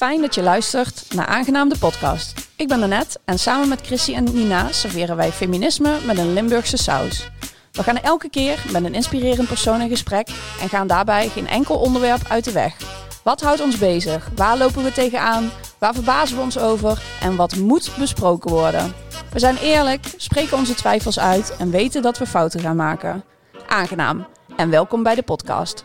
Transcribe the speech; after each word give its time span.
Fijn 0.00 0.20
dat 0.20 0.34
je 0.34 0.42
luistert 0.42 1.14
naar 1.14 1.26
Aangenaam 1.26 1.68
de 1.68 1.78
podcast. 1.78 2.50
Ik 2.56 2.68
ben 2.68 2.82
Annette 2.82 3.18
en 3.24 3.38
samen 3.38 3.68
met 3.68 3.80
Chrissy 3.80 4.14
en 4.14 4.24
Nina 4.24 4.72
serveren 4.72 5.16
wij 5.16 5.32
feminisme 5.32 5.98
met 6.06 6.18
een 6.18 6.32
Limburgse 6.32 6.76
saus. 6.76 7.30
We 7.72 7.82
gaan 7.82 7.96
elke 7.96 8.30
keer 8.30 8.64
met 8.72 8.84
een 8.84 8.94
inspirerend 8.94 9.48
persoon 9.48 9.80
in 9.80 9.88
gesprek 9.88 10.28
en 10.60 10.68
gaan 10.68 10.86
daarbij 10.86 11.28
geen 11.28 11.46
enkel 11.46 11.78
onderwerp 11.78 12.20
uit 12.28 12.44
de 12.44 12.52
weg. 12.52 12.76
Wat 13.24 13.40
houdt 13.40 13.60
ons 13.60 13.78
bezig? 13.78 14.30
Waar 14.34 14.58
lopen 14.58 14.84
we 14.84 14.92
tegenaan? 14.92 15.50
Waar 15.78 15.94
verbazen 15.94 16.36
we 16.36 16.42
ons 16.42 16.58
over? 16.58 17.02
En 17.20 17.36
wat 17.36 17.56
moet 17.56 17.90
besproken 17.98 18.50
worden? 18.50 18.94
We 19.32 19.38
zijn 19.38 19.56
eerlijk, 19.56 20.14
spreken 20.16 20.56
onze 20.56 20.74
twijfels 20.74 21.18
uit 21.18 21.56
en 21.58 21.70
weten 21.70 22.02
dat 22.02 22.18
we 22.18 22.26
fouten 22.26 22.60
gaan 22.60 22.76
maken. 22.76 23.24
Aangenaam 23.66 24.26
en 24.56 24.70
welkom 24.70 25.02
bij 25.02 25.14
de 25.14 25.22
podcast. 25.22 25.84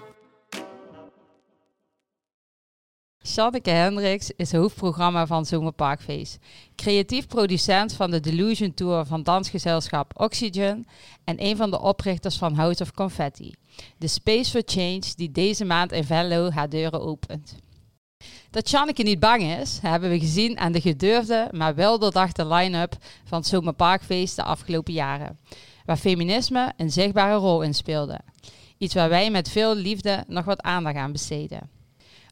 Janneke 3.34 3.70
Hendricks 3.70 4.31
is 4.35 4.52
hoofdprogramma 4.52 5.27
van 5.27 5.45
Zomerparkfeest. 5.45 6.38
Creatief 6.75 7.27
producent 7.27 7.93
van 7.93 8.11
de 8.11 8.20
Delusion 8.20 8.73
Tour 8.73 9.05
van 9.05 9.23
dansgezelschap 9.23 10.21
Oxygen 10.21 10.85
en 11.23 11.43
een 11.43 11.57
van 11.57 11.71
de 11.71 11.81
oprichters 11.81 12.38
van 12.38 12.55
House 12.55 12.83
of 12.83 12.91
Confetti. 12.91 13.53
De 13.97 14.07
Space 14.07 14.52
for 14.52 14.61
Change 14.66 15.03
die 15.16 15.31
deze 15.31 15.66
maand 15.66 15.91
in 15.91 16.03
Venlo 16.03 16.49
haar 16.49 16.69
deuren 16.69 17.02
opent. 17.02 17.55
Dat 18.49 18.69
Janneke 18.69 19.03
niet 19.03 19.19
bang 19.19 19.44
is, 19.44 19.80
hebben 19.81 20.09
we 20.09 20.19
gezien 20.19 20.57
aan 20.59 20.71
de 20.71 20.81
gedurfde, 20.81 21.47
maar 21.52 21.75
wel 21.75 21.99
doordachte 21.99 22.47
line-up 22.47 22.97
van 23.23 23.44
Zomerparkfeest 23.44 24.35
de 24.35 24.44
afgelopen 24.44 24.94
jaren. 24.94 25.39
Waar 25.85 25.97
feminisme 25.97 26.73
een 26.77 26.91
zichtbare 26.91 27.35
rol 27.35 27.61
in 27.61 27.73
speelde. 27.73 28.19
Iets 28.77 28.94
waar 28.94 29.09
wij 29.09 29.31
met 29.31 29.49
veel 29.49 29.75
liefde 29.75 30.23
nog 30.27 30.45
wat 30.45 30.61
aandacht 30.61 30.95
aan 30.95 31.11
besteden. 31.11 31.74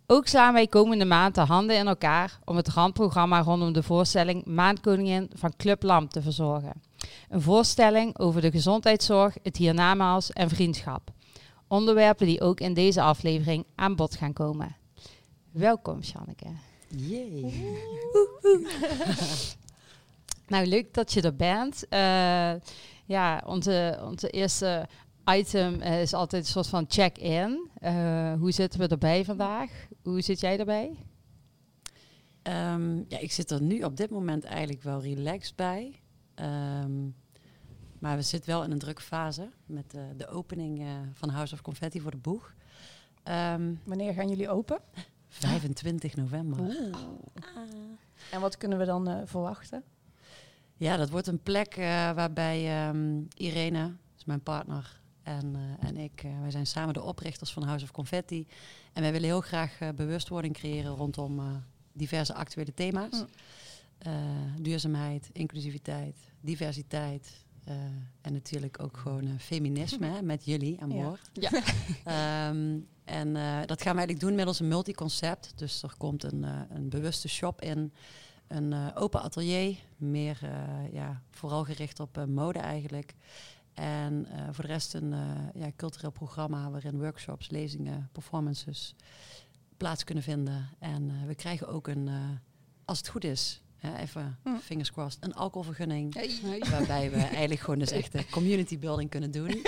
Ook 0.07 0.27
slaan 0.27 0.53
wij 0.53 0.67
komende 0.67 1.05
maand 1.05 1.35
de 1.35 1.41
handen 1.41 1.77
in 1.77 1.88
elkaar 1.88 2.39
om 2.45 2.55
het 2.55 2.68
randprogramma 2.68 3.41
rondom 3.41 3.73
de 3.73 3.84
voorstelling 3.84 4.46
Maandkoningin 4.46 5.29
van 5.34 5.54
Club 5.57 5.84
Lamp 5.84 6.09
te 6.09 6.21
verzorgen. 6.21 6.82
Een 7.29 7.41
voorstelling 7.41 8.20
over 8.20 8.41
de 8.41 8.51
gezondheidszorg, 8.51 9.35
het 9.43 9.57
hiernamaals 9.57 10.31
en 10.31 10.49
vriendschap. 10.49 11.12
Onderwerpen 11.68 12.26
die 12.26 12.41
ook 12.41 12.59
in 12.59 12.74
deze 12.74 13.01
aflevering 13.01 13.65
aan 13.76 13.96
bod 13.96 14.15
gaan 14.15 14.34
komen. 14.34 14.76
Welkom, 15.51 15.99
Janneke. 15.99 16.48
Yay. 16.87 17.54
Nou, 20.48 20.65
leuk 20.65 20.93
dat 20.93 21.13
je 21.13 21.21
er 21.21 21.35
bent. 21.35 21.85
Uh, 21.90 22.54
ja, 23.05 23.43
onze, 23.46 23.99
onze 24.04 24.29
eerste 24.29 24.87
item 25.26 25.81
is 25.81 26.13
altijd 26.13 26.43
een 26.43 26.51
soort 26.51 26.68
van 26.68 26.85
check-in. 26.87 27.70
Uh, 27.84 28.34
hoe 28.40 28.51
zitten 28.51 28.79
we 28.79 28.87
erbij 28.87 29.26
vandaag? 29.26 29.70
Hoe 30.04 30.21
zit 30.21 30.40
jij 30.40 30.59
erbij? 30.59 31.05
Um, 32.43 33.05
ja, 33.07 33.18
ik 33.18 33.32
zit 33.32 33.51
er 33.51 33.62
nu 33.62 33.82
op 33.82 33.98
dit 33.98 34.09
moment 34.09 34.43
eigenlijk 34.43 34.84
wel 34.84 35.01
relaxed 35.01 35.55
bij. 35.55 35.99
Um, 36.35 37.15
maar 37.99 38.15
we 38.15 38.21
zitten 38.21 38.49
wel 38.49 38.63
in 38.63 38.71
een 38.71 38.79
drukke 38.79 39.01
fase 39.01 39.49
met 39.65 39.93
uh, 39.96 40.01
de 40.18 40.27
opening 40.27 40.81
uh, 40.81 40.87
van 41.13 41.29
House 41.29 41.54
of 41.54 41.62
Confetti 41.62 42.01
voor 42.01 42.12
de 42.12 42.18
boeg. 42.18 42.54
Um, 43.24 43.79
Wanneer 43.84 44.13
gaan 44.13 44.29
jullie 44.29 44.49
open? 44.49 44.79
25 45.29 46.15
november. 46.15 46.59
Ah. 46.59 46.99
En 48.31 48.41
wat 48.41 48.57
kunnen 48.57 48.77
we 48.77 48.85
dan 48.85 49.21
verwachten? 49.26 49.84
Ja, 50.77 50.98
dat 50.98 51.09
wordt 51.09 51.27
een 51.27 51.41
plek 51.41 51.76
waarbij 52.15 52.91
Irene, 53.35 53.96
is 54.18 54.26
mijn 54.26 54.41
partner, 54.41 55.01
en, 55.24 55.55
uh, 55.55 55.88
en 55.90 55.98
ik, 55.98 56.24
uh, 56.24 56.41
wij 56.41 56.52
zijn 56.52 56.68
samen 56.68 56.93
de 56.93 57.02
oprichters 57.02 57.54
van 57.54 57.63
House 57.63 57.84
of 57.84 57.91
Confetti. 57.91 58.48
En 58.93 59.02
wij 59.02 59.12
willen 59.12 59.27
heel 59.27 59.41
graag 59.41 59.82
uh, 59.82 59.90
bewustwording 59.90 60.54
creëren 60.54 60.91
rondom 60.91 61.63
diverse 61.93 62.34
actuele 62.34 62.74
thema's. 62.74 63.12
Mm. 63.12 63.27
duurzaamheid, 64.62 65.30
inclusiviteit, 65.34 66.18
diversiteit. 66.41 67.46
en 68.22 68.34
natuurlijk 68.34 68.84
ook 68.84 68.97
gewoon 68.97 69.40
feminisme 69.40 70.08
hè, 70.08 70.22
met 70.22 70.46
jullie 70.46 70.81
aan 70.81 70.90
boord. 70.90 71.30
Ja. 71.34 71.50
ja. 72.06 72.50
um, 72.50 72.88
en 73.03 73.34
dat 73.66 73.81
gaan 73.81 73.92
we 73.92 73.97
eigenlijk 73.97 74.20
doen 74.20 74.36
middels 74.36 74.59
een 74.59 74.68
multiconcept. 74.68 75.53
Dus 75.56 75.84
er 75.84 75.94
komt 75.97 76.24
een, 76.24 76.44
een 76.70 76.90
bewuste 76.90 77.28
shop 77.28 77.62
in. 77.62 77.94
Een 78.47 78.96
open 78.96 79.22
atelier, 79.22 79.78
meer 79.97 80.40
ja, 80.92 81.22
vooral 81.31 81.64
gericht 81.64 82.00
op 82.00 82.26
mode 82.28 82.59
eigenlijk. 82.59 83.14
En 83.73 84.28
uh, 84.29 84.47
voor 84.51 84.63
de 84.63 84.72
rest 84.72 84.94
een 84.94 85.11
uh, 85.11 85.19
ja, 85.53 85.72
cultureel 85.75 86.11
programma 86.11 86.69
waarin 86.69 87.00
workshops, 87.00 87.50
lezingen, 87.50 88.09
performances 88.11 88.95
plaats 89.78 90.03
kunnen 90.03 90.23
vinden. 90.23 90.69
En 90.79 91.03
uh, 91.09 91.28
we 91.28 91.35
krijgen 91.35 91.67
ook 91.67 91.88
een, 91.88 92.09
als 92.85 92.97
het 92.97 93.07
goed 93.07 93.23
is, 93.23 93.61
hè, 93.78 93.97
even 93.97 94.38
hm. 94.44 94.56
fingers 94.56 94.91
crossed, 94.91 95.23
een 95.23 95.34
alcoholvergunning. 95.34 96.13
Hey. 96.13 96.59
Waarbij 96.69 97.11
we 97.11 97.17
eigenlijk 97.17 97.61
gewoon 97.61 97.79
dus 97.79 97.91
echt 97.91 98.29
community 98.29 98.79
building 98.79 99.09
kunnen 99.09 99.31
doen. 99.31 99.50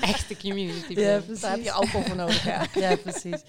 Echte 0.00 0.36
community 0.36 0.94
building. 0.94 1.36
Ja, 1.36 1.40
Daar 1.40 1.50
heb 1.50 1.64
je 1.64 1.72
alcohol 1.72 2.02
voor 2.02 2.16
nodig. 2.16 2.44
Ja, 2.44 2.66
ja 2.74 2.96
precies. 2.96 3.42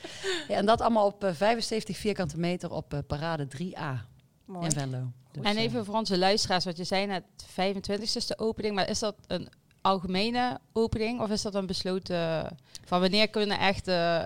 Ja, 0.47 0.56
en 0.56 0.66
dat 0.66 0.81
allemaal 0.81 1.06
op 1.06 1.30
75 1.34 1.97
vierkante 1.97 2.40
meter 2.40 2.72
op 2.72 3.03
parade 3.07 3.47
3A 3.57 4.09
Mooi. 4.50 4.66
in 4.66 4.72
Venlo. 4.72 5.12
Dus 5.32 5.44
en 5.44 5.58
even 5.58 5.86
voor 5.86 5.96
onze 5.96 6.18
luisteraars, 6.18 6.66
wat 6.66 6.78
je 6.78 6.84
zei 6.84 7.06
net, 7.06 7.24
25 7.46 8.14
e 8.14 8.18
is 8.18 8.26
de 8.26 8.40
opening, 8.40 8.76
maar 8.76 8.90
is 8.90 9.00
dat 9.00 9.16
een 9.28 9.50
algemene 9.82 10.60
opening 10.74 11.22
of 11.22 11.30
is 11.30 11.42
dat 11.42 11.56
een 11.56 11.66
besloten 11.66 12.58
van 12.86 13.00
wanneer 13.00 13.30
kunnen 13.30 13.60
echt 13.60 13.88
uh, 13.88 14.24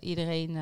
iedereen 0.00 0.50
uh, 0.50 0.56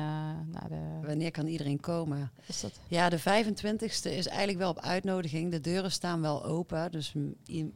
naar 0.51 0.67
de... 0.69 1.07
Wanneer 1.07 1.31
kan 1.31 1.47
iedereen 1.47 1.79
komen? 1.79 2.31
Is 2.45 2.61
dat? 2.61 2.79
Ja, 2.87 3.09
de 3.09 3.19
25ste 3.19 4.11
is 4.11 4.27
eigenlijk 4.27 4.57
wel 4.57 4.69
op 4.69 4.79
uitnodiging. 4.79 5.51
De 5.51 5.61
deuren 5.61 5.91
staan 5.91 6.21
wel 6.21 6.45
open, 6.45 6.91
dus 6.91 7.13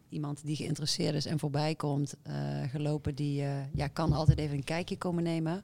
iemand 0.10 0.46
die 0.46 0.56
geïnteresseerd 0.56 1.16
is 1.16 1.26
en 1.26 1.40
voorbij 1.40 1.76
komt 1.76 2.16
gelopen, 2.72 3.16
die 3.16 3.44
ja, 3.74 3.88
kan 3.88 4.14
altijd 4.14 4.38
even 4.38 4.58
een 4.58 4.64
kijkje 4.64 4.98
komen 4.98 5.24
nemen. 5.24 5.64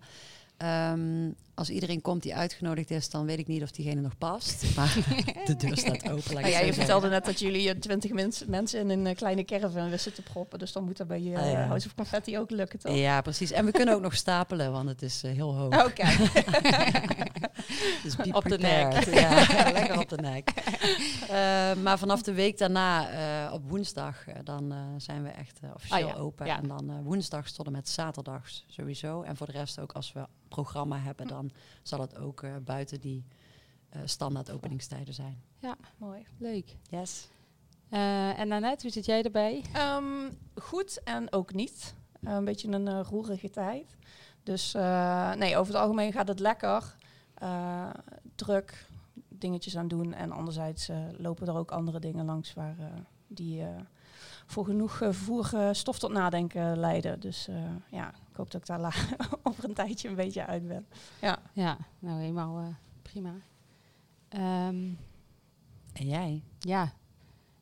Um, 0.64 1.36
als 1.60 1.70
iedereen 1.70 2.02
komt 2.02 2.24
die 2.24 2.36
uitgenodigd 2.36 2.92
is, 2.92 3.10
dan 3.10 3.26
weet 3.26 3.40
ik 3.40 3.48
niet 3.48 3.64
of 3.64 3.72
diegene 3.72 4.02
nog 4.02 4.18
past. 4.18 4.64
Maar 4.76 4.98
de 5.46 5.56
deur 5.56 5.78
staat 5.78 6.10
open. 6.10 6.34
Nou 6.34 6.48
ja, 6.48 6.60
je 6.60 6.74
vertelde 6.74 7.10
net 7.10 7.26
dat 7.26 7.40
jullie 7.40 7.80
twintig 7.80 8.12
mens, 8.12 8.46
mensen 8.46 8.80
in 8.80 8.90
een 8.90 9.06
uh, 9.06 9.16
kleine 9.16 9.46
caravan 9.46 9.90
wisten 9.90 10.14
te 10.14 10.22
proppen. 10.22 10.60
Dus 10.60 10.72
dan 10.72 10.84
moet 10.84 10.98
dat 10.98 11.08
bij 11.08 11.22
je 11.22 11.32
uh, 11.32 11.68
House 11.68 11.88
of 11.88 11.96
Confetti 11.96 12.38
ook 12.38 12.50
lukken, 12.50 12.80
toch? 12.80 12.96
Ja, 12.96 13.22
precies. 13.22 13.52
En 13.52 13.66
we 13.66 13.72
kunnen 13.72 13.96
ook 13.96 14.02
nog 14.02 14.16
stapelen, 14.16 14.72
want 14.72 14.90
het 14.90 15.02
is 15.02 15.24
uh, 15.24 15.32
heel 15.32 15.56
hoog. 15.56 15.74
Oké. 15.74 15.86
Okay. 15.86 16.16
dus 18.04 18.16
op 18.32 18.44
de 18.44 18.58
nek. 18.58 19.04
Ja, 19.04 19.72
lekker 19.72 20.00
op 20.00 20.10
de 20.10 20.18
nek. 20.18 20.54
maar 21.84 22.00
vanaf 22.00 22.22
de 22.22 22.34
week 22.34 22.58
daarna, 22.58 23.52
op 23.54 23.70
woensdag, 23.70 24.16
dan 24.44 24.74
zijn 24.98 25.24
we 25.24 25.30
echt 25.30 25.60
officieel 25.74 26.08
oh, 26.08 26.14
ja. 26.14 26.20
open. 26.20 26.46
Ja. 26.46 26.58
En 26.58 26.68
dan 26.68 27.04
woensdag 27.04 27.52
tot 27.52 27.66
en 27.66 27.72
met 27.72 27.90
zaterdags 27.90 28.66
sowieso. 28.68 29.22
En 29.22 29.38
voor 29.38 29.46
de 29.46 29.52
rest 29.52 29.80
ook 29.80 29.92
als 29.92 30.14
we 30.14 30.26
programma 30.50 31.00
hebben, 31.00 31.28
dan 31.28 31.49
zal 31.82 32.00
het 32.00 32.18
ook 32.18 32.42
uh, 32.42 32.56
buiten 32.66 33.00
die 33.00 33.26
uh, 33.96 34.02
standaard 34.06 34.52
openingstijden 34.52 35.14
zijn. 35.14 35.42
Ja, 35.58 35.76
mooi. 35.98 36.26
Leuk. 36.38 36.76
Yes. 36.90 37.28
Uh, 37.92 38.40
en 38.40 38.48
Nanette, 38.48 38.82
hoe 38.82 38.92
zit 38.92 39.06
jij 39.06 39.24
erbij? 39.24 39.64
Um, 39.78 40.38
goed 40.56 41.04
en 41.04 41.32
ook 41.32 41.54
niet. 41.54 41.96
een 42.22 42.46
beetje 42.46 42.72
een 42.72 43.04
roerige 43.04 43.50
tijd. 43.50 43.98
Dus 44.44 44.74
nee, 45.38 45.58
over 45.58 45.74
het 45.74 45.82
algemeen 45.82 46.12
gaat 46.12 46.28
het 46.28 46.40
lekker. 46.40 46.96
druk, 48.36 48.88
dingetjes 49.28 49.78
aan 49.78 49.88
doen. 49.88 50.14
En 50.14 50.32
anderzijds 50.32 50.90
lopen 51.18 51.48
er 51.48 51.56
ook 51.56 51.72
andere 51.72 52.00
dingen 52.00 52.26
langs 52.26 52.54
waar 52.54 52.76
die 53.28 53.64
voor 54.46 54.66
genoeg 54.66 54.98
vervoer 54.98 55.50
stof 55.72 56.00
tot 56.00 56.12
nadenken 56.12 56.78
leiden. 56.78 57.20
Dus 57.20 57.48
ja, 57.92 58.14
hoop 58.38 58.52
dat 58.52 58.62
ik 58.62 58.68
daar 58.68 59.08
over 59.44 59.64
een 59.64 59.74
tijdje 59.74 60.08
een 60.08 60.16
beetje 60.16 60.46
uit 60.46 60.68
ben. 60.68 60.88
Ja, 61.22 61.40
ja 61.54 61.78
nou 62.00 62.20
helemaal 62.20 62.60
uh, 62.60 62.68
prima. 63.02 63.34
Um, 64.30 64.98
en 65.94 66.06
jij? 66.08 66.44
Ja, 66.60 66.94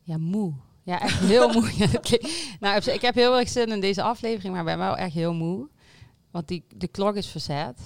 ja 0.01 0.17
moe. 0.17 0.53
Ja, 0.83 1.01
echt 1.01 1.19
heel 1.19 1.49
moe. 1.53 1.89
nou, 2.59 2.91
ik 2.91 3.01
heb 3.01 3.15
heel 3.15 3.37
erg 3.37 3.49
zin 3.49 3.71
in 3.71 3.79
deze 3.79 4.01
aflevering, 4.01 4.53
maar 4.53 4.63
ben 4.63 4.77
wel 4.77 4.97
echt 4.97 5.13
heel 5.13 5.33
moe. 5.33 5.69
Want 6.31 6.47
die, 6.47 6.63
de 6.75 6.87
klok 6.87 7.15
is 7.15 7.27
verzet. 7.27 7.79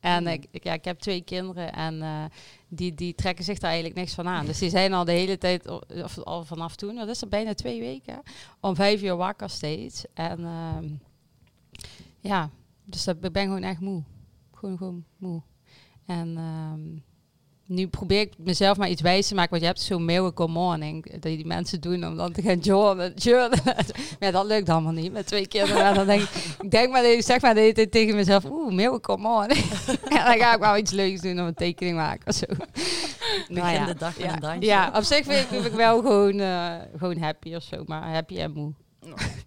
en 0.00 0.26
ik, 0.26 0.46
ik, 0.50 0.64
ja, 0.64 0.72
ik 0.72 0.84
heb 0.84 0.98
twee 0.98 1.20
kinderen 1.20 1.72
en 1.72 1.94
uh, 1.94 2.24
die, 2.68 2.94
die 2.94 3.14
trekken 3.14 3.44
zich 3.44 3.58
daar 3.58 3.70
eigenlijk 3.70 4.00
niks 4.00 4.14
van 4.14 4.28
aan. 4.28 4.46
Dus 4.46 4.58
die 4.58 4.70
zijn 4.70 4.92
al 4.92 5.04
de 5.04 5.12
hele 5.12 5.38
tijd, 5.38 5.68
of 6.02 6.18
al 6.18 6.44
vanaf 6.44 6.76
toen, 6.76 6.94
dat 6.94 7.08
is 7.08 7.22
er 7.22 7.28
bijna 7.28 7.54
twee 7.54 7.80
weken, 7.80 8.22
om 8.60 8.74
vijf 8.74 9.02
uur 9.02 9.16
wakker 9.16 9.50
steeds. 9.50 10.04
En 10.14 10.40
uh, 10.40 10.90
ja, 12.20 12.50
dus 12.84 13.04
dat, 13.04 13.16
ik 13.20 13.32
ben 13.32 13.42
gewoon 13.42 13.62
echt 13.62 13.80
moe. 13.80 14.02
Gewoon, 14.54 14.76
gewoon 14.76 15.04
moe. 15.16 15.42
En, 16.06 16.38
um, 16.38 17.02
nu 17.68 17.86
probeer 17.88 18.20
ik 18.20 18.32
mezelf 18.38 18.76
maar 18.76 18.88
iets 18.88 19.02
wijs 19.02 19.28
te 19.28 19.34
maken. 19.34 19.50
Want 19.50 19.62
je 19.62 19.68
hebt 19.68 19.80
zo'n 19.80 20.04
miracle 20.04 20.48
morning. 20.48 21.12
Dat 21.12 21.22
die 21.22 21.46
mensen 21.46 21.80
doen 21.80 22.06
om 22.06 22.16
dan 22.16 22.32
te 22.32 22.42
gaan 22.42 22.58
journalen. 22.58 23.12
journalen. 23.14 23.58
maar 23.64 23.84
ja, 24.20 24.30
dat 24.30 24.46
lukt 24.46 24.68
allemaal 24.68 24.92
niet 24.92 25.12
met 25.12 25.26
twee 25.26 25.46
kinderen. 25.46 25.84
En 25.84 25.94
dan 25.94 26.06
denk 26.06 26.22
ik, 26.22 26.56
ik 26.60 26.70
denk 26.70 26.92
maar, 26.92 27.04
ik 27.04 27.22
zeg 27.22 27.40
maar 27.40 27.54
de 27.54 27.60
hele 27.60 27.72
tijd 27.72 27.90
tegen 27.90 28.16
mezelf. 28.16 28.44
Oeh, 28.44 28.72
miracle 28.72 29.16
morning. 29.16 29.64
en 30.08 30.24
dan 30.24 30.38
ga 30.38 30.54
ik 30.54 30.60
wel 30.60 30.76
iets 30.76 30.90
leuks 30.90 31.20
doen 31.20 31.40
om 31.40 31.46
een 31.46 31.54
tekening 31.54 31.96
maken 31.96 32.26
of 32.26 32.34
zo. 32.34 32.46
Begin 32.46 33.54
Nou 33.54 33.72
ja. 33.72 33.84
de 33.86 33.94
dag 33.94 34.16
met 34.18 34.26
Ja. 34.26 34.32
een 34.32 34.40
dansje. 34.40 34.64
Ja, 34.64 34.92
op 34.94 35.02
zich 35.02 35.24
vind 35.24 35.40
ik, 35.40 35.46
vind 35.46 35.64
ik 35.64 35.72
wel 35.72 36.00
gewoon, 36.00 36.40
eh, 36.40 36.74
gewoon 36.96 37.18
happy 37.18 37.54
of 37.54 37.62
zo. 37.62 37.82
Maar 37.86 38.12
happy 38.12 38.38
en 38.38 38.52
moe. 38.52 38.72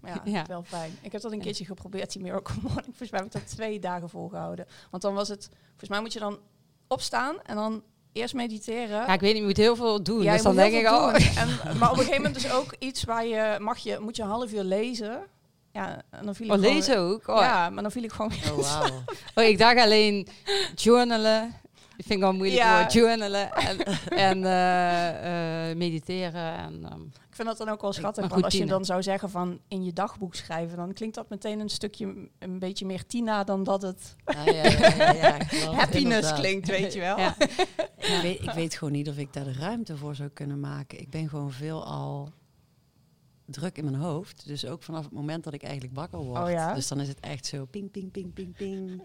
Ja, 0.06 0.22
Ja. 0.38 0.46
wel 0.48 0.64
fijn. 0.64 0.98
Ik 1.02 1.12
heb 1.12 1.22
dat 1.22 1.32
een 1.32 1.38
Ja. 1.38 1.44
keertje 1.44 1.66
geprobeerd, 1.66 2.12
die 2.14 2.22
Miracle 2.22 2.56
Morning. 2.62 2.86
Volgens 2.86 3.10
mij 3.12 3.20
heb 3.20 3.28
ik 3.28 3.34
dat 3.42 3.48
twee 3.50 3.80
dagen 3.80 4.10
volgehouden. 4.10 4.66
Want 4.92 5.04
dan 5.04 5.14
was 5.14 5.28
het... 5.28 5.50
Volgens 5.70 5.90
mij 5.90 6.00
moet 6.02 6.14
je 6.14 6.20
dan 6.20 6.40
opstaan 6.88 7.42
en 7.44 7.56
dan 7.56 7.84
eerst 8.14 8.34
mediteren. 8.34 8.88
Ja, 8.90 9.14
ik 9.14 9.20
weet 9.20 9.32
niet, 9.34 9.42
je 9.42 9.48
moet 9.48 9.58
heel 9.58 9.76
veel 9.76 10.04
doen. 10.04 10.22
Ja, 10.22 10.34
dus 10.34 10.42
dan 10.42 10.56
denk 10.56 10.72
heel 10.72 10.82
ik, 10.82 10.88
veel 10.88 10.98
oh, 10.98 11.14
doen. 11.14 11.22
En, 11.72 11.78
maar 11.78 11.90
op 11.92 11.98
een 11.98 12.04
gegeven 12.04 12.22
moment 12.24 12.42
dus 12.42 12.52
ook 12.52 12.76
iets 12.80 13.04
waar 13.04 13.26
je... 13.26 13.58
Mag 13.60 13.78
je 13.78 13.98
moet 14.00 14.16
je 14.16 14.22
een 14.22 14.30
half 14.30 14.54
uur 14.54 14.64
lezen. 14.64 15.22
Ja, 15.74 16.02
en 16.10 16.26
dan 16.26 16.36
viel 16.36 16.46
ik 16.46 16.52
oh, 16.52 16.58
gewoon- 16.60 16.74
lezen 16.76 16.98
ook. 16.98 17.28
Oh, 17.28 17.40
Ja, 17.40 17.70
maar 17.70 17.84
dan 17.84 17.92
viel 17.92 18.04
ik 18.04 18.12
gewoon... 18.12 18.32
Oh, 18.52 18.58
wauw. 18.58 19.04
Oh, 19.36 19.44
ik 19.44 19.58
dacht 19.58 19.78
alleen 19.78 20.28
journalen. 20.76 21.54
Ik 22.02 22.08
vind 22.08 22.20
wel 22.20 22.34
moeilijk 22.34 22.62
Ja. 22.62 22.80
woord. 22.80 22.94
Journalen 22.94 23.52
en, 23.54 23.78
en 24.10 24.44
eh, 24.46 25.70
eh, 25.70 25.78
mediteren. 25.78 26.56
En, 26.58 26.86
ehm, 26.86 27.02
Ik 27.02 27.36
vind 27.36 27.48
dat 27.48 27.58
dan 27.58 27.70
ook 27.70 27.82
wel 27.82 27.94
schattig. 27.94 28.28
Want 28.28 28.44
als 28.44 28.54
je 28.54 28.66
dan 28.66 28.86
zou 28.86 29.04
zeggen 29.04 29.30
van 29.30 29.60
in 29.68 29.84
je 29.84 29.94
dagboek 29.94 30.36
schrijven... 30.36 30.78
dan 30.78 30.94
klinkt 30.94 31.16
dat 31.16 31.30
meteen 31.30 31.60
een 31.60 31.70
stukje 31.70 32.30
een 32.40 32.60
beetje 32.60 32.86
meer 32.86 33.06
Tina... 33.06 33.44
dan 33.44 33.64
dat 33.64 33.82
het 33.82 34.16
Ja, 34.26 34.44
ja, 34.46 34.52
ja, 34.70 34.94
ja, 34.96 35.14
ja, 35.14 35.38
klopt, 35.38 35.76
happiness 35.76 36.34
klinkt, 36.34 36.68
weet 36.68 36.94
je 36.94 37.00
wel. 37.00 37.18
ja. 37.18 37.36
Ik 37.98 38.20
weet, 38.22 38.42
ik 38.42 38.52
weet 38.52 38.76
gewoon 38.76 38.94
niet 38.94 39.10
of 39.10 39.18
ik 39.18 39.34
daar 39.34 39.44
de 39.44 39.54
ruimte 39.54 39.98
voor 39.98 40.16
zou 40.16 40.30
kunnen 40.30 40.60
maken. 40.60 41.00
Ik 41.00 41.10
ben 41.10 41.30
gewoon 41.30 41.52
veel 41.52 41.86
al 41.86 42.30
druk 43.46 43.78
in 43.78 43.84
mijn 43.84 43.96
hoofd. 43.96 44.48
Dus 44.48 44.66
ook 44.66 44.84
vanaf 44.84 45.04
het 45.04 45.14
moment 45.14 45.44
dat 45.44 45.54
ik 45.54 45.64
eigenlijk 45.64 45.96
wakker 45.96 46.20
word. 46.20 46.44
Oh 46.44 46.50
ja? 46.50 46.74
Dus 46.74 46.88
dan 46.88 47.00
is 47.00 47.08
het 47.08 47.20
echt 47.20 47.46
zo 47.46 47.66
ping, 47.66 47.92
ping, 47.92 48.12
ping, 48.12 48.34
ping, 48.34 48.56
ping. 48.56 49.02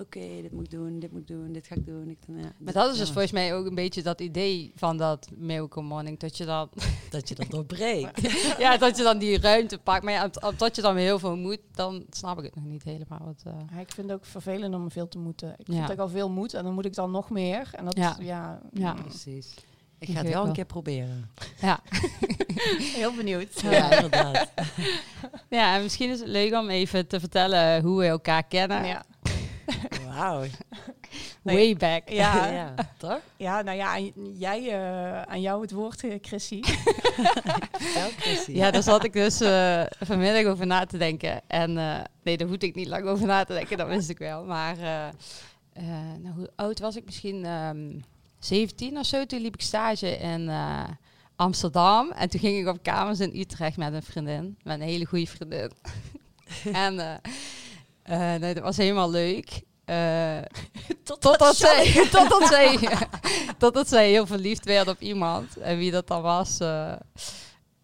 Oké, 0.00 0.20
dit 0.42 0.52
moet 0.52 0.64
ik 0.64 0.70
doen, 0.70 0.98
dit 1.00 1.10
moet 1.12 1.20
ik 1.20 1.26
doen, 1.26 1.52
dit 1.52 1.66
ga 1.66 1.74
ik 1.74 1.86
doen. 1.86 2.08
Ik, 2.10 2.18
ja, 2.26 2.52
Maar 2.58 2.72
dat 2.72 2.92
is 2.92 2.98
dus 2.98 3.06
ja, 3.06 3.12
volgens 3.12 3.32
mij 3.32 3.54
ook 3.54 3.66
een 3.66 3.74
beetje 3.74 4.02
dat 4.02 4.20
idee 4.20 4.72
van 4.76 4.96
dat 4.96 5.28
Miracle 5.36 5.82
Morning. 5.82 6.18
Dat 6.18 6.36
je 6.36 6.44
dan, 6.44 6.68
Dat 7.10 7.28
je 7.28 7.34
dat 7.34 7.50
doorbreekt. 7.50 8.20
ja, 8.58 8.76
dat 8.76 8.96
je 8.96 9.02
dan 9.02 9.18
die 9.18 9.38
ruimte 9.40 9.78
pakt. 9.78 10.02
Maar 10.04 10.12
ja, 10.12 10.30
omdat 10.50 10.76
je 10.76 10.82
dan 10.82 10.94
weer 10.94 11.04
heel 11.04 11.18
veel 11.18 11.36
moet, 11.36 11.60
dan 11.74 12.04
snap 12.10 12.38
ik 12.38 12.44
het 12.44 12.54
nog 12.54 12.64
niet 12.64 12.82
helemaal. 12.84 13.20
Wat, 13.24 13.42
eh, 13.44 13.52
Ja, 13.72 13.80
ik 13.80 13.92
vind 13.92 14.08
het 14.10 14.16
ook 14.18 14.24
vervelend 14.24 14.74
om 14.74 14.90
veel 14.90 15.08
te 15.08 15.18
moeten. 15.18 15.54
Ik 15.58 15.66
Ja. 15.66 15.72
vind 15.74 15.82
dat 15.86 15.90
ik 15.96 15.98
al 16.02 16.08
veel 16.08 16.30
moet 16.30 16.54
en 16.54 16.64
dan 16.64 16.74
moet 16.74 16.84
ik 16.84 16.94
dan 16.94 17.10
nog 17.10 17.30
meer. 17.30 17.68
En 17.72 17.84
dat 17.84 17.96
Ja. 17.96 18.16
ja, 18.20 18.60
Ja. 18.72 18.92
Precies. 18.92 19.54
Ik 19.98 20.10
ga 20.10 20.22
het 20.22 20.32
wel 20.32 20.46
een 20.46 20.52
keer 20.52 20.64
proberen. 20.64 21.30
ja. 21.60 21.80
heel 23.00 23.14
benieuwd. 23.14 23.60
Ja, 23.60 23.90
inderdaad. 23.92 24.50
ja, 25.48 25.76
en 25.76 25.82
misschien 25.82 26.10
is 26.10 26.18
het 26.20 26.28
leuk 26.28 26.52
om 26.54 26.68
even 26.68 27.06
te 27.06 27.20
vertellen 27.20 27.82
hoe 27.82 27.98
we 27.98 28.06
elkaar 28.06 28.42
kennen. 28.42 28.86
Ja. 28.86 29.04
Wauw. 30.06 30.44
Nee. 31.42 31.56
Way 31.56 31.76
back. 31.76 32.08
Ja. 32.08 32.46
ja, 32.60 32.74
toch? 32.98 33.20
ja, 33.36 33.62
nou 33.62 33.76
ja, 33.76 33.86
aan 33.86 34.12
jij, 34.38 34.68
eh, 34.68 35.22
aan 35.22 35.40
jou 35.40 35.60
het 35.62 35.70
woord, 35.70 36.04
eh, 36.04 36.18
Chrissy. 36.22 36.60
Wel, 37.94 38.08
Chrissy. 38.18 38.52
Ja, 38.52 38.70
daar 38.70 38.82
zat 38.82 39.04
ik 39.04 39.12
dus 39.12 39.40
eh, 39.40 39.82
vanmiddag 40.00 40.44
over 40.52 40.66
na 40.66 40.86
te 40.86 40.98
denken. 40.98 41.40
En 41.46 41.78
eh, 41.78 42.00
nee, 42.22 42.36
daar 42.36 42.48
hoef 42.48 42.56
ik 42.56 42.74
niet 42.74 42.86
lang 42.88 43.06
over 43.06 43.26
na 43.26 43.44
te 43.44 43.52
denken, 43.52 43.76
dat 43.76 43.88
wist 43.88 44.08
ik 44.10 44.18
wel. 44.18 44.44
Maar 44.44 44.78
eh, 44.78 45.06
eh, 45.72 45.84
nou, 46.22 46.34
hoe 46.36 46.50
oud 46.56 46.80
was 46.80 46.96
ik? 46.96 47.04
Misschien 47.04 47.44
ehm 47.44 48.00
17 48.38 48.98
of 48.98 49.06
zo. 49.06 49.24
Toen 49.26 49.40
liep 49.40 49.54
ik 49.54 49.62
stage 49.62 50.18
in 50.18 50.48
eh, 50.48 50.84
Amsterdam. 51.36 52.10
En 52.10 52.28
toen 52.28 52.40
ging 52.40 52.58
ik 52.58 52.68
op 52.68 52.82
kamers 52.82 53.20
in 53.20 53.40
Utrecht 53.40 53.76
met 53.76 53.92
een 53.92 54.02
vriendin. 54.02 54.56
Met 54.62 54.80
een 54.80 54.86
hele 54.86 55.04
goede 55.04 55.26
vriendin. 55.26 55.70
en 56.72 57.20
eh, 58.04 58.34
nee, 58.34 58.54
dat 58.54 58.62
was 58.62 58.76
helemaal 58.76 59.10
leuk. 59.10 59.62
Eh, 59.84 60.36
totdat, 61.20 61.56
zij, 61.56 62.08
totdat, 62.10 62.46
zij, 62.52 62.78
totdat 63.58 63.88
zij 63.88 64.08
heel 64.08 64.26
verliefd 64.26 64.64
werd 64.64 64.88
op 64.88 65.00
iemand. 65.00 65.56
En 65.56 65.78
wie 65.78 65.90
dat 65.90 66.06
dan 66.06 66.22
was, 66.22 66.60
eh, 66.60 66.92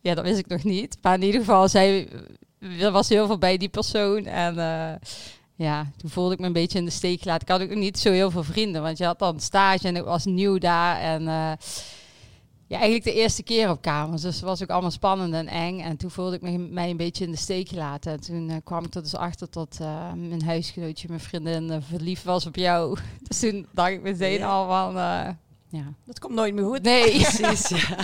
ja, 0.00 0.14
dat 0.14 0.24
wist 0.24 0.38
ik 0.38 0.46
nog 0.46 0.64
niet. 0.64 0.96
Maar 1.02 1.14
in 1.14 1.22
ieder 1.22 1.40
geval, 1.40 1.68
zij, 1.68 2.08
er 2.80 2.90
was 2.90 3.08
heel 3.08 3.26
veel 3.26 3.38
bij 3.38 3.56
die 3.56 3.68
persoon. 3.68 4.24
En 4.24 4.54
ja, 5.54 5.90
toen 5.96 6.10
voelde 6.10 6.34
ik 6.34 6.40
me 6.40 6.46
een 6.46 6.52
beetje 6.52 6.78
in 6.78 6.84
de 6.84 6.90
steek 6.90 7.22
gelaten. 7.22 7.42
Ik 7.42 7.52
had 7.52 7.62
ook 7.62 7.74
niet 7.74 7.98
zo 7.98 8.10
heel 8.10 8.30
veel 8.30 8.44
vrienden, 8.44 8.82
want 8.82 8.98
je 8.98 9.04
had 9.04 9.18
dan 9.18 9.40
stage 9.40 9.88
en 9.88 9.96
ik 9.96 10.04
was 10.04 10.24
nieuw 10.24 10.58
daar. 10.58 11.00
En 11.00 11.22
ja, 12.70 12.76
eigenlijk 12.76 13.04
de 13.04 13.12
eerste 13.14 13.42
keer 13.42 13.70
op 13.70 13.82
kamers. 13.82 14.22
Dus 14.22 14.34
het 14.34 14.44
was 14.44 14.62
ook 14.62 14.70
allemaal 14.70 14.90
spannend 14.90 15.34
en 15.34 15.46
eng. 15.48 15.80
En 15.80 15.96
toen 15.96 16.10
voelde 16.10 16.36
ik 16.36 16.42
me, 16.42 16.58
mij 16.58 16.90
een 16.90 16.96
beetje 16.96 17.24
in 17.24 17.30
de 17.30 17.36
steek 17.36 17.68
gelaten. 17.68 18.12
En 18.12 18.20
toen 18.20 18.50
eh, 18.50 18.56
kwam 18.64 18.84
ik 18.84 18.94
er 18.94 19.02
dus 19.02 19.14
achter 19.14 19.46
dat 19.50 19.78
eh, 19.80 20.12
mijn 20.12 20.44
huisgenootje, 20.44 21.08
mijn 21.08 21.20
vriendin, 21.20 21.70
eh, 21.70 21.76
verliefd 21.88 22.24
was 22.24 22.46
op 22.46 22.56
jou. 22.56 22.98
Dus 23.28 23.38
toen 23.40 23.66
dacht 23.72 23.90
ik 23.90 24.02
meteen 24.02 24.38
Ja. 24.38 24.48
al 24.48 24.66
van, 24.68 24.96
eh, 24.96 25.28
ja. 25.68 25.92
Dat 26.06 26.18
komt 26.18 26.34
nooit 26.34 26.54
meer 26.54 26.64
goed. 26.64 26.82
Nee. 26.82 27.10
Precies, 27.20 27.68
ja. 27.68 27.96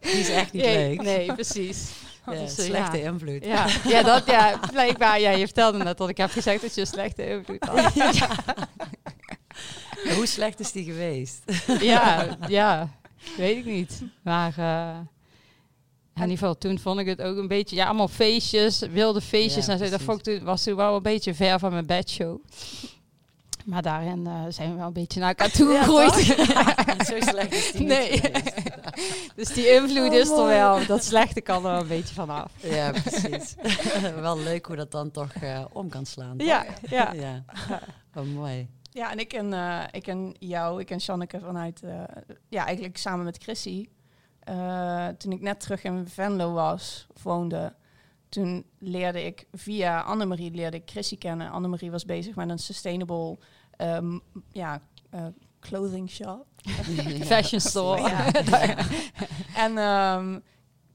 Die 0.00 0.10
is 0.12 0.28
echt 0.28 0.52
niet 0.52 0.62
nee, 0.62 0.88
leuk. 0.88 1.02
nee, 1.02 1.32
precies. 1.32 1.90
Ja, 2.26 2.32
Dus, 2.32 2.54
slechte 2.54 2.96
ja. 2.96 3.10
invloed. 3.10 3.44
Ja, 3.44 3.66
ja, 3.84 4.02
dat, 4.02 4.26
ja, 4.26 4.60
blijkbaar. 4.72 5.20
Ja, 5.20 5.30
je 5.30 5.44
vertelde 5.44 5.78
net 5.78 5.98
dat 5.98 6.08
ik 6.08 6.16
heb 6.16 6.30
gezegd 6.30 6.60
dat 6.62 6.74
je 6.74 6.80
een 6.80 6.86
slechte 6.86 7.28
invloed 7.28 7.64
had. 7.64 7.92
Hoe 10.16 10.26
slecht 10.26 10.60
is 10.60 10.72
die 10.72 10.84
geweest? 10.84 11.42
Ja, 11.80 12.36
ja, 12.48 12.88
weet 13.36 13.56
ik 13.56 13.64
niet. 13.64 14.02
Maar 14.22 14.58
eh, 14.58 14.96
in 16.14 16.20
ieder 16.22 16.38
geval, 16.38 16.58
toen 16.58 16.78
vond 16.78 17.00
ik 17.00 17.06
het 17.06 17.22
ook 17.22 17.36
een 17.36 17.48
beetje... 17.48 17.76
Ja, 17.76 17.84
allemaal 17.86 18.08
feestjes, 18.08 18.78
wilde 18.78 19.20
feestjes. 19.20 19.66
Ja, 19.66 19.72
en 19.72 19.78
zo. 19.78 19.88
Dat 19.90 20.02
vond 20.02 20.26
ik 20.26 20.34
toen, 20.36 20.44
was 20.44 20.62
toen 20.62 20.76
wel 20.76 20.96
een 20.96 21.02
beetje 21.02 21.34
ver 21.34 21.58
van 21.58 21.72
mijn 21.72 21.86
bedshow. 21.86 22.38
Maar 23.64 23.82
daarin 23.82 24.26
eh, 24.26 24.42
zijn 24.48 24.70
we 24.70 24.76
wel 24.76 24.86
een 24.86 24.92
beetje 24.92 25.20
naar 25.20 25.28
elkaar 25.28 25.50
toe 25.50 25.72
Ja, 25.72 25.82
gegroeid. 25.82 26.14
Zo 27.08 27.16
slecht 27.30 27.52
is 27.52 27.72
die 27.72 27.86
Nee. 27.86 28.20
dus 29.36 29.48
die 29.48 29.72
invloed 29.72 30.08
Oh, 30.08 30.14
is 30.14 30.28
er 30.28 30.36
mooi. 30.36 30.54
wel. 30.54 30.86
Dat 30.86 31.04
slechte 31.04 31.40
kan 31.40 31.56
er 31.56 31.62
wel 31.70 31.80
een 31.80 31.86
beetje 31.88 32.14
vanaf. 32.14 32.50
Ja, 32.62 32.90
precies. 32.90 33.54
wel 34.20 34.38
leuk 34.38 34.66
hoe 34.66 34.76
dat 34.76 34.90
dan 34.90 35.10
toch 35.10 35.32
eh, 35.32 35.64
om 35.72 35.88
kan 35.88 36.06
slaan. 36.06 36.36
toch? 36.36 36.46
Ja, 36.46 36.64
ja. 36.88 37.12
ja. 37.12 37.44
Oh, 38.14 38.24
mooi. 38.34 38.68
Ja, 38.94 39.10
en 39.10 39.18
ik 39.18 39.28
ken, 39.28 39.52
eh, 39.52 39.82
ik 39.90 40.02
ken 40.02 40.34
jou, 40.38 40.80
ik 40.80 40.86
ken 40.86 41.00
Shanneke 41.00 41.40
vanuit, 41.40 41.82
eh, 41.82 42.02
ja, 42.48 42.64
eigenlijk 42.66 42.96
samen 42.96 43.24
met 43.24 43.42
Chrissy. 43.42 43.88
Eh, 44.40 45.08
toen 45.08 45.32
ik 45.32 45.40
net 45.40 45.60
terug 45.60 45.82
in 45.84 46.08
Venlo 46.08 46.52
was, 46.52 47.06
woonde, 47.22 47.74
toen 48.28 48.64
leerde 48.78 49.24
ik 49.24 49.46
via 49.52 50.00
Annemarie 50.00 50.50
leerde 50.50 50.76
ik 50.76 50.90
Chrissy 50.90 51.18
kennen. 51.18 51.50
Annemarie 51.50 51.90
was 51.90 52.04
bezig 52.04 52.34
met 52.34 52.50
een 52.50 52.58
sustainable 52.58 53.38
ehm, 53.76 54.18
ja, 54.50 54.80
eh, 55.10 55.26
clothing 55.60 56.10
shop. 56.10 56.46
Fashion 57.24 57.60
store. 57.60 58.00
Ja. 58.08 58.26
En 59.56 59.78
ehm, 59.78 60.38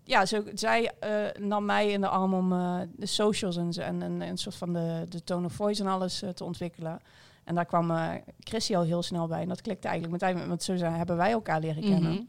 ja, 0.03 0.25
zo, 0.25 0.43
zij 0.53 0.91
eh, 0.99 1.41
nam 1.41 1.65
mij 1.65 1.91
in 1.91 2.01
de 2.01 2.07
arm 2.07 2.33
om 2.33 2.53
eh, 2.53 2.79
de 2.95 3.05
socials 3.05 3.55
en, 3.57 3.73
zo- 3.73 3.81
en, 3.81 4.01
en 4.01 4.21
een 4.21 4.37
soort 4.37 4.55
van 4.55 4.73
de, 4.73 5.05
de 5.09 5.23
tone 5.23 5.45
of 5.45 5.53
voice 5.53 5.81
en 5.83 5.89
alles 5.89 6.23
te 6.33 6.43
ontwikkelen. 6.43 6.99
En 7.47 7.55
daar 7.55 7.65
kwam 7.65 7.91
Chrissy 8.39 8.75
al 8.75 8.83
heel 8.83 9.03
snel 9.03 9.27
bij. 9.27 9.41
En 9.41 9.47
dat 9.47 9.61
klikte 9.61 9.87
eigenlijk 9.87 10.21
meteen, 10.21 10.47
want 10.47 10.63
zo 10.63 10.73
hebben 10.73 11.17
wij 11.17 11.31
elkaar 11.31 11.59
leren 11.59 11.81
kennen. 11.81 12.11
Mhm. 12.11 12.21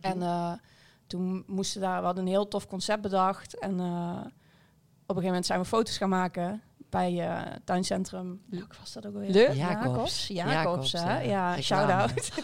En 0.00 0.22
eh, 0.22 0.52
toen 1.06 1.44
moesten 1.46 1.80
daar, 1.80 1.98
we 1.98 2.04
hadden 2.04 2.24
een 2.24 2.30
heel 2.30 2.48
tof 2.48 2.66
concept 2.66 3.02
bedacht. 3.02 3.58
En 3.58 3.80
eh, 3.80 4.16
op 5.06 5.16
een 5.16 5.22
gegeven 5.22 5.24
moment 5.24 5.46
zijn 5.46 5.60
we 5.60 5.64
foto's 5.64 5.96
gaan 5.96 6.08
maken 6.08 6.62
bij 6.90 7.28
eh 7.28 7.52
tuincentrum. 7.64 8.42
Welk 8.46 8.74
was 8.80 8.92
dat 8.92 9.06
ook 9.06 9.14
alweer? 9.14 9.32
De? 9.32 9.50
Jacobs. 9.54 10.26
Jacobs, 10.26 10.52
Jacobs, 10.52 10.92
hè? 10.92 11.20
ja. 11.20 11.60
Shout-out. 11.60 12.30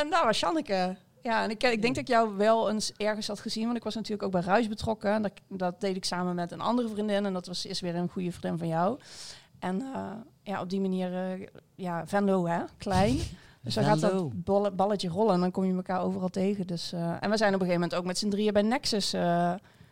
en 0.00 0.10
daar 0.10 0.24
was 0.24 0.40
Janneke. 0.40 0.96
Ja, 1.22 1.42
en 1.42 1.50
ik, 1.50 1.62
ik 1.62 1.82
denk 1.82 1.94
dat 1.94 1.96
ik 1.96 2.08
jou 2.08 2.36
wel 2.36 2.70
eens 2.70 2.92
ergens 2.96 3.26
had 3.26 3.40
gezien, 3.40 3.64
want 3.64 3.76
ik 3.76 3.84
was 3.84 3.94
natuurlijk 3.94 4.22
ook 4.22 4.30
bij 4.30 4.40
Ruis 4.40 4.68
betrokken. 4.68 5.12
En 5.12 5.22
Dat, 5.22 5.32
dat 5.48 5.80
deed 5.80 5.96
ik 5.96 6.04
samen 6.04 6.34
met 6.34 6.52
een 6.52 6.60
andere 6.60 6.88
vriendin 6.88 7.26
en 7.26 7.32
dat 7.32 7.46
was 7.46 7.64
eerst 7.64 7.80
weer 7.80 7.94
een 7.94 8.08
goede 8.08 8.32
vriendin 8.32 8.58
van 8.58 8.68
jou. 8.68 8.98
En 9.66 9.80
eh, 9.94 10.10
ja, 10.42 10.60
op 10.60 10.70
die 10.70 10.80
manier, 10.80 11.14
eh, 11.14 11.46
ja, 11.74 12.06
Venlo, 12.06 12.46
hè, 12.46 12.58
klein. 12.78 13.18
Dus 13.62 13.74
dan 13.74 13.84
gaat 13.84 14.00
dat 14.44 14.76
balletje 14.76 15.08
rollen 15.08 15.34
en 15.34 15.40
dan 15.40 15.50
kom 15.50 15.64
je 15.64 15.74
elkaar 15.74 16.00
overal 16.00 16.28
tegen. 16.28 16.66
Dus, 16.66 16.92
eh, 16.92 17.16
en 17.20 17.30
we 17.30 17.36
zijn 17.36 17.54
op 17.54 17.60
een 17.60 17.66
gegeven 17.66 17.72
moment 17.80 17.94
ook 17.94 18.04
met 18.04 18.18
z'n 18.18 18.28
drieën 18.28 18.52
bij 18.52 18.62
Nexus, 18.62 19.12
eh, 19.12 19.20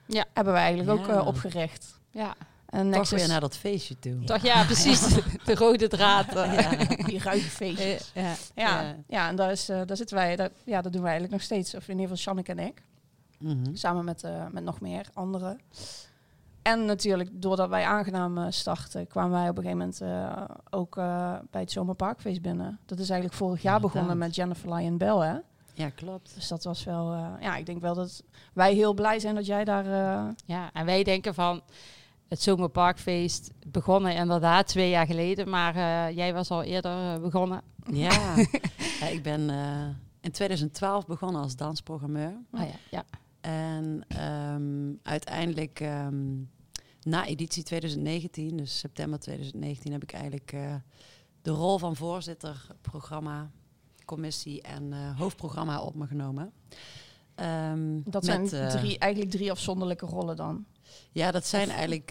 Ja. 0.06 0.24
hebben 0.32 0.52
we 0.52 0.58
eigenlijk 0.58 1.00
ook 1.00 1.06
Ja. 1.06 1.22
opgericht. 1.22 2.00
Ja, 2.10 2.34
En 2.66 2.80
Toch 2.90 2.90
Nexus, 2.98 3.18
weer 3.18 3.28
naar 3.28 3.40
dat 3.40 3.56
feestje 3.56 3.98
toe. 3.98 4.24
toch 4.24 4.42
ja, 4.42 4.64
precies. 4.64 5.00
De 5.44 5.54
rode 5.54 5.88
draad. 5.88 6.32
Ja. 6.32 6.70
die 7.06 7.18
ruige 7.18 7.50
feestjes. 7.50 8.10
Eh, 8.14 8.22
ja. 8.22 8.34
Ja, 8.54 8.80
Ja. 8.82 8.96
ja. 9.08 9.28
en 9.28 9.36
daar, 9.36 9.50
is, 9.50 9.68
eh, 9.68 9.80
daar 9.86 9.96
zitten 9.96 10.16
wij, 10.16 10.36
daar, 10.36 10.50
ja, 10.64 10.82
dat 10.82 10.92
doen 10.92 11.02
wij 11.02 11.10
eigenlijk 11.10 11.32
nog 11.40 11.42
steeds. 11.50 11.74
Of 11.74 11.82
in 11.88 11.98
ieder 11.98 12.02
geval 12.02 12.16
Shanneke 12.16 12.50
en 12.50 12.58
ik. 12.58 12.82
Mhm. 13.38 13.74
Samen 13.74 14.04
met, 14.04 14.22
eh, 14.24 14.46
met 14.52 14.64
nog 14.64 14.80
meer 14.80 15.08
anderen. 15.12 15.60
En 16.64 16.84
natuurlijk, 16.84 17.30
doordat 17.32 17.68
wij 17.68 17.84
aangenaam 17.84 18.38
eh, 18.38 18.46
starten, 18.48 19.06
kwamen 19.06 19.30
wij 19.40 19.48
op 19.48 19.58
een 19.58 19.62
gegeven 19.64 19.78
moment 19.78 20.00
eh, 20.00 20.44
ook 20.70 20.96
eh, 20.96 21.32
bij 21.50 21.60
het 21.60 21.70
Zomerparkfeest 21.72 22.42
binnen. 22.42 22.78
Dat 22.86 22.98
is 22.98 23.10
eigenlijk 23.10 23.38
vorig 23.40 23.62
jaar 23.62 23.74
Inderdaad. 23.74 23.92
begonnen 24.00 24.18
met 24.26 24.34
Jennifer 24.34 24.74
Lyon 24.74 24.98
Bell, 24.98 25.16
hè? 25.18 25.36
Ja, 25.74 25.88
klopt. 25.90 26.34
Dus 26.34 26.48
dat 26.48 26.64
was 26.64 26.84
wel, 26.84 27.12
eh, 27.12 27.26
ja, 27.40 27.56
ik 27.56 27.66
denk 27.66 27.80
wel 27.80 27.94
dat 27.94 28.22
wij 28.52 28.74
heel 28.74 28.94
blij 28.94 29.18
zijn 29.18 29.34
dat 29.34 29.46
jij 29.46 29.64
daar... 29.64 29.84
eh, 29.86 30.28
Ja, 30.44 30.70
en 30.72 30.86
wij 30.86 31.02
denken 31.02 31.34
van 31.34 31.60
het 32.28 32.42
Zomerparkfeest 32.42 33.50
begonnen 33.66 34.14
inderdaad 34.14 34.66
twee 34.66 34.90
jaar 34.90 35.06
geleden, 35.06 35.48
maar 35.50 35.74
eh, 35.76 36.16
jij 36.16 36.34
was 36.34 36.50
al 36.50 36.62
eerder 36.62 37.20
begonnen. 37.20 37.60
Ja, 37.92 38.34
Ja, 39.00 39.06
ik 39.06 39.22
ben 39.22 39.50
eh, 39.50 39.86
in 40.20 40.30
2012 40.30 41.06
begonnen 41.06 41.42
als 41.42 41.56
dansprogrammeur. 41.56 42.32
Oh 42.52 42.60
ja, 42.60 42.66
ja. 42.90 43.04
En 43.40 44.04
ehm, 44.08 44.92
uiteindelijk 45.02 45.80
ehm, 45.80 46.24
na 47.04 47.26
editie 47.26 47.62
2019, 47.62 48.56
dus 48.56 48.78
september 48.78 49.18
2019, 49.18 49.92
heb 49.92 50.02
ik 50.02 50.12
eigenlijk 50.12 50.52
eh, 50.52 50.74
de 51.42 51.50
rol 51.50 51.78
van 51.78 51.96
voorzitter, 51.96 52.66
programma, 52.80 53.50
commissie 54.04 54.62
en 54.62 54.92
eh, 54.92 55.18
hoofdprogramma 55.18 55.80
op 55.80 55.94
me 55.94 56.06
genomen. 56.06 56.52
Ehm, 57.34 58.00
dat 58.04 58.24
met, 58.24 58.48
zijn 58.48 58.68
eh, 58.68 58.80
drie, 58.80 58.98
eigenlijk 58.98 59.32
drie 59.32 59.50
afzonderlijke 59.50 60.06
rollen 60.06 60.36
dan. 60.36 60.64
Ja, 61.12 61.30
dat 61.30 61.46
zijn 61.46 61.68
eigenlijk, 61.68 62.10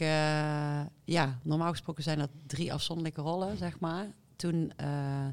ja, 1.04 1.40
normaal 1.44 1.70
gesproken 1.72 2.04
zijn 2.04 2.18
dat 2.18 2.30
drie 2.48 2.74
afzonderlijke 2.74 3.22
rollen, 3.22 3.58
zeg 3.58 3.80
maar. 3.80 4.08
Toen, 4.36 4.72
eh, 4.76 5.28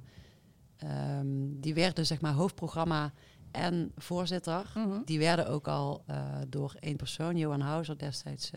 ehm, 0.76 1.26
die 1.60 1.74
werden 1.74 2.06
zeg 2.06 2.20
maar 2.20 2.32
hoofdprogramma 2.32 3.12
en 3.50 3.92
voorzitter. 3.96 4.72
Mhm. 4.74 5.02
Die 5.04 5.18
werden 5.18 5.48
ook 5.48 5.68
al 5.68 6.04
door 6.48 6.76
één 6.80 6.96
persoon, 6.96 7.36
Johan 7.36 7.60
Houser, 7.60 7.98
destijds 7.98 8.50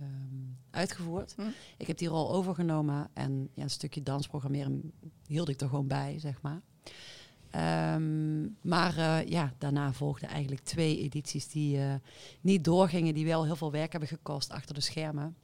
ehm, 0.00 0.70
uitgevoerd. 0.70 1.34
Hm. 1.36 1.42
Ik 1.76 1.86
heb 1.86 1.98
die 1.98 2.08
rol 2.08 2.32
overgenomen 2.32 3.10
en 3.12 3.48
ja, 3.54 3.62
een 3.62 3.70
stukje 3.70 4.02
dansprogrammeren 4.02 4.92
hield 5.26 5.48
ik 5.48 5.60
er 5.60 5.68
gewoon 5.68 5.86
bij, 5.86 6.18
zeg 6.18 6.42
maar. 6.42 6.60
Ehm, 7.50 8.42
maar 8.60 8.96
eh, 8.96 9.26
ja, 9.28 9.52
daarna 9.58 9.92
volgden 9.92 10.28
eigenlijk 10.28 10.64
twee 10.64 10.98
edities 10.98 11.48
die 11.48 11.78
eh, 11.78 11.94
niet 12.40 12.64
doorgingen, 12.64 13.14
die 13.14 13.24
wel 13.24 13.44
heel 13.44 13.56
veel 13.56 13.72
werk 13.72 13.90
hebben 13.90 14.08
gekost 14.08 14.50
achter 14.50 14.74
de 14.74 14.80
schermen. 14.80 15.36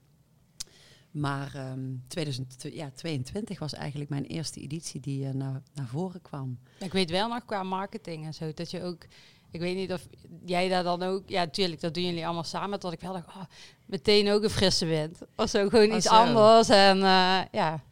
Maar 1.10 1.54
ehm 1.54 1.96
2022 2.06 3.58
was 3.58 3.72
eigenlijk 3.72 4.10
mijn 4.10 4.24
eerste 4.24 4.60
editie 4.60 5.00
die 5.00 5.26
eh, 5.26 5.32
naar, 5.32 5.62
naar 5.74 5.86
voren 5.86 6.22
kwam. 6.22 6.58
Ik 6.78 6.92
weet 6.92 7.10
wel 7.10 7.28
nog 7.28 7.44
qua 7.44 7.62
marketing 7.62 8.24
en 8.24 8.34
zo, 8.34 8.52
dat 8.52 8.70
je 8.70 8.82
ook... 8.82 9.06
Ik 9.54 9.60
weet 9.60 9.76
niet 9.76 9.92
of 9.92 10.06
jij 10.44 10.68
daar 10.68 10.82
dan 10.82 11.02
ook... 11.02 11.22
Ja, 11.26 11.46
tuurlijk, 11.46 11.80
dat 11.80 11.94
doen 11.94 12.04
jullie 12.04 12.24
allemaal 12.24 12.44
samen. 12.44 12.80
Dat 12.80 12.92
ik 12.92 13.00
wel 13.00 13.12
dacht, 13.12 13.26
oh, 13.26 13.42
meteen 13.86 14.30
ook 14.30 14.42
een 14.42 14.50
frisse 14.50 14.86
wind. 14.86 15.18
Of 15.36 15.48
zo, 15.48 15.68
gewoon 15.68 15.90
Oh, 15.90 15.96
iets 15.96 16.06
zo. 16.06 16.14
anders. 16.14 16.68
En 16.68 16.96
eh, 16.96 17.40
ja, 17.52 17.82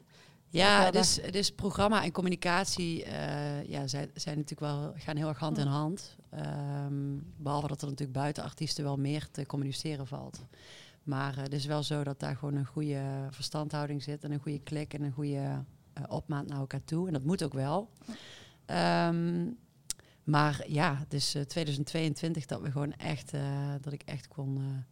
Ja, 0.48 0.84
het 0.84 0.94
is, 0.94 1.20
het 1.22 1.34
is 1.34 1.50
programma 1.50 2.04
en 2.04 2.12
communicatie 2.12 3.04
uh, 3.06 3.64
ja, 3.64 3.86
zijn, 3.86 4.10
zijn 4.14 4.36
natuurlijk 4.38 4.72
wel, 4.72 4.92
gaan 4.96 5.16
heel 5.16 5.28
erg 5.28 5.38
hand 5.38 5.58
in 5.58 5.66
hand. 5.66 6.16
Um, 6.34 7.32
behalve 7.36 7.68
dat 7.68 7.82
er 7.82 7.88
natuurlijk 7.88 8.18
buiten 8.18 8.42
artiesten 8.42 8.84
wel 8.84 8.96
meer 8.96 9.28
te 9.30 9.46
communiceren 9.46 10.06
valt. 10.06 10.44
Maar 11.02 11.36
uh, 11.36 11.42
het 11.42 11.52
is 11.52 11.66
wel 11.66 11.82
zo 11.82 12.04
dat 12.04 12.20
daar 12.20 12.36
gewoon 12.36 12.54
een 12.54 12.66
goede 12.66 13.02
verstandhouding 13.30 14.02
zit 14.02 14.24
en 14.24 14.32
een 14.32 14.40
goede 14.40 14.60
klik 14.60 14.94
en 14.94 15.02
een 15.02 15.12
goede 15.12 15.32
uh, 15.98 16.04
opmaat 16.08 16.46
naar 16.46 16.58
elkaar 16.58 16.84
toe. 16.84 17.06
En 17.06 17.12
dat 17.12 17.24
moet 17.24 17.44
ook 17.44 17.52
wel. 17.52 17.88
Um, 18.66 19.58
maar 20.24 20.64
ja, 20.66 20.96
het 20.98 21.12
is 21.12 21.36
2022 21.46 22.46
dat 22.46 22.60
we 22.60 22.70
gewoon 22.70 22.92
echt, 22.92 23.32
dat 23.80 23.92
ik 23.92 24.02
echt 24.04 24.28
kon 24.28 24.84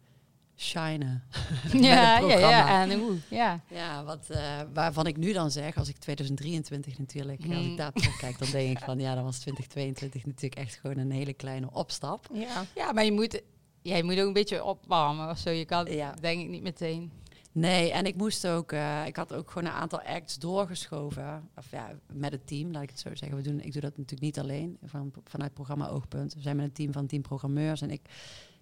shinen. 0.60 1.22
ja, 1.72 2.18
ja, 2.18 2.38
ja, 2.38 2.82
en 2.82 2.98
hoe, 2.98 3.16
ja. 3.28 3.60
Ja, 3.68 4.04
wat, 4.04 4.26
uh, 4.30 4.60
waarvan 4.72 5.06
ik 5.06 5.16
nu 5.16 5.32
dan 5.32 5.50
zeg, 5.50 5.76
als 5.76 5.88
ik 5.88 5.96
2023 5.96 6.98
natuurlijk, 6.98 7.44
mm. 7.44 7.52
als 7.52 7.66
ik 7.66 7.76
daar 7.76 7.92
terugkijk, 7.92 8.38
dan 8.38 8.50
denk 8.50 8.78
ik 8.78 8.84
van 8.84 8.98
ja, 8.98 9.14
dan 9.14 9.24
was 9.24 9.38
2022 9.38 10.26
natuurlijk 10.26 10.60
echt 10.60 10.74
gewoon 10.74 10.98
een 10.98 11.10
hele 11.10 11.32
kleine 11.32 11.68
opstap. 11.72 12.28
Ja, 12.32 12.64
ja 12.74 12.92
maar 12.92 13.04
je 13.04 13.12
moet, 13.12 13.42
ja, 13.82 13.96
je 13.96 14.04
moet 14.04 14.18
ook 14.18 14.26
een 14.26 14.32
beetje 14.32 14.64
opwarmen 14.64 15.30
of 15.30 15.38
zo. 15.38 15.50
Je 15.50 15.64
kan, 15.64 15.92
ja. 15.92 16.14
denk 16.20 16.40
ik, 16.40 16.48
niet 16.48 16.62
meteen. 16.62 17.12
Nee, 17.52 17.92
en 17.92 18.06
ik 18.06 18.16
moest 18.16 18.46
ook, 18.46 18.72
uh, 18.72 19.06
ik 19.06 19.16
had 19.16 19.34
ook 19.34 19.50
gewoon 19.50 19.68
een 19.68 19.74
aantal 19.74 20.02
acts 20.02 20.38
doorgeschoven. 20.38 21.48
Of 21.56 21.70
ja, 21.70 21.90
met 22.12 22.32
het 22.32 22.46
team, 22.46 22.72
laat 22.72 22.82
ik 22.82 22.90
het 22.90 23.00
zo 23.00 23.14
zeggen. 23.14 23.36
We 23.36 23.42
doen, 23.42 23.60
ik 23.60 23.72
doe 23.72 23.80
dat 23.80 23.96
natuurlijk 23.96 24.22
niet 24.22 24.38
alleen, 24.38 24.78
van, 24.82 25.12
vanuit 25.24 25.54
programma 25.54 25.88
Oogpunt. 25.88 26.34
We 26.34 26.40
zijn 26.40 26.56
met 26.56 26.64
een 26.64 26.72
team 26.72 26.92
van 26.92 27.06
tien 27.06 27.22
programmeurs 27.22 27.80
en 27.80 27.90
ik 27.90 28.00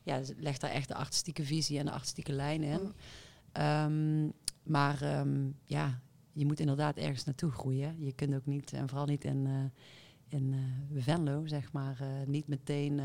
ja, 0.03 0.21
leg 0.37 0.59
daar 0.59 0.71
echt 0.71 0.89
de 0.89 0.95
artistieke 0.95 1.45
visie 1.45 1.79
en 1.79 1.85
de 1.85 1.93
artistieke 1.93 2.33
lijn 2.33 2.63
in. 2.63 2.81
Mm. 2.81 3.63
Um, 3.63 4.33
maar 4.63 5.19
um, 5.19 5.57
ja, 5.65 6.01
je 6.33 6.47
moet 6.47 6.61
inderdaad 6.61 6.97
ergens 6.97 7.25
naartoe 7.25 7.51
groeien. 7.51 7.97
Je 8.05 8.13
kunt 8.13 8.35
ook 8.35 8.47
niet, 8.47 8.73
en 8.73 8.89
vooral 8.89 9.07
niet 9.07 9.25
in, 9.25 9.47
uh, 9.47 9.65
in 10.29 10.53
uh, 10.53 11.03
Venlo, 11.03 11.47
zeg 11.47 11.73
maar, 11.73 11.99
uh, 12.03 12.09
niet 12.27 12.49
meteen... 12.49 13.01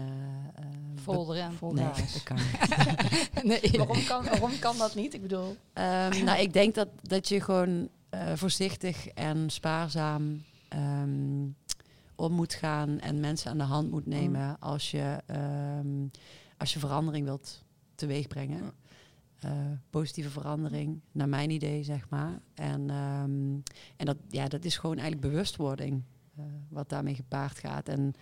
Vol 0.96 1.36
erin. 1.36 1.52
Vol 1.52 1.74
nee, 1.74 1.86
dat 1.86 2.24
kan 2.24 2.38
nee. 3.44 3.72
waarom, 3.78 4.04
kan, 4.04 4.24
waarom 4.24 4.60
kan 4.60 4.78
dat 4.78 4.96
niet? 4.96 5.14
Ik 5.14 5.22
bedoel... 5.22 5.50
Um, 5.50 6.24
nou, 6.24 6.40
ik 6.40 6.54
denk 6.54 6.76
dat, 6.76 6.88
dat 7.02 7.30
je 7.30 7.42
gewoon 7.42 7.90
voorzichtig 8.36 9.08
en 9.08 9.50
spaarzaam 9.50 10.44
um, 10.76 11.56
om 12.16 12.32
moet 12.32 12.54
gaan... 12.54 13.00
en 13.00 13.20
mensen 13.20 13.52
aan 13.52 13.58
de 13.58 13.64
hand 13.64 13.92
moet 13.92 14.06
nemen 14.06 14.48
mm. 14.48 14.56
als 14.60 14.92
je 14.92 15.18
als 16.64 16.74
je 16.74 16.80
verandering 16.80 17.26
wilt 17.26 17.64
teweegbrengen. 17.96 18.74
Uh, 19.46 19.52
positieve 19.90 20.30
verandering, 20.30 21.02
naar 21.12 21.30
mijn 21.30 21.50
idee, 21.50 21.84
zeg 21.84 22.10
maar. 22.10 22.40
En, 22.54 22.90
um, 22.90 23.64
en 23.98 24.06
dat, 24.06 24.18
ja, 24.30 24.48
dat 24.48 24.66
is 24.66 24.78
gewoon 24.78 24.98
eigenlijk 24.98 25.34
bewustwording 25.34 25.94
uh, 25.94 26.13
wat 26.70 26.90
daarmee 26.90 27.16
gepaard 27.16 27.60
gaat. 27.60 27.88
En 27.88 28.14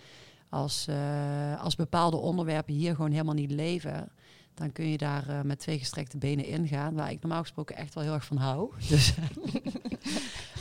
als, 0.49 0.87
uh, 0.89 1.61
als 1.61 1.75
bepaalde 1.75 2.17
onderwerpen 2.17 2.73
hier 2.73 2.95
gewoon 2.95 3.11
helemaal 3.11 3.33
niet 3.33 3.51
leven, 3.51 4.11
dan 4.53 4.71
kun 4.71 4.85
je 4.85 4.97
daar 4.97 5.45
met 5.45 5.59
twee 5.59 5.79
gestrekte 5.79 6.17
benen 6.17 6.45
ingaan, 6.45 6.93
waar 6.93 7.11
ik 7.11 7.21
normaal 7.21 7.41
gesproken 7.41 7.75
echt 7.75 7.93
wel 7.93 8.03
heel 8.03 8.13
erg 8.13 8.25
van 8.25 8.37
hou. 8.37 8.71
Dus, 8.89 9.13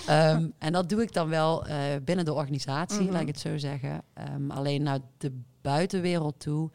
um, 0.09 0.53
en 0.59 0.73
dat 0.73 0.89
doe 0.89 1.03
ik 1.03 1.13
dan 1.13 1.29
wel 1.29 1.65
binnen 2.05 2.25
de 2.25 2.33
organisatie, 2.33 2.99
mm 2.99 3.05
-hmm. 3.05 3.13
laat 3.13 3.21
ik 3.21 3.29
het 3.29 3.41
zo 3.41 3.59
zeggen. 3.59 4.03
Um, 4.35 4.51
alleen 4.51 4.83
naar 4.83 4.99
de 5.19 5.41
buitenwereld 5.61 6.41
toe 6.41 6.71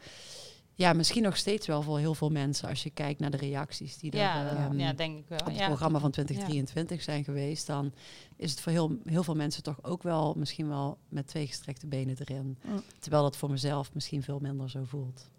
ja, 0.76 0.94
misschien 0.94 1.24
nog 1.24 1.38
steeds 1.38 1.68
wel 1.68 1.82
voor 1.82 2.00
heel 2.00 2.14
veel 2.14 2.30
mensen 2.30 2.70
als 2.70 2.84
je 2.84 2.90
kijkt 2.90 3.20
naar 3.20 3.32
de 3.32 3.38
reacties 3.38 3.98
die 3.98 4.16
ja, 4.16 4.50
er 4.50 4.66
um, 4.66 4.80
ja, 4.80 4.94
denk 4.94 5.18
ik 5.18 5.28
wel. 5.28 5.40
op 5.40 5.46
het 5.46 5.58
ja. 5.58 5.66
programma 5.66 6.00
van 6.00 6.12
2023 6.12 6.98
ja. 6.98 7.04
zijn 7.04 7.24
geweest, 7.24 7.68
dan 7.68 7.94
is 8.36 8.52
het 8.52 8.62
voor 8.62 8.72
heel, 8.72 8.98
heel 9.06 9.24
veel 9.24 9.36
mensen 9.36 9.64
toch 9.64 9.84
ook 9.84 10.04
wel 10.04 10.34
misschien 10.38 10.68
wel 10.68 10.98
met 11.10 11.28
twee 11.28 11.48
gestrekte 11.48 11.88
benen 11.88 12.16
erin. 12.20 12.58
Mm. 12.62 12.82
Terwijl 13.00 13.24
dat 13.24 13.38
voor 13.38 13.50
mezelf 13.50 13.94
misschien 13.94 14.24
veel 14.24 14.40
minder 14.40 14.70
zo 14.70 14.84
voelt. 14.84 15.30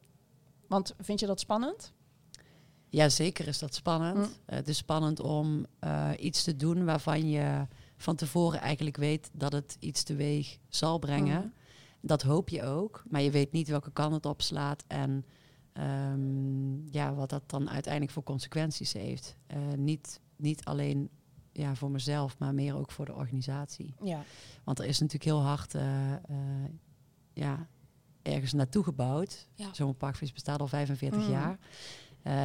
Want 0.66 0.94
vind 0.98 1.20
je 1.20 1.26
dat 1.26 1.40
spannend? 1.40 1.92
Ja, 2.88 3.08
zeker 3.08 3.48
is 3.48 3.58
dat 3.58 3.74
spannend. 3.74 4.16
Mm. 4.16 4.22
Uh, 4.22 4.28
het 4.46 4.68
is 4.68 4.76
spannend 4.76 5.20
om 5.20 5.66
uh, 5.84 6.10
iets 6.18 6.42
te 6.42 6.56
doen 6.56 6.84
waarvan 6.84 7.28
je 7.28 7.66
van 7.96 8.16
tevoren 8.16 8.60
eigenlijk 8.60 8.96
weet 8.96 9.30
dat 9.32 9.52
het 9.52 9.76
iets 9.80 10.02
teweeg 10.02 10.58
zal 10.68 10.98
brengen. 10.98 11.42
Mm. 11.42 11.52
Dat 12.06 12.22
hoop 12.22 12.48
je 12.48 12.62
ook, 12.62 13.02
maar 13.08 13.22
je 13.22 13.30
weet 13.30 13.52
niet 13.52 13.68
welke 13.68 13.90
kant 13.92 14.14
het 14.14 14.26
opslaat 14.26 14.84
en 14.86 15.24
um, 15.78 16.88
ja, 16.90 17.14
wat 17.14 17.30
dat 17.30 17.42
dan 17.46 17.70
uiteindelijk 17.70 18.12
voor 18.12 18.22
consequenties 18.22 18.92
heeft. 18.92 19.36
Uh, 19.56 19.56
niet, 19.76 20.20
niet 20.36 20.64
alleen 20.64 21.08
ja, 21.52 21.74
voor 21.74 21.90
mezelf, 21.90 22.38
maar 22.38 22.54
meer 22.54 22.76
ook 22.76 22.90
voor 22.90 23.04
de 23.04 23.14
organisatie. 23.14 23.94
Ja. 24.02 24.22
Want 24.64 24.78
er 24.78 24.84
is 24.86 24.98
natuurlijk 24.98 25.24
heel 25.30 25.42
hard 25.42 25.74
uh, 25.74 25.82
uh, 26.10 26.16
ja, 27.32 27.66
ergens 28.22 28.52
naartoe 28.52 28.84
gebouwd. 28.84 29.48
Ja. 29.54 29.74
Zo'n 29.74 29.96
parkvis 29.96 30.32
bestaat 30.32 30.60
al 30.60 30.66
45 30.68 31.22
Mm. 31.26 31.30
jaar. 31.30 31.58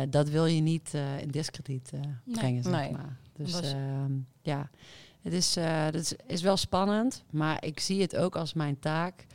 Dat 0.10 0.30
wil 0.30 0.46
je 0.46 0.62
niet 0.62 0.94
in 1.20 1.28
discrediet 1.28 1.92
brengen, 2.26 2.64
zeg 2.64 2.74
Nee. 2.74 2.92
maar. 2.92 3.18
Dus 3.34 3.62
ehm, 3.62 4.12
ja, 4.42 4.70
het 5.22 5.34
is, 5.34 5.56
eh, 5.56 5.84
het 5.84 5.96
is, 5.96 6.14
is 6.28 6.42
wel 6.42 6.58
spannend, 6.58 7.24
maar 7.30 7.66
ik 7.66 7.80
zie 7.80 8.02
het 8.02 8.16
ook 8.16 8.36
als 8.36 8.54
mijn 8.54 8.80
taak 8.80 9.26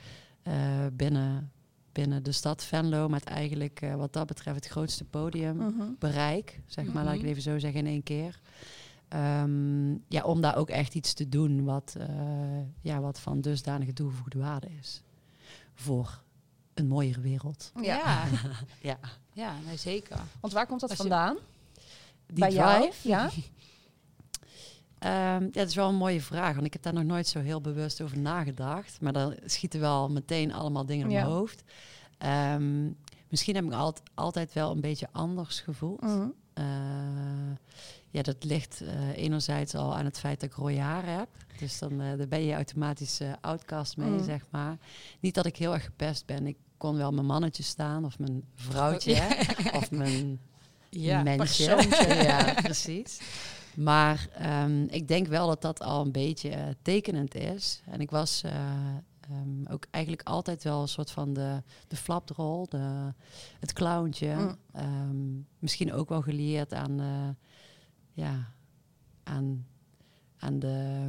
eh, 0.42 0.54
binnen, 0.92 1.50
binnen 1.92 2.22
de 2.22 2.32
stad 2.32 2.64
Venlo, 2.64 3.08
met 3.08 3.24
eigenlijk 3.24 3.80
eh, 3.80 3.94
wat 3.94 4.12
dat 4.12 4.26
betreft 4.26 4.56
het 4.64 4.66
grootste 4.72 5.04
podium 5.04 5.56
Mhm. 5.56 5.82
bereik, 5.98 6.60
zeg 6.66 6.84
maar, 6.84 7.04
laat 7.04 7.14
ik 7.14 7.18
Mhm. 7.20 7.28
het 7.28 7.38
even 7.38 7.52
zo 7.52 7.58
zeggen 7.58 7.80
in 7.80 7.86
één 7.86 8.02
keer. 8.02 8.40
Ehm, 9.08 9.90
ja, 10.08 10.22
om 10.24 10.40
daar 10.40 10.56
ook 10.56 10.68
echt 10.70 10.94
iets 10.94 11.12
te 11.14 11.28
doen 11.28 11.64
wat, 11.64 11.94
eh, 11.98 12.06
ja, 12.80 13.00
wat 13.00 13.18
van 13.20 13.40
dusdanige 13.40 13.92
toegevoegde 13.92 14.38
waarde 14.38 14.68
is. 14.80 15.02
Voor 15.74 16.22
een 16.74 16.86
mooiere 16.86 17.20
wereld. 17.20 17.72
Ja. 17.82 17.82
Ja, 17.82 18.24
Ja. 18.90 18.98
ja 19.32 19.54
nee, 19.66 19.76
zeker. 19.76 20.16
Want 20.40 20.52
waar 20.52 20.66
komt 20.66 20.80
dat 20.80 20.90
Als 20.90 20.98
je- 20.98 21.08
vandaan? 21.08 21.36
Die 22.26 22.38
Bij 22.38 22.52
jou? 22.52 22.80
drive, 22.82 23.08
Ja. 23.08 23.30
Ehm, 24.98 25.42
ja, 25.42 25.48
dat 25.50 25.68
is 25.68 25.74
wel 25.74 25.88
een 25.88 25.94
mooie 25.94 26.20
vraag, 26.20 26.54
want 26.54 26.66
ik 26.66 26.72
heb 26.72 26.82
daar 26.82 26.92
nog 26.92 27.04
nooit 27.04 27.26
zo 27.26 27.38
heel 27.40 27.60
bewust 27.60 28.00
over 28.00 28.18
nagedacht. 28.18 29.00
Maar 29.00 29.12
dan 29.12 29.34
schieten 29.44 29.80
wel 29.80 30.08
meteen 30.10 30.52
allemaal 30.52 30.86
dingen 30.86 31.06
in 31.06 31.12
Ja. 31.12 31.20
mijn 31.22 31.32
hoofd. 31.34 31.62
Ehm, 32.18 32.84
misschien 33.28 33.54
heb 33.54 33.64
ik 33.64 33.72
altijd, 33.72 34.10
altijd 34.14 34.52
wel 34.52 34.70
een 34.70 34.80
beetje 34.80 35.08
anders 35.12 35.60
gevoeld. 35.60 36.00
Mhm. 36.00 36.26
eh, 36.54 36.64
ja, 38.10 38.22
dat 38.22 38.44
ligt 38.44 38.80
eh, 38.80 39.16
enerzijds 39.16 39.74
al 39.74 39.96
aan 39.96 40.04
het 40.04 40.18
feit 40.18 40.40
dat 40.40 40.48
ik 40.50 40.54
rode 40.56 40.78
haar 40.80 41.06
heb. 41.18 41.28
Dus 41.58 41.78
dan, 41.78 42.00
eh, 42.00 42.18
dan 42.18 42.28
ben 42.28 42.44
je 42.44 42.54
automatisch 42.54 43.20
outcast 43.40 43.96
mee, 43.96 44.08
Mm. 44.08 44.24
zeg 44.24 44.44
maar. 44.50 44.76
Niet 45.20 45.34
dat 45.34 45.46
ik 45.46 45.56
heel 45.56 45.74
erg 45.74 45.84
gepest 45.84 46.26
ben. 46.26 46.46
Ik 46.46 46.56
kon 46.76 46.96
wel 46.96 47.12
mijn 47.12 47.26
mannetje 47.26 47.62
staan 47.62 48.04
of 48.04 48.18
mijn 48.18 48.42
vrouwtje 48.54 49.14
hè, 49.14 49.34
of 49.78 49.90
mijn 49.90 50.40
Ja. 50.90 51.22
mensje. 51.22 51.86
ja, 52.22 52.54
precies. 52.62 53.20
Maar 53.76 54.28
ehm, 54.32 54.82
ik 54.82 55.08
denk 55.08 55.26
wel 55.26 55.46
dat 55.46 55.62
dat 55.62 55.80
al 55.80 56.04
een 56.04 56.12
beetje 56.12 56.50
eh, 56.50 56.66
tekenend 56.82 57.34
is. 57.34 57.82
En 57.86 58.00
ik 58.00 58.10
was 58.10 58.42
eh, 58.42 58.52
ehm, 59.20 59.66
ook 59.70 59.86
eigenlijk 59.90 60.28
altijd 60.28 60.62
wel 60.64 60.80
een 60.82 60.88
soort 60.88 61.10
van 61.10 61.32
de, 61.32 61.62
de 61.88 61.96
flapdrol, 61.96 62.66
de, 62.68 63.12
het 63.60 63.72
clowntje. 63.72 64.34
Mm. 64.34 64.56
Ehm, 64.72 65.40
misschien 65.58 65.92
ook 65.92 66.08
wel 66.08 66.22
gelieerd 66.22 66.74
aan, 66.74 67.00
eh, 67.00 67.28
ja, 68.12 68.52
aan, 69.22 69.66
aan 70.38 70.58
de, 70.58 71.08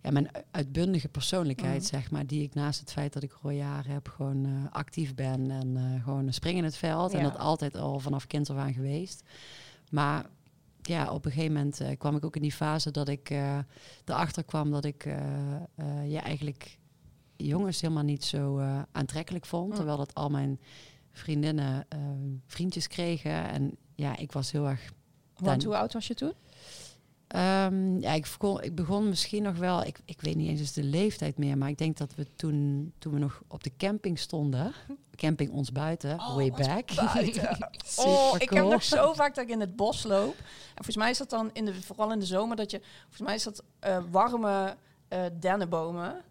ja, 0.00 0.10
mijn 0.10 0.30
uitbundige 0.50 1.08
persoonlijkheid, 1.08 1.80
Mm. 1.80 1.86
zeg 1.86 2.10
maar. 2.10 2.26
Die 2.26 2.42
ik 2.42 2.54
naast 2.54 2.80
het 2.80 2.92
feit 2.92 3.12
dat 3.12 3.22
ik 3.22 3.32
haar 3.60 3.86
heb, 3.86 4.08
gewoon 4.08 4.70
actief 4.70 5.14
ben 5.14 5.50
en 5.50 6.00
gewoon 6.04 6.32
spring 6.32 6.58
in 6.58 6.64
het 6.64 6.76
veld. 6.76 7.12
En 7.12 7.22
dat 7.22 7.38
altijd 7.38 7.76
al 7.76 7.98
vanaf 7.98 8.26
kind 8.26 8.50
af 8.50 8.56
aan 8.56 8.72
geweest. 8.72 9.22
Maar 9.90 10.26
ja, 10.88 11.10
op 11.10 11.24
een 11.24 11.32
gegeven 11.32 11.54
moment 11.54 11.80
eh, 11.80 11.98
kwam 11.98 12.16
ik 12.16 12.24
ook 12.24 12.36
in 12.36 12.42
die 12.42 12.52
fase 12.52 12.90
dat 12.90 13.08
ik 13.08 13.30
eh, 13.30 13.58
erachter 14.04 14.44
kwam 14.44 14.70
dat 14.70 14.84
ik 14.84 15.04
eh, 15.04 16.10
ja, 16.10 16.22
eigenlijk 16.22 16.78
jongens 17.36 17.80
helemaal 17.80 18.02
niet 18.02 18.24
zo 18.24 18.60
aantrekkelijk 18.92 19.46
vond. 19.46 19.68
Mm. 19.68 19.74
Terwijl 19.74 19.96
dat 19.96 20.14
al 20.14 20.30
mijn 20.30 20.60
vriendinnen 21.10 21.86
vriendjes 22.46 22.88
kregen. 22.88 23.48
En 23.48 23.76
ja, 23.94 24.16
ik 24.16 24.32
was 24.32 24.52
heel 24.52 24.68
erg 24.68 24.92
Want 25.34 25.64
hoe 25.64 25.76
oud 25.76 25.92
was 25.92 26.06
je 26.06 26.14
toen? 26.14 26.32
Ehm, 27.34 27.98
ja, 27.98 28.12
ik 28.12 28.22
begon, 28.22 28.62
ik 28.62 28.74
begon 28.74 29.08
misschien 29.08 29.42
nog 29.42 29.56
wel, 29.56 29.84
ik, 29.84 29.98
ik 30.04 30.20
weet 30.20 30.34
niet 30.34 30.48
eens 30.48 30.72
de 30.72 30.82
leeftijd 30.82 31.38
meer, 31.38 31.58
maar 31.58 31.68
ik 31.68 31.78
denk 31.78 31.96
dat 31.96 32.14
we 32.14 32.26
toen, 32.36 32.92
toen 32.98 33.12
we 33.12 33.18
nog 33.18 33.42
op 33.48 33.64
de 33.64 33.70
camping 33.76 34.18
stonden, 34.18 34.72
camping 35.16 35.50
ons 35.50 35.72
buiten, 35.72 36.18
Oh, 36.18 36.34
way 36.34 36.48
ons 36.48 36.66
back. 36.66 36.94
buiten. 36.94 37.58
Oh, 37.96 38.34
ik 38.38 38.50
heb 38.50 38.64
nog 38.64 38.82
zo 38.82 39.12
vaak 39.12 39.34
dat 39.34 39.44
ik 39.44 39.50
in 39.50 39.60
het 39.60 39.76
bos 39.76 40.02
loop. 40.02 40.34
En 40.38 40.74
volgens 40.74 40.96
mij 40.96 41.10
is 41.10 41.18
dat 41.18 41.30
dan, 41.30 41.50
in 41.52 41.64
de, 41.64 41.74
vooral 41.74 42.12
in 42.12 42.18
de 42.18 42.26
zomer, 42.26 42.56
dat 42.56 42.70
je... 42.70 42.80
Volgens 43.00 43.20
mij 43.20 43.34
is 43.34 43.42
dat 43.42 43.62
eh, 43.78 44.02
warme 44.10 44.76
eh, 45.08 45.24
dennenbomen. 45.40 46.22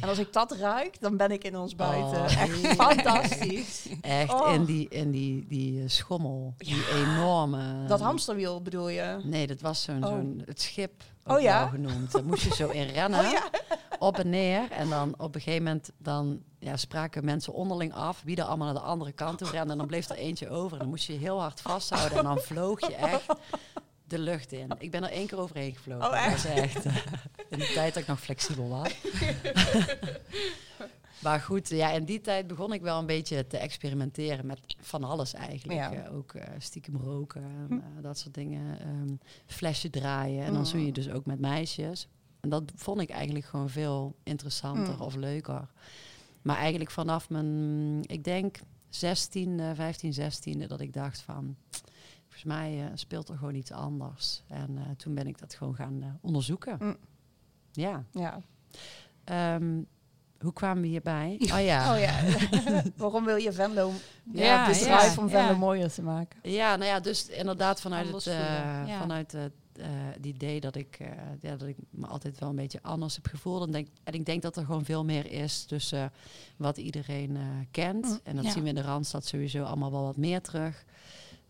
En 0.00 0.08
als 0.08 0.18
ik 0.18 0.32
dat 0.32 0.52
ruik, 0.52 1.00
dan 1.00 1.16
ben 1.16 1.30
ik 1.30 1.44
in 1.44 1.56
ons 1.56 1.74
buiten. 1.74 2.18
Oh, 2.20 2.40
Echt 2.42 2.66
fantastisch. 2.66 3.86
Echt 4.00 4.32
Oh. 4.32 4.52
in 4.54 4.64
die, 4.64 4.88
in 4.88 5.10
die, 5.10 5.46
die 5.48 5.82
eh, 5.82 5.88
schommel, 5.88 6.54
die 6.56 6.84
enorme. 6.94 7.84
Dat 7.86 8.00
hamsterwiel 8.00 8.62
bedoel 8.62 8.88
je? 8.88 9.20
Nee, 9.24 9.46
dat 9.46 9.60
was 9.60 9.82
zo'n, 9.82 10.04
Oh. 10.04 10.10
zo'n 10.10 10.42
het 10.46 10.60
schip 10.60 11.02
Oh 11.26 11.40
ja? 11.40 11.66
genoemd. 11.66 12.12
Daar 12.12 12.24
moest 12.24 12.42
je 12.42 12.54
zo 12.54 12.68
in 12.68 12.86
rennen, 12.92 13.24
Oh 13.24 13.30
ja. 13.30 13.42
op 13.98 14.18
en 14.18 14.30
neer. 14.30 14.70
En 14.70 14.88
dan 14.88 15.14
op 15.18 15.34
een 15.34 15.40
gegeven 15.40 15.64
moment 15.64 15.90
dan, 15.98 16.42
ja, 16.58 16.76
spraken 16.76 17.24
mensen 17.24 17.52
onderling 17.52 17.92
af 17.94 18.22
wie 18.24 18.36
er 18.36 18.44
allemaal 18.44 18.66
naar 18.72 18.82
de 18.82 18.88
andere 18.88 19.12
kant 19.12 19.38
toe 19.38 19.50
renden. 19.50 19.70
En 19.70 19.78
dan 19.78 19.86
bleef 19.86 20.08
er 20.08 20.16
eentje 20.16 20.48
over. 20.50 20.72
En 20.72 20.78
dan 20.78 20.88
moest 20.88 21.06
je 21.06 21.12
heel 21.12 21.40
hard 21.40 21.60
vasthouden. 21.60 22.18
En 22.18 22.24
dan 22.24 22.38
vloog 22.38 22.80
je 22.80 22.94
echt 22.94 23.26
de 24.04 24.18
lucht 24.18 24.52
in. 24.52 24.68
Ik 24.78 24.90
ben 24.90 25.04
er 25.04 25.10
één 25.10 25.26
keer 25.26 25.38
overheen 25.38 25.74
gevlogen. 25.74 26.08
Oh, 26.08 26.24
echt? 26.26 26.42
Dat 26.44 26.52
was 26.54 26.62
echt 26.62 26.84
eh, 26.84 26.96
in 27.50 27.58
de 27.58 27.70
tijd 27.74 27.94
dat 27.94 28.02
ik 28.02 28.08
nog 28.08 28.20
flexibel 28.20 28.68
was. 28.68 28.96
maar 31.22 31.40
goed, 31.40 31.68
ja, 31.68 31.90
in 31.90 32.04
die 32.04 32.20
tijd 32.20 32.46
begon 32.46 32.72
ik 32.72 32.80
wel 32.82 32.98
een 32.98 33.06
beetje 33.06 33.46
te 33.46 33.58
experimenteren 33.58 34.46
met 34.46 34.60
van 34.80 35.04
alles 35.04 35.34
eigenlijk. 35.34 35.78
Ja. 35.78 35.92
Eh, 35.92 36.14
ook 36.14 36.32
eh, 36.34 36.48
stiekem 36.58 36.96
roken, 36.96 37.42
en, 37.42 37.68
eh, 37.70 38.02
dat 38.02 38.18
soort 38.18 38.34
dingen. 38.34 38.80
Ehm, 38.80 39.14
flesje 39.46 39.90
draaien. 39.90 40.44
En 40.44 40.50
dan 40.52 40.60
Mm. 40.60 40.66
zoen 40.66 40.84
je 40.86 40.92
dus 40.92 41.10
ook 41.10 41.26
met 41.26 41.40
meisjes. 41.40 42.08
En 42.40 42.48
dat 42.48 42.72
vond 42.74 43.00
ik 43.00 43.10
eigenlijk 43.10 43.44
gewoon 43.44 43.70
veel 43.70 44.16
interessanter 44.22 44.94
Mm. 44.94 45.00
of 45.00 45.14
leuker. 45.14 45.68
Maar 46.42 46.56
eigenlijk 46.56 46.90
vanaf 46.90 47.30
mijn, 47.30 48.00
ik 48.06 48.24
denk 48.24 48.58
16, 48.88 49.60
eh, 49.60 49.70
15, 49.74 50.12
16, 50.12 50.66
dat 50.68 50.80
ik 50.80 50.92
dacht 50.92 51.20
van, 51.20 51.56
volgens 52.22 52.44
mij 52.44 52.90
speelt 52.94 53.28
er 53.28 53.36
gewoon 53.36 53.54
iets 53.54 53.72
anders. 53.72 54.42
En 54.48 54.94
toen 54.96 55.14
ben 55.14 55.26
ik 55.26 55.38
dat 55.38 55.54
gewoon 55.54 55.74
gaan 55.74 56.18
onderzoeken. 56.20 56.76
Mm. 56.80 56.96
Ja. 57.76 58.04
Ja. 58.10 58.40
Ehm, 59.24 59.82
hoe 60.40 60.52
kwamen 60.52 60.82
we 60.82 60.88
hierbij? 60.88 61.36
Oh 61.54 61.64
ja. 61.64 61.94
Oh 61.94 62.00
ja. 62.00 62.20
Waarom 62.96 63.24
wil 63.24 63.36
je 63.36 63.52
Venlo... 63.52 63.92
Ja, 64.32 64.44
Ja, 64.44 64.66
het 64.66 64.78
bedrijf 64.78 65.14
ja, 65.14 65.22
om 65.22 65.28
Venlo 65.28 65.52
ja. 65.52 65.56
mooier 65.56 65.92
te 65.92 66.02
maken? 66.02 66.38
Ja, 66.42 66.76
nou 66.76 66.90
ja, 66.90 67.00
dus 67.00 67.28
inderdaad 67.28 67.80
vanuit 67.80 68.04
Anders 68.04 68.24
het, 68.24 68.34
eh, 68.34 68.98
vanuit 68.98 69.32
het, 69.32 69.52
eh, 69.78 69.86
het 69.88 70.26
idee 70.26 70.60
dat 70.60 70.74
ik, 70.74 70.96
eh, 71.00 71.08
ja, 71.40 71.56
dat 71.56 71.68
ik 71.68 71.76
me 71.90 72.06
altijd 72.06 72.38
wel 72.38 72.48
een 72.48 72.56
beetje 72.56 72.82
anders 72.82 73.14
heb 73.14 73.26
gevoeld. 73.26 73.66
En, 73.66 73.72
denk, 73.72 73.88
en 74.04 74.12
ik 74.12 74.26
denk 74.26 74.42
dat 74.42 74.56
er 74.56 74.64
gewoon 74.64 74.84
veel 74.84 75.04
meer 75.04 75.32
is 75.32 75.64
tussen 75.64 76.12
wat 76.56 76.76
iedereen 76.76 77.36
eh, 77.36 77.42
kent. 77.70 78.04
Mm, 78.04 78.20
en 78.22 78.36
dat 78.36 78.44
ja. 78.44 78.50
zien 78.50 78.62
we 78.62 78.68
in 78.68 78.74
de 78.74 78.82
Randstad 78.82 79.26
sowieso 79.26 79.62
allemaal 79.62 79.90
wel 79.90 80.02
wat 80.02 80.16
meer 80.16 80.40
terug. 80.40 80.84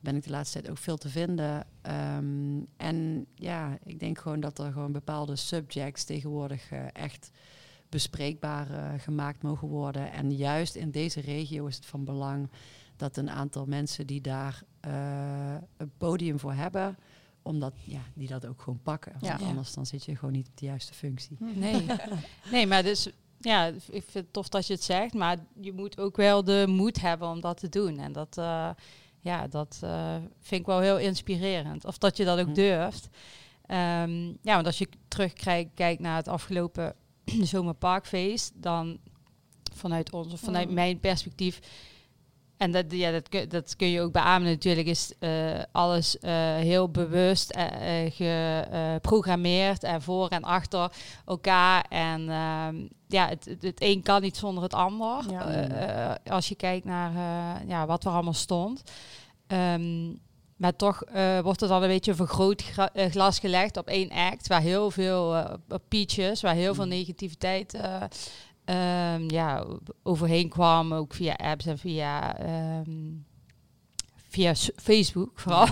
Ben 0.07 0.17
ik 0.17 0.25
de 0.25 0.31
laatste 0.31 0.59
tijd 0.59 0.71
ook 0.71 0.79
veel 0.79 0.97
te 0.97 1.09
vinden. 1.09 1.67
Ehm, 1.83 2.61
en 2.77 3.27
ja, 3.35 3.79
ik 3.85 3.99
denk 4.01 4.19
gewoon 4.19 4.41
dat 4.41 4.59
er 4.59 4.73
gewoon 4.73 4.93
bepaalde 4.93 5.37
subjects 5.37 6.05
tegenwoordig 6.05 6.71
eh, 6.71 6.85
echt 6.93 7.31
bespreekbaar 7.89 8.71
eh, 8.71 9.01
gemaakt 9.01 9.43
mogen 9.43 9.69
worden. 9.69 10.13
En 10.13 10.37
juist 10.37 10.75
in 10.75 10.91
deze 10.91 11.21
regio 11.21 11.67
is 11.67 11.77
het 11.77 11.87
van 11.87 12.05
belang 12.05 12.51
dat 12.97 13.17
een 13.17 13.31
aantal 13.31 13.65
mensen 13.67 14.07
die 14.07 14.21
daar 14.21 14.63
eh, 14.81 15.55
een 15.77 15.91
podium 15.99 16.39
voor 16.39 16.53
hebben, 16.53 16.97
omdat 17.43 17.75
ja, 17.85 18.01
die 18.15 18.29
dat 18.29 18.47
ook 18.47 18.63
gewoon 18.63 18.81
pakken. 18.83 19.13
Ja. 19.21 19.29
Want 19.29 19.41
Ja. 19.41 19.47
anders 19.47 19.73
dan 19.75 19.87
zit 19.87 20.05
je 20.05 20.17
gewoon 20.17 20.35
niet 20.35 20.49
op 20.49 20.57
de 20.57 20.67
juiste 20.67 20.95
functie. 20.95 21.37
Nee. 21.41 21.87
nee, 22.53 22.67
maar 22.67 22.83
dus 22.83 23.09
ja, 23.39 23.67
ik 23.67 23.83
vind 23.91 24.13
het 24.13 24.33
tof 24.33 24.49
dat 24.49 24.67
je 24.67 24.73
het 24.73 24.83
zegt, 24.83 25.15
maar 25.15 25.39
je 25.61 25.73
moet 25.73 25.99
ook 26.01 26.17
wel 26.17 26.45
de 26.45 26.65
moed 26.69 27.01
hebben 27.01 27.29
om 27.29 27.41
dat 27.41 27.57
te 27.59 27.69
doen. 27.69 27.99
En 27.99 28.13
dat, 28.13 28.39
eh, 28.39 28.71
ja, 29.27 29.47
dat 29.47 29.79
eh, 29.83 30.15
vind 30.41 30.61
ik 30.61 30.67
wel 30.67 30.81
heel 30.81 30.99
inspirerend. 30.99 31.85
Of 31.85 31.99
dat 31.99 32.17
je 32.17 32.25
dat 32.25 32.39
ook 32.39 32.47
Hm. 32.47 32.53
durft. 32.55 33.09
Ehm, 33.67 34.25
ja, 34.27 34.55
want 34.55 34.67
als 34.67 34.79
je 34.79 34.89
terugkijkt 35.09 35.71
kijkt 35.75 36.01
naar 36.01 36.17
het 36.17 36.29
afgelopen 36.29 36.95
zomerparkfeest, 37.53 38.53
dan 38.55 38.99
vanuit 39.75 40.13
ons 40.13 40.33
of 40.33 40.41
vanuit 40.41 40.69
Mm. 40.69 40.75
mijn 40.75 41.01
perspectief. 41.01 41.59
En 42.57 42.71
dat, 42.71 42.85
ja, 42.89 43.11
dat, 43.11 43.29
kun, 43.29 43.49
dat 43.49 43.77
kun 43.77 43.89
je 43.91 44.01
ook 44.01 44.13
beamen 44.13 44.49
natuurlijk, 44.49 44.87
is 44.87 45.13
eh, 45.19 45.31
alles 45.73 46.19
eh, 46.19 46.33
heel 46.55 46.91
bewust 46.91 47.51
eh, 47.51 48.11
geprogrammeerd 48.11 49.83
en 49.83 50.03
voor 50.03 50.29
en 50.29 50.43
achter 50.43 50.93
elkaar. 51.27 51.85
En 51.89 52.29
ehm, 52.29 52.87
ja, 53.07 53.29
het, 53.29 53.45
het, 53.45 53.63
het 53.63 53.83
een 53.83 54.03
kan 54.03 54.23
niet 54.23 54.37
zonder 54.37 54.63
het 54.63 54.75
ander. 54.75 55.25
Ja. 55.31 56.19
Als 56.27 56.49
je 56.49 56.55
kijkt 56.55 56.85
naar 56.85 57.13
ja, 57.67 57.87
wat 57.87 58.05
er 58.05 58.11
allemaal 58.11 58.33
stond. 58.33 58.83
Ehm, 59.47 60.09
maar 60.57 60.77
toch 60.77 61.03
wordt 61.43 61.63
er 61.63 61.69
dan 61.69 61.83
een 61.83 61.89
beetje 61.89 62.11
een 62.11 62.17
vergrootglas 62.17 63.39
gelegd 63.39 63.77
op 63.77 63.87
één 63.87 64.11
act, 64.11 64.47
waar 64.47 64.61
heel 64.61 64.91
veel 64.91 65.47
op 65.69 65.83
peaches, 65.89 66.41
waar 66.41 66.55
heel 66.55 66.75
veel 66.75 66.85
Mm. 66.85 66.91
negativiteit 66.91 67.81
ehm, 68.67 69.31
ja, 69.31 69.67
overheen 70.03 70.49
kwam, 70.49 70.93
ook 70.95 71.15
via 71.15 71.35
apps 71.35 71.67
en 71.67 71.79
via, 71.79 72.39
ehm, 72.39 72.91
via 74.15 74.55
Facebook 74.89 75.39
vooral. 75.41 75.67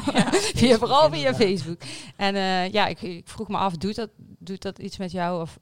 via, 0.54 0.78
vooral 0.78 1.10
via. 1.10 1.34
Facebook. 1.34 1.80
En 2.16 2.34
eh, 2.34 2.72
ja, 2.72 2.86
ik, 2.86 3.02
ik 3.02 3.28
vroeg 3.28 3.48
me 3.48 3.56
af, 3.56 3.76
doet 3.76 3.94
dat, 3.94 4.10
doet 4.38 4.62
dat 4.62 4.78
iets 4.78 4.96
met 4.96 5.10
jou? 5.10 5.40
Of, 5.40 5.58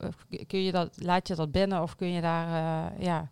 kun 0.46 0.62
je 0.62 0.72
dat, 0.72 0.90
laat 0.96 1.28
je 1.28 1.34
dat 1.34 1.50
binnen? 1.52 1.82
Of 1.82 1.96
kun 1.96 2.08
je 2.08 2.20
daar, 2.20 2.46
eh, 2.46 3.02
ja, 3.04 3.28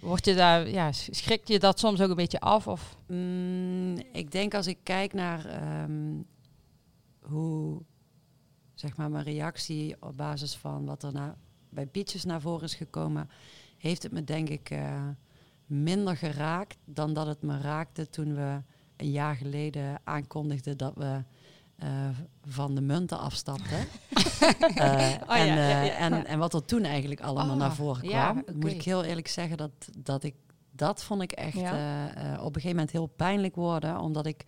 word 0.00 0.24
je 0.24 0.34
daar, 0.34 0.68
ja, 0.68 0.92
schrik 0.92 1.48
je 1.48 1.58
dat 1.58 1.78
soms 1.78 2.00
ook 2.00 2.10
een 2.10 2.16
beetje 2.16 2.40
af? 2.40 2.66
Of, 2.66 2.96
Mm, 3.08 3.96
ik 4.12 4.32
denk 4.32 4.54
als 4.54 4.66
ik 4.66 4.78
kijk 4.82 5.12
naar 5.12 5.44
ehm, 5.46 6.22
hoe 7.20 7.82
zeg 8.74 8.96
maar 8.96 9.10
mijn 9.10 9.24
reactie 9.24 9.96
op 10.00 10.16
basis 10.16 10.54
van 10.54 10.84
wat 10.84 11.02
er 11.02 11.12
na, 11.12 11.36
bij 11.70 11.86
Pietjes 11.86 12.24
naar 12.24 12.40
voren 12.40 12.64
is 12.64 12.74
gekomen, 12.74 13.28
heeft 13.78 14.02
het 14.02 14.12
me 14.12 14.24
denk 14.24 14.48
ik 14.48 14.70
eh, 14.70 15.08
minder 15.66 16.16
geraakt 16.16 16.78
dan 16.84 17.12
dat 17.14 17.26
het 17.26 17.42
me 17.42 17.60
raakte 17.60 18.08
toen 18.08 18.34
we 18.34 18.62
een 18.96 19.10
jaar 19.10 19.36
geleden 19.36 20.00
aankondigden 20.04 20.76
dat 20.76 20.94
we 20.94 21.22
eh, 21.76 22.08
van 22.44 22.74
de 22.74 22.80
munten 22.80 23.18
afstapten. 23.18 23.78
Eh, 24.74 25.14
Oh 25.28 25.36
en, 25.36 25.46
ja, 25.46 25.82
ja. 25.82 25.96
en, 25.96 26.26
en 26.26 26.38
wat 26.38 26.54
er 26.54 26.64
toen 26.64 26.82
eigenlijk 26.82 27.20
allemaal 27.20 27.54
Oh, 27.54 27.60
naar 27.60 27.74
voren 27.74 28.08
kwam. 28.08 28.44
Moet 28.54 28.70
ik 28.70 28.82
heel 28.82 29.04
eerlijk 29.04 29.28
zeggen 29.28 29.56
dat, 29.56 29.70
dat 29.98 30.22
ik 30.22 30.34
dat 30.70 31.04
vond 31.04 31.22
ik 31.22 31.32
echt 31.32 31.56
op 31.56 31.62
een 31.64 32.52
gegeven 32.52 32.68
moment 32.68 32.90
heel 32.90 33.06
pijnlijk 33.06 33.54
worden. 33.54 34.00
Omdat 34.00 34.26
ik 34.26 34.44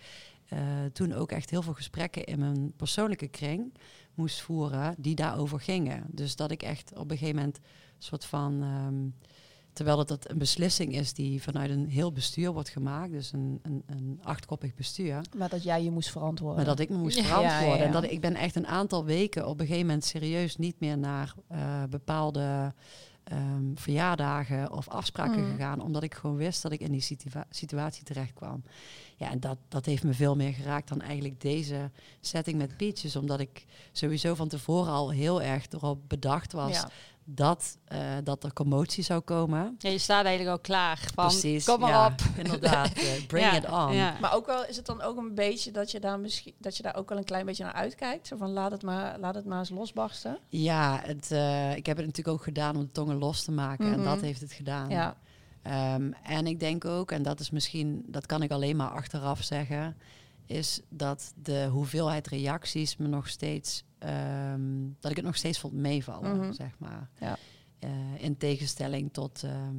toen 0.93 1.13
ook 1.13 1.33
echt 1.33 1.51
heel 1.51 1.63
veel 1.63 1.75
gesprekken 1.75 2.25
in 2.25 2.39
mijn 2.39 2.73
persoonlijke 2.77 3.29
kring 3.29 3.73
moest 4.21 4.41
voeren 4.41 4.95
die 4.99 5.15
daarover 5.15 5.61
gingen. 5.61 6.05
Dus 6.09 6.37
dat 6.37 6.51
ik 6.51 6.63
echt 6.63 6.93
op 6.97 7.11
een 7.11 7.19
gegeven 7.19 7.37
moment 7.37 7.59
soort 7.99 8.25
van 8.25 8.63
ehm, 8.63 9.29
terwijl 9.73 9.99
het 9.99 10.09
dat 10.09 10.31
een 10.31 10.39
beslissing 10.39 10.95
is 10.95 11.13
die 11.13 11.43
vanuit 11.43 11.71
een 11.71 11.89
heel 11.89 12.13
bestuur 12.13 12.53
wordt 12.53 12.69
gemaakt, 12.69 13.13
dus 13.13 13.33
een, 13.33 13.61
een, 13.63 13.83
een 13.87 14.21
achtkoppig 14.23 14.75
bestuur. 14.75 15.21
Maar 15.37 15.49
dat 15.49 15.63
jij 15.63 15.83
je 15.83 15.91
moest 15.91 16.11
verantwoorden. 16.11 16.57
Maar 16.57 16.77
dat 16.77 16.79
ik 16.79 16.89
me 16.89 16.97
moest 16.97 17.21
verantwoorden. 17.21 17.67
Ja, 17.67 17.75
ja, 17.75 17.77
ja. 17.77 17.85
En 17.85 17.93
dat 17.93 18.05
ik 18.05 18.21
ben 18.21 18.35
echt 18.35 18.57
een 18.57 18.67
aantal 18.67 19.05
weken 19.05 19.47
op 19.47 19.61
een 19.61 19.67
gegeven 19.67 19.87
moment 19.87 20.05
serieus 20.05 20.57
niet 20.57 20.81
meer 20.81 20.99
naar 20.99 21.35
eh, 21.49 21.83
bepaalde 21.91 22.75
ehm, 23.31 23.65
verjaardagen 23.75 24.73
of 24.73 24.89
afspraken 24.89 25.45
Mm. 25.45 25.51
gegaan. 25.51 25.81
Omdat 25.81 26.03
ik 26.03 26.15
gewoon 26.15 26.37
wist 26.37 26.63
dat 26.63 26.73
ik 26.73 26.81
in 26.81 26.93
die 26.93 27.01
situa- 27.01 27.47
situatie 27.51 28.05
terecht 28.05 28.33
kwam. 28.33 28.63
Ja, 29.17 29.31
en 29.31 29.41
dat, 29.41 29.59
dat 29.69 29.87
heeft 29.87 30.05
me 30.05 30.13
veel 30.15 30.37
meer 30.37 30.53
geraakt 30.53 30.89
dan 30.89 31.01
eigenlijk 31.01 31.41
deze 31.41 31.91
setting 32.21 32.59
met 32.59 32.77
Peaches. 32.77 33.17
Omdat 33.17 33.41
ik 33.41 33.65
sowieso 33.93 34.35
van 34.35 34.49
tevoren 34.49 34.93
al 34.93 35.11
heel 35.11 35.43
erg 35.43 35.67
erop 35.71 35.99
bedacht 36.09 36.53
was 36.53 36.73
Ja. 36.73 36.89
Dat, 37.25 37.79
eh, 37.85 37.99
dat 38.25 38.45
er 38.45 38.53
commotie 38.53 39.05
zou 39.05 39.21
komen. 39.21 39.75
Ja, 39.79 39.91
je 39.91 39.99
staat 39.99 40.25
eigenlijk 40.25 40.57
al 40.57 40.63
klaar. 40.63 41.01
Van, 41.15 41.27
Precies. 41.27 41.65
kom 41.65 41.81
maar 41.81 41.91
ja, 41.91 42.07
op. 42.07 42.21
Inderdaad, 42.45 42.93
eh, 42.93 43.27
bring 43.27 43.45
Ja, 43.47 43.57
it 43.57 43.71
on. 43.71 43.93
ja. 43.95 44.17
Maar 44.21 44.35
ook 44.35 44.47
wel 44.47 44.67
is 44.67 44.77
het 44.77 44.87
dan 44.87 45.03
ook 45.03 45.17
een 45.17 45.35
beetje 45.35 45.71
dat 45.71 45.91
je 45.91 46.01
daar 46.01 46.19
misschien 46.21 46.55
dat 46.59 46.77
je 46.77 46.83
daar 46.83 46.97
ook 46.97 47.09
wel 47.09 47.19
een 47.19 47.25
klein 47.25 47.47
beetje 47.47 47.65
naar 47.65 47.73
uitkijkt. 47.73 48.27
Zo 48.27 48.37
van 48.37 48.51
laat 48.51 48.71
het 48.71 48.83
maar, 48.83 49.19
laat 49.19 49.35
het 49.35 49.45
maar 49.45 49.59
eens 49.59 49.71
losbarsten. 49.71 50.39
Ja, 50.49 51.01
het, 51.05 51.31
eh, 51.31 51.77
ik 51.77 51.87
heb 51.87 51.97
het 51.97 52.07
natuurlijk 52.07 52.37
ook 52.37 52.45
gedaan 52.45 52.77
om 52.77 52.83
de 52.83 52.93
tongen 52.93 53.19
los 53.19 53.43
te 53.45 53.53
maken. 53.53 53.87
En 53.93 54.01
Mhm. 54.01 54.09
dat 54.09 54.21
heeft 54.21 54.41
het 54.41 54.53
gedaan. 54.53 54.89
Ja. 54.91 55.17
Ehm, 55.63 56.13
en 56.23 56.47
ik 56.47 56.61
denk 56.61 56.85
ook, 56.85 57.11
en 57.13 57.23
dat 57.23 57.41
is 57.41 57.51
misschien, 57.51 58.05
dat 58.07 58.27
kan 58.27 58.43
ik 58.43 58.51
alleen 58.51 58.77
maar 58.77 58.91
achteraf 58.91 59.43
zeggen, 59.43 59.97
is 60.51 60.81
dat 60.89 61.33
de 61.37 61.69
hoeveelheid 61.73 62.27
reacties 62.27 62.97
me 62.97 63.07
nog 63.09 63.29
steeds, 63.29 63.85
ehm, 63.99 64.89
dat 65.01 65.11
ik 65.11 65.17
het 65.17 65.27
nog 65.27 65.37
steeds 65.37 65.59
vond 65.59 65.73
meevallen, 65.73 66.37
Mhm. 66.37 66.53
zeg 66.53 66.79
maar. 66.79 67.11
Ja. 67.21 67.37
Eh, 67.79 67.91
in 68.23 68.37
tegenstelling 68.37 69.13
tot, 69.13 69.43
ehm, 69.45 69.77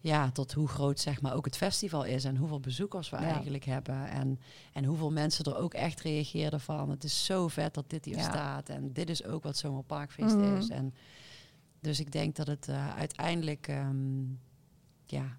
ja, 0.00 0.30
tot 0.30 0.52
hoe 0.52 0.68
groot 0.68 1.00
zeg 1.00 1.20
maar 1.20 1.34
ook 1.34 1.44
het 1.44 1.56
festival 1.56 2.04
is 2.04 2.24
en 2.24 2.36
hoeveel 2.36 2.60
bezoekers 2.60 3.10
we 3.10 3.16
Ja. 3.16 3.22
eigenlijk 3.22 3.64
hebben. 3.64 4.08
En, 4.08 4.40
en 4.72 4.84
hoeveel 4.84 5.10
mensen 5.12 5.44
er 5.44 5.56
ook 5.56 5.74
echt 5.74 6.00
reageerden 6.00 6.60
van 6.60 6.90
het 6.90 7.04
is 7.04 7.24
zo 7.24 7.48
vet 7.48 7.74
dat 7.74 7.90
dit 7.90 8.04
hier 8.04 8.16
Ja. 8.16 8.22
staat. 8.22 8.68
En 8.68 8.92
dit 8.92 9.10
is 9.10 9.24
ook 9.24 9.42
wat 9.42 9.56
Zomerparkfeest 9.56 10.36
Mhm. 10.36 10.56
is. 10.56 10.68
En 10.68 10.94
dus 11.80 12.00
ik 12.00 12.12
denk 12.12 12.36
dat 12.36 12.46
het 12.46 12.68
eh, 12.68 12.94
uiteindelijk 12.96 13.68
ehm, 13.68 14.22
ja, 15.06 15.36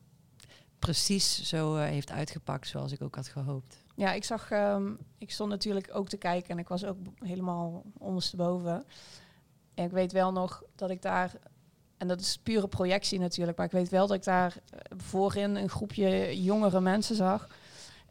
precies 0.81 1.43
zo 1.43 1.75
eh, 1.75 1.83
heeft 1.83 2.11
uitgepakt 2.11 2.67
zoals 2.67 2.91
ik 2.91 3.01
ook 3.01 3.15
had 3.15 3.27
gehoopt. 3.27 3.83
Ja, 3.95 4.13
ik 4.13 4.23
zag, 4.23 4.51
ehm, 4.51 4.93
ik 5.17 5.31
stond 5.31 5.49
natuurlijk 5.49 5.89
ook 5.93 6.09
te 6.09 6.17
kijken 6.17 6.49
en 6.49 6.57
ik 6.57 6.67
was 6.67 6.85
ook 6.85 6.97
helemaal 7.19 7.83
ondersteboven. 7.97 8.85
En 9.73 9.85
ik 9.85 9.91
weet 9.91 10.11
wel 10.11 10.31
nog 10.31 10.63
dat 10.75 10.89
ik 10.89 11.01
daar, 11.01 11.33
en 11.97 12.07
dat 12.07 12.19
is 12.19 12.37
pure 12.37 12.67
projectie 12.67 13.19
natuurlijk, 13.19 13.57
maar 13.57 13.65
ik 13.65 13.71
weet 13.71 13.89
wel 13.89 14.07
dat 14.07 14.17
ik 14.17 14.23
daar 14.23 14.55
eh, 14.69 14.79
voorin 14.97 15.55
een 15.55 15.69
groepje 15.69 16.41
jongere 16.43 16.81
mensen 16.81 17.15
zag. 17.15 17.47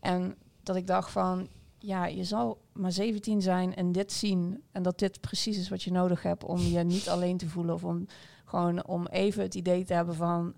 En 0.00 0.36
dat 0.62 0.76
ik 0.76 0.86
dacht 0.86 1.10
van, 1.10 1.48
ja, 1.78 2.06
je 2.06 2.24
zal 2.24 2.60
maar 2.72 2.92
17 2.92 3.42
zijn 3.42 3.74
en 3.74 3.92
dit 3.92 4.12
zien. 4.12 4.62
En 4.72 4.82
dat 4.82 4.98
dit 4.98 5.20
precies 5.20 5.58
is 5.58 5.68
wat 5.68 5.82
je 5.82 5.92
nodig 5.92 6.22
hebt 6.22 6.44
om 6.44 6.58
je 6.58 6.84
niet 6.84 7.08
alleen 7.08 7.36
te 7.36 7.48
voelen. 7.48 7.74
Of 7.74 7.84
om 7.84 8.06
gewoon 8.44 8.86
om 8.86 9.06
even 9.06 9.42
het 9.42 9.54
idee 9.54 9.84
te 9.84 9.94
hebben 9.94 10.14
van, 10.14 10.54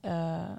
eh, 0.00 0.50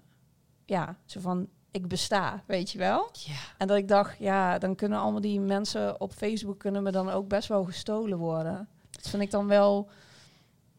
ja, 0.67 0.97
zo 1.06 1.19
van, 1.19 1.47
ik 1.71 1.88
besta, 1.88 2.43
weet 2.45 2.71
je 2.71 2.77
wel? 2.77 3.10
Ja. 3.12 3.36
En 3.58 3.67
dat 3.67 3.77
ik 3.77 3.88
dacht, 3.88 4.17
ja, 4.19 4.58
dan 4.58 4.75
kunnen 4.75 4.99
allemaal 4.99 5.21
die 5.21 5.39
mensen 5.39 6.01
op 6.01 6.12
Facebook 6.12 6.60
kunnen 6.60 6.84
me 6.84 6.91
dan 6.91 7.10
ook 7.10 7.27
best 7.27 7.47
wel 7.47 7.63
gestolen 7.63 8.17
worden. 8.17 8.67
Dat 8.91 9.10
vind 9.10 9.21
ik 9.21 9.32
dan 9.32 9.47
wel 9.47 9.89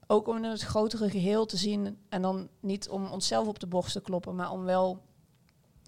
ook 0.06 0.28
om 0.28 0.36
in 0.36 0.44
het 0.44 0.62
grotere 0.62 1.10
geheel 1.10 1.46
te 1.46 1.56
zien 1.56 1.98
en 2.08 2.22
dan 2.22 2.48
niet 2.60 2.88
om 2.88 3.06
onszelf 3.06 3.46
op 3.46 3.58
de 3.58 3.66
borst 3.66 3.92
te 3.92 4.00
kloppen, 4.00 4.34
maar 4.34 4.50
om 4.50 4.64
wel 4.64 5.02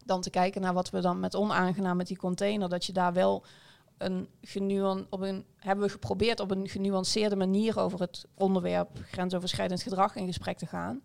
dan 0.05 0.21
te 0.21 0.31
kijken 0.31 0.61
naar 0.61 0.75
wat 0.75 0.91
we 0.91 1.01
dan 1.01 1.21
met 1.21 1.35
onaangenaam 1.35 1.97
met 1.97 2.07
die 2.07 2.17
container, 2.17 2.69
dat 2.69 2.85
je 2.85 2.93
daar 2.93 3.13
wel 3.13 3.45
een 3.99 4.29
genuan 4.43 5.07
op 5.11 5.21
een 5.21 5.45
hebben 5.57 5.85
we 5.85 5.91
geprobeerd 5.91 6.41
op 6.41 6.51
een 6.51 6.69
genuanceerde 6.69 7.37
manier 7.37 7.79
over 7.79 8.01
het 8.01 8.27
onderwerp 8.35 8.89
grensoverschrijdend 9.11 9.83
gedrag 9.83 10.17
in 10.17 10.27
gesprek 10.27 10.59
te 10.59 10.67
gaan 10.67 11.03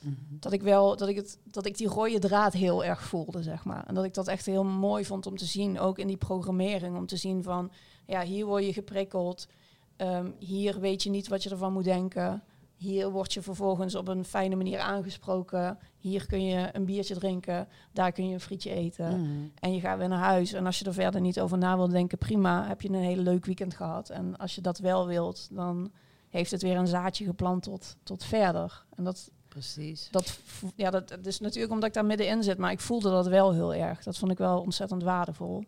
Mhm. 0.00 0.14
dat 0.40 0.52
ik 0.52 0.62
wel 0.62 0.96
dat 0.96 1.08
ik 1.08 1.16
het 1.16 1.38
dat 1.44 1.66
ik 1.66 1.76
die 1.76 1.88
rode 1.88 2.18
draad 2.18 2.52
heel 2.52 2.84
erg 2.84 3.02
voelde 3.02 3.42
zeg 3.42 3.64
maar. 3.64 3.86
En 3.86 3.94
dat 3.94 4.04
ik 4.04 4.14
dat 4.14 4.28
echt 4.28 4.46
heel 4.46 4.64
mooi 4.64 5.04
vond 5.04 5.26
om 5.26 5.36
te 5.36 5.44
zien 5.44 5.78
ook 5.78 5.98
in 5.98 6.06
die 6.06 6.16
programmering. 6.16 6.96
Om 6.96 7.06
te 7.06 7.16
zien 7.16 7.42
van 7.42 7.70
ja 8.06 8.22
hier 8.22 8.46
word 8.46 8.64
je 8.64 8.72
geprikkeld. 8.72 9.48
Ehm, 9.96 10.30
hier 10.38 10.80
weet 10.80 11.02
je 11.02 11.10
niet 11.10 11.28
wat 11.28 11.42
je 11.42 11.50
ervan 11.50 11.72
moet 11.72 11.84
denken. 11.84 12.42
Hier 12.76 13.10
word 13.10 13.32
je 13.32 13.42
vervolgens 13.42 13.94
op 13.94 14.08
een 14.08 14.24
fijne 14.24 14.56
manier 14.56 14.78
aangesproken. 14.78 15.78
Hier 15.98 16.26
kun 16.26 16.44
je 16.44 16.68
een 16.72 16.84
biertje 16.84 17.14
drinken. 17.14 17.68
Daar 17.92 18.12
kun 18.12 18.28
je 18.28 18.34
een 18.34 18.40
frietje 18.40 18.70
eten. 18.70 19.20
Mhm. 19.20 19.48
en 19.60 19.74
je 19.74 19.80
gaat 19.80 19.98
weer 19.98 20.08
naar 20.08 20.18
huis. 20.18 20.52
En 20.52 20.66
als 20.66 20.78
je 20.78 20.84
er 20.84 20.92
verder 20.92 21.20
niet 21.20 21.40
over 21.40 21.58
na 21.58 21.76
wil 21.76 21.88
denken 21.88 22.18
prima. 22.18 22.66
Heb 22.66 22.80
je 22.80 22.88
een 22.88 22.94
hele 22.94 23.22
leuk 23.22 23.44
weekend 23.44 23.74
gehad. 23.74 24.10
En 24.10 24.36
als 24.36 24.54
je 24.54 24.60
dat 24.60 24.78
wel 24.78 25.06
wilt 25.06 25.48
dan 25.50 25.90
heeft 26.28 26.50
het 26.50 26.62
weer 26.62 26.76
een 26.76 26.86
zaadje 26.86 27.24
geplant 27.24 27.62
tot, 27.62 27.96
tot 28.02 28.24
verder. 28.24 28.84
En 28.96 29.04
dat 29.04 29.30
Precies. 29.58 30.08
dat, 30.10 30.38
ja, 30.76 30.90
dat, 30.90 31.08
dat 31.08 31.26
is 31.26 31.40
natuurlijk 31.40 31.72
omdat 31.72 31.88
ik 31.88 31.94
daar 31.94 32.04
middenin 32.04 32.42
zit, 32.42 32.58
maar 32.58 32.70
ik 32.70 32.80
voelde 32.80 33.10
dat 33.10 33.26
wel 33.26 33.52
heel 33.52 33.74
erg. 33.74 34.02
Dat 34.02 34.18
vond 34.18 34.32
ik 34.32 34.38
wel 34.38 34.60
ontzettend 34.60 35.02
waardevol. 35.02 35.64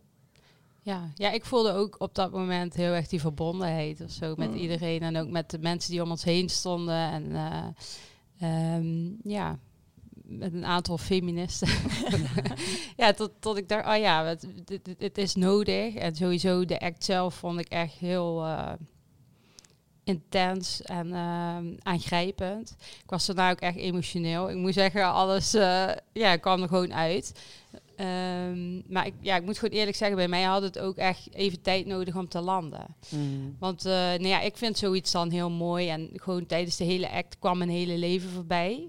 Ja, 0.83 1.11
ja, 1.15 1.31
ik 1.31 1.45
voelde 1.45 1.73
ook 1.73 1.97
op 1.99 2.15
dat 2.15 2.33
moment 2.33 2.75
heel 2.75 2.93
erg 2.93 3.07
die 3.09 3.21
verbondenheid 3.21 4.01
of 4.01 4.11
zo 4.11 4.35
met 4.37 4.51
Mm. 4.51 4.57
iedereen. 4.57 5.03
En 5.03 5.17
ook 5.17 5.29
met 5.29 5.51
de 5.51 5.59
mensen 5.59 5.91
die 5.91 6.03
om 6.03 6.11
ons 6.11 6.25
heen 6.25 6.49
stonden. 6.49 6.95
En 7.11 7.35
eh, 7.35 8.75
ehm, 8.75 9.29
ja, 9.31 9.59
met 10.23 10.53
een 10.53 10.65
aantal 10.65 10.99
feministen. 10.99 11.69
ja, 12.97 13.13
tot, 13.13 13.31
tot 13.41 13.57
ik 13.57 13.69
dacht, 13.69 13.87
oh 13.87 13.97
ja, 13.97 14.25
het, 14.25 14.47
het 14.99 15.19
is 15.19 15.35
nodig. 15.35 15.95
En 15.95 16.15
sowieso 16.17 16.65
de 16.65 16.81
act 16.81 17.05
zelf 17.05 17.35
vond 17.35 17.61
ik 17.61 17.69
echt 17.69 17.95
heel 17.95 18.45
eh, 18.45 18.73
intens 20.11 20.83
en 20.83 21.13
ehm, 21.15 21.67
aangrijpend. 21.83 22.77
Ik 22.81 23.11
was 23.11 23.27
daarna 23.27 23.51
ook 23.51 23.61
echt 23.61 23.77
emotioneel. 23.77 24.51
Ik 24.51 24.57
moet 24.57 24.75
zeggen, 24.75 25.05
alles 25.13 25.55
eh, 25.55 25.89
ja, 26.13 26.37
kwam 26.37 26.63
er 26.63 26.69
gewoon 26.69 26.95
uit. 26.95 27.33
Ehm, 27.97 28.93
maar 28.93 29.07
ik, 29.07 29.15
ja, 29.21 29.37
ik 29.37 29.45
moet 29.45 29.59
gewoon 29.59 29.79
eerlijk 29.79 29.97
zeggen, 29.97 30.17
bij 30.17 30.29
mij 30.29 30.43
had 30.43 30.63
het 30.63 30.79
ook 30.79 30.97
echt 30.97 31.29
even 31.35 31.63
tijd 31.63 31.87
nodig 31.87 32.17
om 32.17 32.29
te 32.29 32.41
landen. 32.41 32.87
Mhm. 33.09 33.25
Want 33.59 33.85
eh, 33.85 33.93
nou 33.93 34.27
ja, 34.27 34.41
ik 34.41 34.57
vind 34.57 34.79
zoiets 34.79 35.11
dan 35.13 35.31
heel 35.31 35.51
mooi. 35.51 35.89
En 35.89 36.11
gewoon 36.15 36.47
tijdens 36.47 36.77
de 36.77 36.85
hele 36.85 37.11
act 37.11 37.39
kwam 37.39 37.59
mijn 37.59 37.71
hele 37.71 37.99
leven 37.99 38.31
voorbij. 38.31 38.89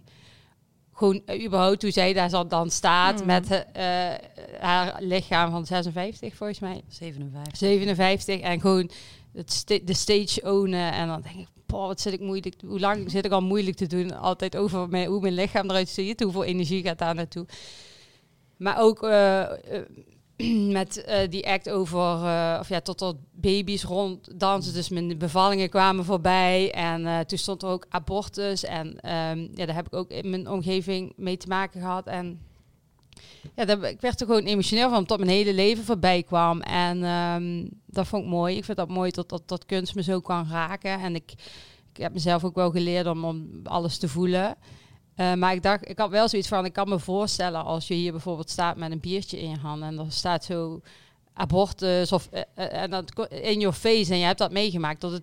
Gewoon 0.94 1.22
eh, 1.26 1.46
überhaupt 1.46 1.82
hoe 1.82 1.92
zij 1.92 2.14
daar 2.14 2.48
dan 2.48 2.70
staat 2.70 3.20
Mm. 3.20 3.26
met 3.26 3.66
haar 4.60 4.96
lichaam 5.00 5.52
van 5.52 5.66
56 5.66 6.36
volgens 6.36 6.60
mij. 6.60 6.82
57. 6.88 7.58
57 7.58 8.40
en 8.40 8.62
gewoon 8.62 8.90
het 9.34 9.52
sta- 9.52 9.80
de 9.86 9.94
stage 9.94 10.42
ownen. 10.44 10.92
En 10.92 11.08
dan 11.08 11.22
denk 11.22 11.36
ik, 11.36 11.48
boah, 11.66 11.88
wat 11.88 12.02
zit 12.02 12.14
ik 12.14 12.20
moeilijk, 12.20 12.56
hoe 12.66 12.80
lang 12.80 13.12
zit 13.12 13.26
ik 13.26 13.32
al 13.32 13.42
moeilijk 13.42 13.78
te 13.78 13.88
doen? 13.88 14.18
Altijd 14.18 14.58
over 14.58 14.90
mijn, 14.90 15.08
hoe 15.08 15.22
mijn 15.22 15.34
lichaam 15.34 15.70
eruit 15.70 15.90
ziet, 15.90 16.24
hoeveel 16.24 16.44
energie 16.44 16.84
gaat 16.84 16.98
daar 16.98 17.16
naartoe. 17.16 17.46
Maar 18.58 18.80
ook 18.80 19.04
eh, 19.04 19.42
eh, 19.42 19.52
met 20.78 21.04
eh, 21.04 21.30
die 21.30 21.48
act 21.48 21.70
over, 21.70 22.00
of 22.60 22.70
ja, 22.70 22.82
tot 22.84 23.02
er 23.02 23.14
baby's 23.32 23.84
rond 23.84 24.40
dansen. 24.40 24.74
Dus 24.74 24.90
mijn 24.90 25.18
bevallingen 25.18 25.70
kwamen 25.70 26.06
voorbij. 26.06 26.72
En 26.72 27.28
toen 27.28 27.38
stond 27.38 27.64
er 27.64 27.70
ook 27.70 27.86
abortus. 27.90 28.64
En 28.64 29.00
ehm, 29.00 29.48
ja, 29.54 29.66
daar 29.66 29.76
heb 29.76 29.86
ik 29.86 29.94
ook 29.94 30.10
in 30.10 30.30
mijn 30.30 30.50
omgeving 30.50 31.14
mee 31.16 31.38
te 31.38 31.48
maken 31.48 31.82
gehad. 31.82 32.08
En 32.08 32.40
ja, 33.56 33.68
ik 33.88 34.02
werd 34.02 34.22
er 34.22 34.26
gewoon 34.26 34.44
emotioneel 34.44 34.90
van, 34.90 35.06
tot 35.06 35.18
mijn 35.18 35.30
hele 35.30 35.54
leven 35.54 35.84
voorbij 35.84 36.24
kwam. 36.24 36.62
En 36.62 37.04
ehm, 37.04 37.68
dat 37.86 38.08
vond 38.08 38.24
ik 38.24 38.30
mooi. 38.30 38.58
Ik 38.58 38.66
vind 38.66 38.78
dat 38.78 38.90
mooi 38.90 39.12
dat, 39.12 39.30
dat, 39.30 39.42
dat 39.46 39.66
kunst 39.66 39.96
me 39.96 40.04
zo 40.04 40.20
kan 40.20 40.48
raken. 40.50 41.00
En 41.00 41.16
ik, 41.16 41.32
ik 41.94 42.02
heb 42.02 42.14
mezelf 42.14 42.44
ook 42.44 42.56
wel 42.56 42.72
geleerd 42.72 43.08
om, 43.08 43.26
om 43.26 43.50
alles 43.64 43.98
te 43.98 44.08
voelen. 44.08 44.58
Eh, 45.16 45.34
maar 45.34 45.54
ik 45.54 45.64
dacht, 45.64 45.90
ik 45.90 45.98
had 45.98 46.10
wel 46.10 46.30
zoiets 46.30 46.48
van, 46.48 46.66
ik 46.66 46.74
kan 46.74 46.90
me 46.90 47.00
voorstellen 47.00 47.64
als 47.64 47.88
je 47.88 47.94
hier 47.94 48.12
bijvoorbeeld 48.12 48.50
staat 48.50 48.78
met 48.78 48.92
een 48.92 49.00
biertje 49.00 49.40
in 49.40 49.50
je 49.50 49.58
hand 49.58 49.82
en 49.82 50.00
er 50.00 50.12
staat 50.12 50.44
zo 50.44 50.82
abortus 51.34 52.12
of 52.12 52.28
eh, 52.32 52.42
eh, 52.56 52.82
en 52.82 52.90
dat 52.90 53.28
in 53.30 53.60
your 53.60 53.76
face 53.76 54.12
en 54.12 54.20
je 54.20 54.26
hebt 54.26 54.38
dat 54.38 54.52
meegemaakt, 54.52 55.02
dat 55.02 55.22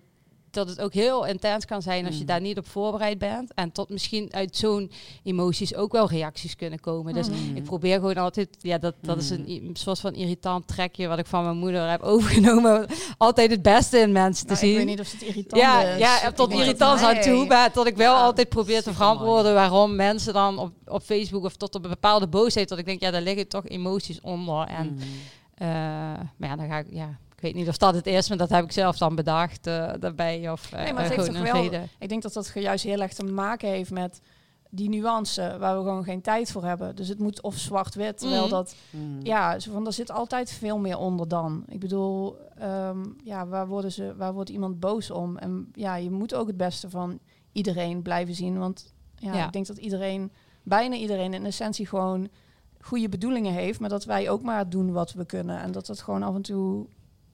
dat 0.59 0.69
het 0.75 0.81
ook 0.81 0.93
heel 0.93 1.25
intens 1.25 1.65
kan 1.65 1.81
zijn 1.81 2.05
als 2.05 2.13
je 2.15 2.21
Mm. 2.21 2.27
daar 2.27 2.41
niet 2.41 2.57
op 2.57 2.67
voorbereid 2.67 3.17
bent. 3.17 3.53
En 3.53 3.71
tot 3.71 3.89
misschien 3.89 4.33
uit 4.33 4.55
zo'n 4.55 4.91
emoties 5.23 5.75
ook 5.75 5.91
wel 5.91 6.09
reacties 6.09 6.55
kunnen 6.55 6.79
komen. 6.79 7.13
Dus 7.13 7.29
Mhm. 7.29 7.55
ik 7.55 7.63
probeer 7.63 7.93
gewoon 7.95 8.15
altijd, 8.17 8.49
ja, 8.59 8.77
dat, 8.77 8.95
dat 9.01 9.17
is 9.17 9.29
een, 9.29 9.59
Mm. 9.63 9.75
soort 9.75 9.99
van 9.99 10.13
irritant 10.13 10.67
trekje 10.67 11.07
wat 11.07 11.19
ik 11.19 11.25
van 11.25 11.43
mijn 11.43 11.57
moeder 11.57 11.89
heb 11.89 12.01
overgenomen. 12.13 12.87
Altijd 13.17 13.51
het 13.51 13.61
beste 13.61 13.97
in 13.99 14.11
mensen 14.11 14.47
te 14.47 14.53
Nou, 14.53 14.65
zien. 14.65 14.71
ik 14.71 14.77
weet 14.77 14.85
niet 14.85 14.99
of 14.99 15.11
het 15.11 15.21
irritant 15.21 15.61
Ja, 15.61 15.81
is. 15.81 15.99
ja, 15.99 16.31
tot 16.31 16.49
dat- 16.51 16.59
irritant 16.59 17.01
aan 17.01 17.19
toe. 17.21 17.45
Maar 17.45 17.71
tot 17.71 17.87
ik 17.87 17.95
wel 17.97 18.13
Ja, 18.15 18.21
altijd 18.21 18.49
probeer 18.49 18.83
te 18.83 18.93
verantwoorden 18.93 19.53
waarom 19.53 19.95
mensen 19.95 20.33
dan 20.33 20.57
op, 20.57 20.71
op 20.85 21.01
Facebook 21.03 21.43
of 21.43 21.55
tot 21.55 21.75
een 21.75 21.81
bepaalde 21.81 22.27
boosheid. 22.27 22.69
Dat 22.69 22.77
ik 22.77 22.85
denk, 22.85 23.01
ja, 23.01 23.11
daar 23.11 23.21
liggen 23.21 23.47
toch 23.47 23.67
emoties 23.67 24.21
onder. 24.21 24.67
En, 24.67 24.97
eh, 25.55 25.67
maar 26.37 26.49
ja, 26.49 26.55
dan 26.55 26.67
ga 26.67 26.77
ik, 26.77 26.85
ja, 26.89 27.17
ik 27.39 27.45
weet 27.45 27.55
niet 27.55 27.67
of 27.67 27.77
dat 27.77 27.93
het 27.95 28.07
is, 28.07 28.29
maar 28.29 28.37
dat 28.37 28.49
heb 28.49 28.63
ik 28.63 28.71
zelf 28.71 28.97
dan 28.97 29.15
bedacht 29.15 29.67
eh, 29.67 29.91
daarbij. 29.99 30.51
Of 30.51 30.71
eh, 30.71 30.83
Nee, 30.83 30.93
maar 30.93 31.03
het 31.03 31.11
eh, 31.11 31.17
heeft 31.17 31.29
gewoon 31.29 31.45
toch 31.45 31.53
een 31.55 31.61
wel- 31.61 31.71
reden. 31.71 31.89
Ik 31.99 32.09
denk 32.09 32.21
dat 32.21 32.33
dat 32.33 32.51
juist 32.53 32.83
heel 32.83 33.01
erg 33.01 33.13
te 33.13 33.23
maken 33.23 33.69
heeft 33.69 33.91
met 33.91 34.21
die 34.69 34.89
nuance 34.89 35.55
waar 35.59 35.77
we 35.77 35.83
gewoon 35.83 36.03
geen 36.03 36.21
tijd 36.21 36.51
voor 36.51 36.63
hebben. 36.63 36.95
Dus 36.95 37.07
het 37.07 37.19
moet 37.19 37.41
of 37.41 37.55
zwart-wit, 37.55 38.17
terwijl 38.17 38.41
Mhm. 38.41 38.49
dat 38.49 38.75
Mm. 38.89 39.19
ja, 39.23 39.59
zo 39.59 39.71
van, 39.71 39.85
er 39.85 39.93
zit 39.93 40.11
altijd 40.11 40.51
veel 40.51 40.77
meer 40.77 40.97
onder 40.97 41.27
dan. 41.27 41.63
Ik 41.67 41.79
bedoel, 41.79 42.37
ehm, 42.57 42.99
ja, 43.23 43.47
waar, 43.47 43.67
worden 43.67 43.91
ze, 43.91 44.15
waar 44.17 44.33
wordt 44.33 44.49
iemand 44.49 44.79
boos 44.79 45.11
om? 45.11 45.37
En 45.37 45.71
ja, 45.73 45.95
je 45.95 46.11
moet 46.11 46.33
ook 46.33 46.47
het 46.47 46.57
beste 46.57 46.89
van 46.89 47.19
iedereen 47.51 48.01
blijven 48.01 48.35
zien. 48.35 48.57
Want 48.57 48.93
ja, 49.15 49.33
Ja. 49.33 49.45
ik 49.45 49.51
denk 49.53 49.67
dat 49.67 49.77
iedereen, 49.77 50.31
bijna 50.63 50.95
iedereen 50.95 51.33
in 51.33 51.45
essentie 51.45 51.87
gewoon 51.87 52.29
goede 52.81 53.09
bedoelingen 53.09 53.53
heeft. 53.53 53.79
Maar 53.79 53.89
dat 53.89 54.05
wij 54.05 54.29
ook 54.29 54.41
maar 54.41 54.69
doen 54.69 54.91
wat 54.91 55.13
we 55.13 55.25
kunnen. 55.25 55.59
En 55.61 55.71
dat 55.71 55.87
het 55.87 56.01
gewoon 56.01 56.23
af 56.23 56.35
en 56.35 56.41
toe 56.41 56.85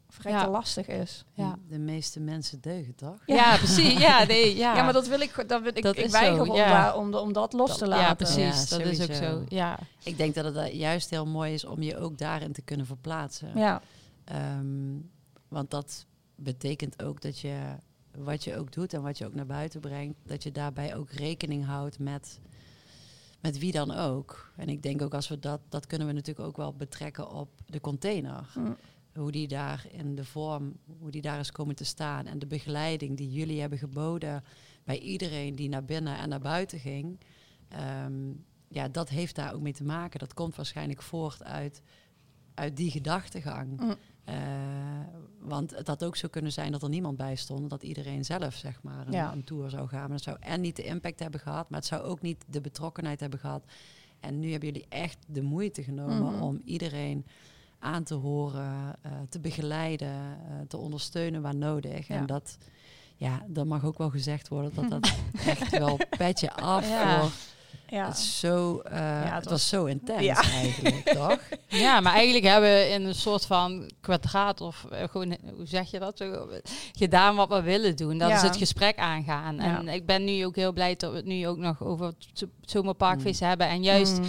verrekte 0.10 0.46
Ja. 0.46 0.50
lastig 0.50 0.88
is. 0.88 1.26
Ja. 1.34 1.58
De 1.70 1.80
meeste 1.80 2.20
mensen 2.20 2.62
deugen 2.62 2.96
toch? 2.96 3.18
Ja, 3.26 3.58
precies. 3.58 4.00
Ja, 4.00 4.24
nee, 4.24 4.56
ja. 4.56 4.76
Ja, 4.76 4.84
maar 4.84 4.94
dat 4.94 5.08
wil 5.08 5.20
ik, 5.20 5.44
dat 5.48 5.62
wil 5.62 5.72
ik, 5.76 5.84
Dat 5.84 5.98
ik 5.98 6.06
is 6.06 6.12
weiger 6.12 6.46
zo, 6.46 6.52
om, 6.52 6.58
daar, 6.58 6.98
om, 7.22 7.34
dat 7.34 7.54
los 7.54 7.78
te 7.78 7.88
laten. 7.88 8.06
Ja, 8.06 8.14
precies. 8.14 8.70
Ja, 8.70 8.78
dat 8.78 8.88
is 8.88 9.02
ook 9.02 9.14
zo. 9.14 9.44
Ja. 9.48 9.80
Ik 10.04 10.18
denk 10.18 10.36
dat 10.36 10.46
het 10.46 10.56
eh, 10.56 10.74
juist 10.74 11.10
heel 11.10 11.26
mooi 11.26 11.54
is 11.54 11.66
om 11.66 11.82
je 11.82 11.98
ook 11.98 12.18
daarin 12.18 12.52
te 12.52 12.62
kunnen 12.62 12.86
verplaatsen. 12.86 13.52
Ja, 13.56 13.82
Ehm, 14.26 14.98
want 15.48 15.72
dat 15.72 16.06
betekent 16.36 17.04
ook 17.04 17.22
dat 17.22 17.40
je 17.40 17.58
wat 18.18 18.44
je 18.44 18.58
ook 18.58 18.72
doet 18.72 18.94
en 18.94 19.02
wat 19.02 19.18
je 19.18 19.26
ook 19.26 19.34
naar 19.34 19.46
buiten 19.46 19.80
brengt, 19.80 20.16
dat 20.24 20.44
je 20.44 20.52
daarbij 20.52 20.96
ook 20.96 21.12
rekening 21.12 21.66
houdt 21.66 22.00
met, 22.00 22.40
met 23.42 23.58
wie 23.60 23.72
dan 23.72 23.92
ook. 23.92 24.52
En 24.56 24.70
ik 24.70 24.84
denk 24.84 25.02
ook 25.02 25.14
als 25.14 25.28
we 25.28 25.40
dat, 25.40 25.60
dat 25.70 25.88
kunnen 25.88 26.08
we 26.08 26.14
natuurlijk 26.14 26.48
ook 26.48 26.58
wel 26.58 26.74
betrekken 26.74 27.32
op 27.32 27.50
de 27.66 27.82
container. 27.82 28.52
Mm. 28.56 28.76
Hoe 29.16 29.32
die 29.32 29.48
daar 29.48 29.86
in 29.92 30.16
de 30.16 30.24
vorm, 30.26 30.74
hoe 31.00 31.12
die 31.12 31.22
daar 31.22 31.40
is 31.40 31.52
komen 31.52 31.76
te 31.76 31.86
staan. 31.86 32.26
En 32.26 32.40
de 32.40 32.48
begeleiding 32.48 33.18
die 33.18 33.32
jullie 33.32 33.60
hebben 33.60 33.78
geboden 33.80 34.44
bij 34.84 35.00
iedereen 35.00 35.56
die 35.56 35.70
naar 35.70 35.86
binnen 35.86 36.18
en 36.18 36.30
naar 36.30 36.40
buiten 36.40 36.80
ging. 36.80 37.20
Ehm, 37.70 38.32
ja, 38.68 38.88
dat 38.88 39.10
heeft 39.10 39.36
daar 39.36 39.54
ook 39.54 39.62
mee 39.62 39.74
te 39.74 39.84
maken. 39.84 40.20
Dat 40.20 40.34
komt 40.34 40.56
waarschijnlijk 40.56 41.02
voort 41.02 41.44
uit, 41.44 41.82
uit 42.54 42.78
die 42.78 42.92
gedachtegang. 42.92 43.80
Mm. 43.82 43.96
Eh, 44.24 44.36
want 45.40 45.72
het 45.76 45.88
had 45.88 46.04
ook 46.04 46.16
zo 46.16 46.28
kunnen 46.28 46.52
zijn 46.52 46.72
dat 46.72 46.84
er 46.84 46.90
niemand 46.90 47.18
bij 47.18 47.36
stond. 47.36 47.70
Dat 47.70 47.84
iedereen 47.84 48.26
zelf 48.26 48.54
zeg 48.54 48.82
maar 48.84 49.08
een, 49.08 49.14
Ja. 49.14 49.32
een 49.32 49.44
tour 49.44 49.70
zou 49.70 49.88
gaan. 49.88 50.00
Maar 50.00 50.10
dat 50.10 50.22
zou 50.24 50.38
en 50.40 50.62
niet 50.62 50.76
de 50.76 50.84
impact 50.84 51.20
hebben 51.20 51.40
gehad. 51.40 51.70
Maar 51.70 51.80
het 51.80 51.88
zou 51.88 52.04
ook 52.04 52.22
niet 52.22 52.44
de 52.48 52.62
betrokkenheid 52.62 53.20
hebben 53.20 53.40
gehad. 53.40 53.64
En 54.20 54.40
nu 54.40 54.52
hebben 54.52 54.70
jullie 54.72 54.86
echt 54.90 55.18
de 55.28 55.42
moeite 55.42 55.84
genomen 55.84 56.34
Mhm. 56.34 56.42
om 56.42 56.62
iedereen 56.64 57.26
aan 57.86 58.04
te 58.04 58.14
horen, 58.14 58.96
eh, 59.02 59.12
te 59.30 59.40
begeleiden, 59.40 60.08
eh, 60.08 60.54
te 60.68 60.78
ondersteunen 60.78 61.42
waar 61.42 61.56
nodig. 61.56 62.08
Ja. 62.08 62.16
En 62.16 62.26
dat, 62.26 62.58
ja, 63.16 63.44
dat 63.48 63.66
mag 63.66 63.86
ook 63.86 63.98
wel 63.98 64.10
gezegd 64.10 64.48
worden 64.48 64.72
dat 64.76 64.90
dat 64.90 65.14
echt 65.48 65.70
wel 65.78 66.00
petje 66.18 66.54
af 66.54 66.90
Ja. 66.90 67.20
voor. 67.20 67.30
ja. 67.88 68.06
Het, 68.08 68.18
is 68.18 68.40
zo, 68.40 68.80
eh, 68.80 69.22
het 69.24 69.34
het, 69.34 69.44
was- 69.44 69.52
was 69.54 69.70
zo 69.70 69.86
intens 69.86 70.22
Ja. 70.24 70.42
eigenlijk, 70.42 71.10
toch? 71.18 71.40
ja, 71.68 72.00
maar 72.00 72.14
eigenlijk 72.14 72.46
hebben 72.46 72.70
we 72.70 72.90
in 72.90 73.04
een 73.06 73.16
soort 73.16 73.46
van 73.46 73.92
kwadraat 74.02 74.62
of 74.62 74.86
eh, 74.92 75.08
gewoon, 75.10 75.38
hoe 75.56 75.66
zeg 75.68 75.92
je 75.92 76.00
dat? 76.00 76.24
Gedaan 76.98 77.36
wat 77.36 77.50
we 77.50 77.62
willen 77.62 77.96
doen. 77.96 78.18
Dat 78.18 78.30
Ja. 78.30 78.36
is 78.36 78.42
het 78.42 78.58
gesprek 78.58 78.98
aangaan. 78.98 79.56
Ja. 79.56 79.78
En 79.78 79.88
ik 79.88 80.06
ben 80.06 80.24
nu 80.24 80.46
ook 80.46 80.56
heel 80.56 80.74
blij 80.74 80.96
dat 80.96 81.12
we 81.12 81.18
het 81.18 81.26
nu 81.26 81.48
ook 81.48 81.58
nog 81.58 81.84
over 81.84 82.06
het 82.06 82.16
zo- 82.34 82.46
zomerparkfeest 82.62 83.42
Mm. 83.42 83.48
hebben. 83.48 83.68
En 83.68 83.84
juist, 83.84 84.18
Mm. 84.20 84.26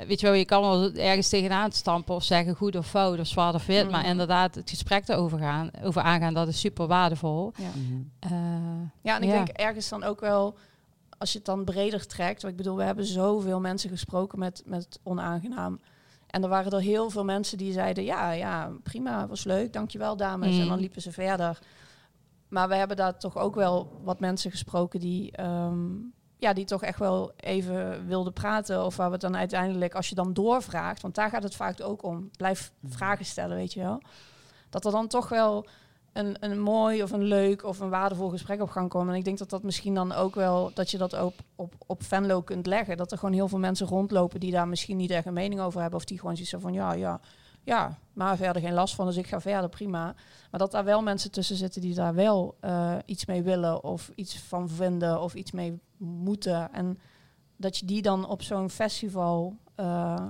Eh, 0.00 0.06
weet 0.06 0.20
je 0.20 0.26
wel, 0.26 0.34
je 0.34 0.44
kan 0.44 0.60
wel 0.62 0.92
ergens 0.92 1.28
tegenaan 1.28 1.72
stampen 1.72 2.14
of 2.14 2.22
zeggen 2.24 2.54
goed 2.54 2.76
of 2.76 2.86
fout 2.86 3.18
of 3.18 3.26
zwart 3.26 3.54
of 3.54 3.66
wit. 3.66 3.84
Mm. 3.84 3.90
Maar 3.90 4.06
inderdaad, 4.06 4.54
het 4.54 4.70
gesprek 4.70 5.08
erover 5.08 5.38
gaan, 5.38 5.70
over 5.82 6.02
aangaan, 6.02 6.34
dat 6.34 6.48
is 6.48 6.60
super 6.60 6.86
waardevol. 6.86 7.52
Ja. 7.56 7.68
Mhm. 7.68 8.00
Eh, 8.18 8.30
Ja, 9.02 9.16
en 9.16 9.22
ik 9.22 9.28
Ja. 9.28 9.34
denk 9.34 9.48
ergens 9.48 9.88
dan 9.88 10.02
ook 10.04 10.20
wel, 10.20 10.56
als 11.18 11.32
je 11.32 11.36
het 11.38 11.46
dan 11.46 11.64
breder 11.64 12.06
trekt. 12.06 12.42
Want 12.42 12.52
ik 12.54 12.58
bedoel, 12.62 12.76
we 12.76 12.82
hebben 12.82 13.04
zoveel 13.04 13.60
mensen 13.60 13.90
gesproken 13.90 14.38
met, 14.38 14.62
met 14.66 14.98
onaangenaam. 15.02 15.80
En 16.26 16.42
er 16.42 16.48
waren 16.48 16.72
er 16.72 16.80
heel 16.80 17.10
veel 17.10 17.24
mensen 17.24 17.58
die 17.58 17.72
zeiden, 17.72 18.04
ja, 18.04 18.30
ja, 18.30 18.70
prima, 18.82 19.26
was 19.26 19.44
leuk, 19.44 19.72
dankjewel 19.72 20.16
dames. 20.16 20.54
Mm. 20.54 20.60
En 20.60 20.68
dan 20.68 20.78
liepen 20.78 21.02
ze 21.02 21.12
verder. 21.12 21.58
Maar 22.48 22.68
we 22.68 22.74
hebben 22.74 22.96
daar 22.96 23.18
toch 23.18 23.36
ook 23.36 23.54
wel 23.54 24.00
wat 24.02 24.20
mensen 24.20 24.50
gesproken 24.50 25.00
die, 25.00 25.32
ehm, 25.32 25.86
ja, 26.40 26.52
die 26.52 26.64
toch 26.64 26.82
echt 26.82 26.98
wel 26.98 27.32
even 27.36 28.06
wilden 28.06 28.32
praten. 28.32 28.84
Of 28.84 28.96
waar 28.96 29.06
we 29.06 29.12
het 29.12 29.20
dan 29.20 29.36
uiteindelijk, 29.36 29.94
als 29.94 30.08
je 30.08 30.14
dan 30.14 30.32
doorvraagt, 30.32 31.02
want 31.02 31.14
daar 31.14 31.30
gaat 31.30 31.42
het 31.42 31.54
vaak 31.54 31.80
ook 31.82 32.02
om. 32.02 32.30
Blijf 32.36 32.72
Mhm. 32.80 32.92
vragen 32.92 33.24
stellen, 33.24 33.56
weet 33.56 33.72
je 33.72 33.80
wel. 33.80 34.02
Dat 34.70 34.84
er 34.84 34.90
dan 34.92 35.06
toch 35.08 35.28
wel 35.28 35.66
een, 36.12 36.36
een 36.40 36.60
mooi 36.60 37.02
of 37.02 37.10
een 37.10 37.22
leuk 37.24 37.64
of 37.64 37.80
een 37.80 37.90
waardevol 37.90 38.28
gesprek 38.28 38.60
op 38.60 38.70
gang 38.70 38.88
komen. 38.88 39.12
En 39.12 39.18
ik 39.18 39.24
denk 39.24 39.38
dat 39.38 39.50
dat 39.50 39.62
misschien 39.62 39.94
dan 39.94 40.12
ook 40.12 40.34
wel, 40.34 40.70
dat 40.74 40.90
je 40.90 40.98
dat 40.98 41.16
ook 41.16 41.34
op, 41.56 41.74
op 41.86 42.02
Venlo 42.02 42.40
kunt 42.42 42.66
leggen. 42.66 42.96
Dat 42.96 43.12
er 43.12 43.18
gewoon 43.18 43.34
heel 43.34 43.48
veel 43.48 43.58
mensen 43.58 43.86
rondlopen 43.86 44.40
die 44.40 44.50
daar 44.50 44.68
misschien 44.68 44.96
niet 44.96 45.10
echt 45.10 45.26
een 45.26 45.32
mening 45.32 45.60
over 45.60 45.80
hebben. 45.80 45.98
Of 45.98 46.04
die 46.04 46.18
gewoon 46.18 46.36
zoiets 46.36 46.54
van, 46.58 46.72
ja, 46.72 46.92
ja, 46.92 47.20
ja, 47.62 47.98
maar 48.12 48.36
verder 48.36 48.62
geen 48.62 48.72
last 48.72 48.94
van, 48.94 49.06
dus 49.06 49.16
ik 49.16 49.26
ga 49.26 49.40
verder, 49.40 49.68
prima. 49.68 50.14
Maar 50.50 50.60
dat 50.60 50.70
daar 50.72 50.84
wel 50.84 51.02
mensen 51.02 51.30
tussen 51.30 51.56
zitten 51.56 51.80
die 51.80 51.94
daar 51.94 52.14
wel 52.14 52.56
eh, 52.60 52.96
iets 53.04 53.24
mee 53.26 53.42
willen 53.42 53.84
of 53.84 54.10
iets 54.14 54.38
van 54.38 54.68
vinden 54.68 55.20
of 55.22 55.34
iets 55.34 55.50
mee 55.52 55.78
moeten. 55.96 56.72
En 56.72 56.98
dat 57.56 57.76
je 57.76 57.86
die 57.86 58.02
dan 58.02 58.28
op 58.28 58.42
zo'n 58.42 58.70
festival, 58.70 59.56
eh, 59.74 60.26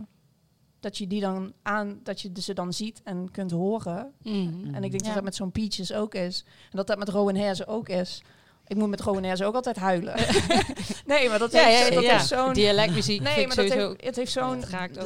dat 0.81 0.99
je 0.99 1.07
die 1.07 1.21
dan 1.21 1.53
aan, 1.63 2.01
dat 2.03 2.21
je 2.21 2.31
ze 2.41 2.53
dan 2.55 2.73
ziet 2.73 3.01
en 3.03 3.31
kunt 3.31 3.51
horen. 3.51 4.13
mm. 4.23 4.75
En 4.75 4.85
ik 4.85 4.91
denk 4.91 5.01
Ja. 5.01 5.07
dat 5.07 5.15
dat 5.15 5.25
met 5.25 5.35
zo'n 5.35 5.53
Peaches 5.53 5.93
ook 5.93 6.15
is. 6.15 6.45
En 6.71 6.77
dat 6.77 6.87
dat 6.87 6.99
met 6.99 7.09
Rowan 7.09 7.35
Herzen 7.37 7.67
ook 7.67 7.89
is. 7.89 8.23
Ik 8.71 8.77
moet 8.77 8.89
met 8.89 9.05
Herzen 9.25 9.47
ook 9.47 9.55
altijd 9.55 9.77
huilen. 9.77 10.15
nee, 11.07 11.29
maar 11.29 11.39
dat, 11.39 11.53
Ja, 11.53 11.63
heeft, 11.65 11.89
ja, 11.89 11.95
dat 11.95 12.03
ja. 12.05 12.15
is 12.17 12.29
zo'n... 12.29 12.53
Dialectmuziek 12.53 13.21
Nee, 13.23 13.47
maar 13.47 13.57
dat 13.57 13.67
sowieso... 13.67 13.89
heeft, 13.89 14.05
het 14.05 14.17
heeft 14.17 14.33
zo'n... 14.33 14.63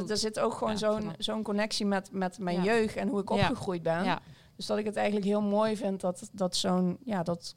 Er 0.09 0.17
zit 0.17 0.41
ook 0.41 0.53
gewoon 0.55 0.73
Ja, 0.73 0.79
zo'n 0.79 1.13
zo'n 1.19 1.43
connectie 1.43 1.87
met, 1.87 2.09
met 2.13 2.39
mijn 2.39 2.57
Ja. 2.57 2.63
jeugd 2.65 2.97
en 2.97 3.09
hoe 3.09 3.21
ik 3.21 3.29
Ja. 3.29 3.35
opgegroeid 3.35 3.83
ben. 3.83 4.05
ja. 4.05 4.21
Dus 4.57 4.67
dat 4.67 4.79
ik 4.79 4.85
het 4.85 4.97
eigenlijk 4.97 5.27
heel 5.27 5.43
mooi 5.43 5.77
vind 5.77 6.01
dat, 6.01 6.29
dat 6.33 6.57
zo'n... 6.57 6.99
Ja, 7.05 7.23
dat, 7.23 7.55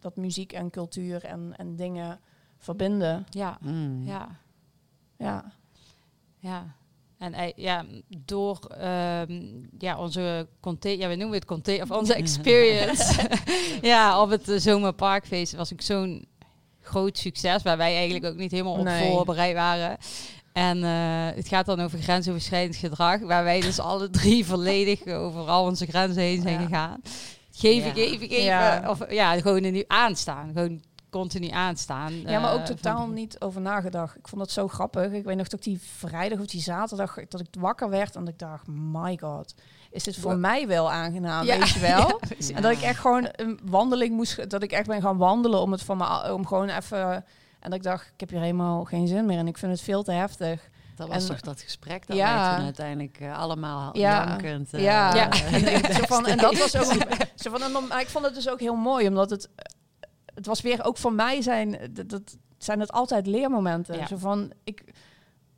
dat 0.00 0.16
muziek 0.16 0.52
en 0.52 0.70
cultuur 0.70 1.24
en, 1.24 1.52
en 1.56 1.76
dingen 1.76 2.20
verbinden. 2.58 3.26
Ja, 3.30 3.58
Mm. 3.60 4.02
ja. 4.06 4.28
Ja. 5.16 5.52
Ja. 6.38 6.76
En 7.18 7.32
eh, 7.34 7.52
ja, 7.56 7.84
door 8.24 8.58
ehm, 8.78 9.42
ja, 9.78 9.98
onze 9.98 10.46
container, 10.60 11.02
ja, 11.02 11.08
we 11.08 11.14
noemen 11.16 11.36
het 11.38 11.44
container, 11.46 11.90
of 11.90 11.98
onze 11.98 12.14
experience. 12.24 13.28
ja, 13.82 14.22
op 14.22 14.30
het 14.30 14.48
eh, 14.48 14.58
zomerparkfeest 14.58 15.54
was 15.56 15.72
ik 15.72 15.82
zo'n 15.82 16.26
groot 16.80 17.18
succes, 17.18 17.62
waar 17.62 17.76
wij 17.76 17.94
eigenlijk 17.96 18.24
ook 18.24 18.36
niet 18.36 18.50
helemaal 18.50 18.72
op 18.78 18.84
Nee. 18.84 19.10
voorbereid 19.10 19.54
waren. 19.54 19.96
En 20.52 20.84
eh, 20.84 21.36
het 21.36 21.48
gaat 21.48 21.66
dan 21.66 21.80
over 21.80 21.98
grensoverschrijdend 21.98 22.76
gedrag, 22.76 23.20
waar 23.20 23.44
wij 23.44 23.60
dus 23.60 23.78
alle 23.78 24.10
drie 24.10 24.46
volledig 24.46 25.06
over 25.24 25.40
al 25.48 25.64
onze 25.64 25.86
grenzen 25.86 26.22
heen 26.22 26.42
zijn 26.42 26.60
Ja. 26.60 26.66
gegaan. 26.66 27.00
Geven, 27.52 27.88
Ja. 27.88 27.94
geven, 27.94 28.28
geven. 28.28 28.42
Ja. 28.44 28.84
Of 28.90 29.12
ja, 29.12 29.40
gewoon 29.40 29.64
er 29.64 29.70
nu 29.70 29.84
aanstaan. 29.86 30.50
Gewoon 30.54 30.82
continu 31.10 31.48
aanstaan. 31.48 32.12
Ja, 32.20 32.40
maar 32.40 32.52
ook 32.52 32.58
eh, 32.60 32.64
totaal 32.64 32.96
van- 32.98 33.12
niet 33.12 33.40
over 33.40 33.60
nagedacht. 33.60 34.16
Ik 34.16 34.28
vond 34.28 34.40
het 34.42 34.50
zo 34.50 34.68
grappig. 34.68 35.12
Ik 35.12 35.24
weet 35.24 35.36
nog 35.36 35.48
dat 35.48 35.62
die 35.62 35.80
vrijdag 35.96 36.38
of 36.38 36.46
die 36.46 36.60
zaterdag 36.60 37.14
dat 37.28 37.40
ik 37.40 37.46
wakker 37.58 37.90
werd 37.90 38.14
en 38.16 38.20
dat 38.24 38.32
ik 38.32 38.38
dacht, 38.38 38.66
my 38.66 39.18
god, 39.20 39.54
is 39.90 40.02
dit 40.04 40.16
voor 40.16 40.36
mij 40.36 40.66
wel 40.66 40.90
aangenaam, 40.90 41.44
Ja. 41.44 41.58
weet 41.58 41.68
je 41.68 41.80
wel? 41.80 42.20
Ja. 42.38 42.54
En 42.56 42.62
dat 42.62 42.72
ik 42.72 42.80
echt 42.82 42.98
gewoon 43.00 43.28
een 43.32 43.60
wandeling 43.64 44.14
moest, 44.14 44.50
dat 44.50 44.62
ik 44.62 44.72
echt 44.72 44.86
ben 44.86 45.02
gaan 45.02 45.16
wandelen 45.16 45.60
om 45.60 45.72
het 45.72 45.82
van 45.82 45.96
me, 45.96 46.32
om 46.32 46.46
gewoon 46.46 46.68
even. 46.68 47.10
En 47.60 47.70
dat 47.70 47.74
ik 47.74 47.82
dacht, 47.82 48.06
ik 48.14 48.20
heb 48.20 48.30
hier 48.30 48.40
helemaal 48.40 48.84
geen 48.84 49.06
zin 49.08 49.26
meer 49.26 49.38
en 49.38 49.46
ik 49.46 49.58
vind 49.58 49.72
het 49.72 49.80
veel 49.80 50.02
te 50.02 50.12
heftig. 50.12 50.68
Dat 50.96 51.08
was 51.08 51.22
En- 51.22 51.28
toch 51.28 51.40
dat 51.40 51.60
gesprek 51.60 52.06
dat 52.06 52.16
Ja. 52.16 52.40
wij 52.46 52.54
toen 52.56 52.64
uiteindelijk 52.64 53.16
eh, 53.20 53.38
allemaal 53.38 53.96
Ja. 53.98 54.26
jankend... 54.26 54.72
eh, 54.74 54.82
ja, 54.82 55.14
Ja. 55.14 55.30
En, 55.30 55.94
zo 55.94 56.02
van, 56.06 56.26
en 56.26 56.36
dat 56.38 56.58
was 56.58 56.76
ook. 56.76 56.84
Zo 57.34 57.50
van, 57.50 57.62
en 57.62 57.72
dan, 57.72 57.86
maar 57.88 58.00
ik 58.00 58.08
vond 58.08 58.24
het 58.24 58.34
dus 58.34 58.48
ook 58.48 58.60
heel 58.60 58.74
mooi, 58.74 59.08
omdat 59.08 59.30
het. 59.30 59.48
Het 60.38 60.46
was 60.46 60.60
weer 60.60 60.84
ook 60.84 60.96
voor 60.96 61.12
mij 61.12 61.42
zijn. 61.42 61.90
Dat, 61.92 62.08
dat 62.08 62.36
zijn 62.58 62.80
het 62.80 62.92
altijd 62.92 63.26
leermomenten. 63.26 63.96
Ja. 63.96 64.06
Zo 64.06 64.16
van, 64.16 64.52
ik 64.64 64.84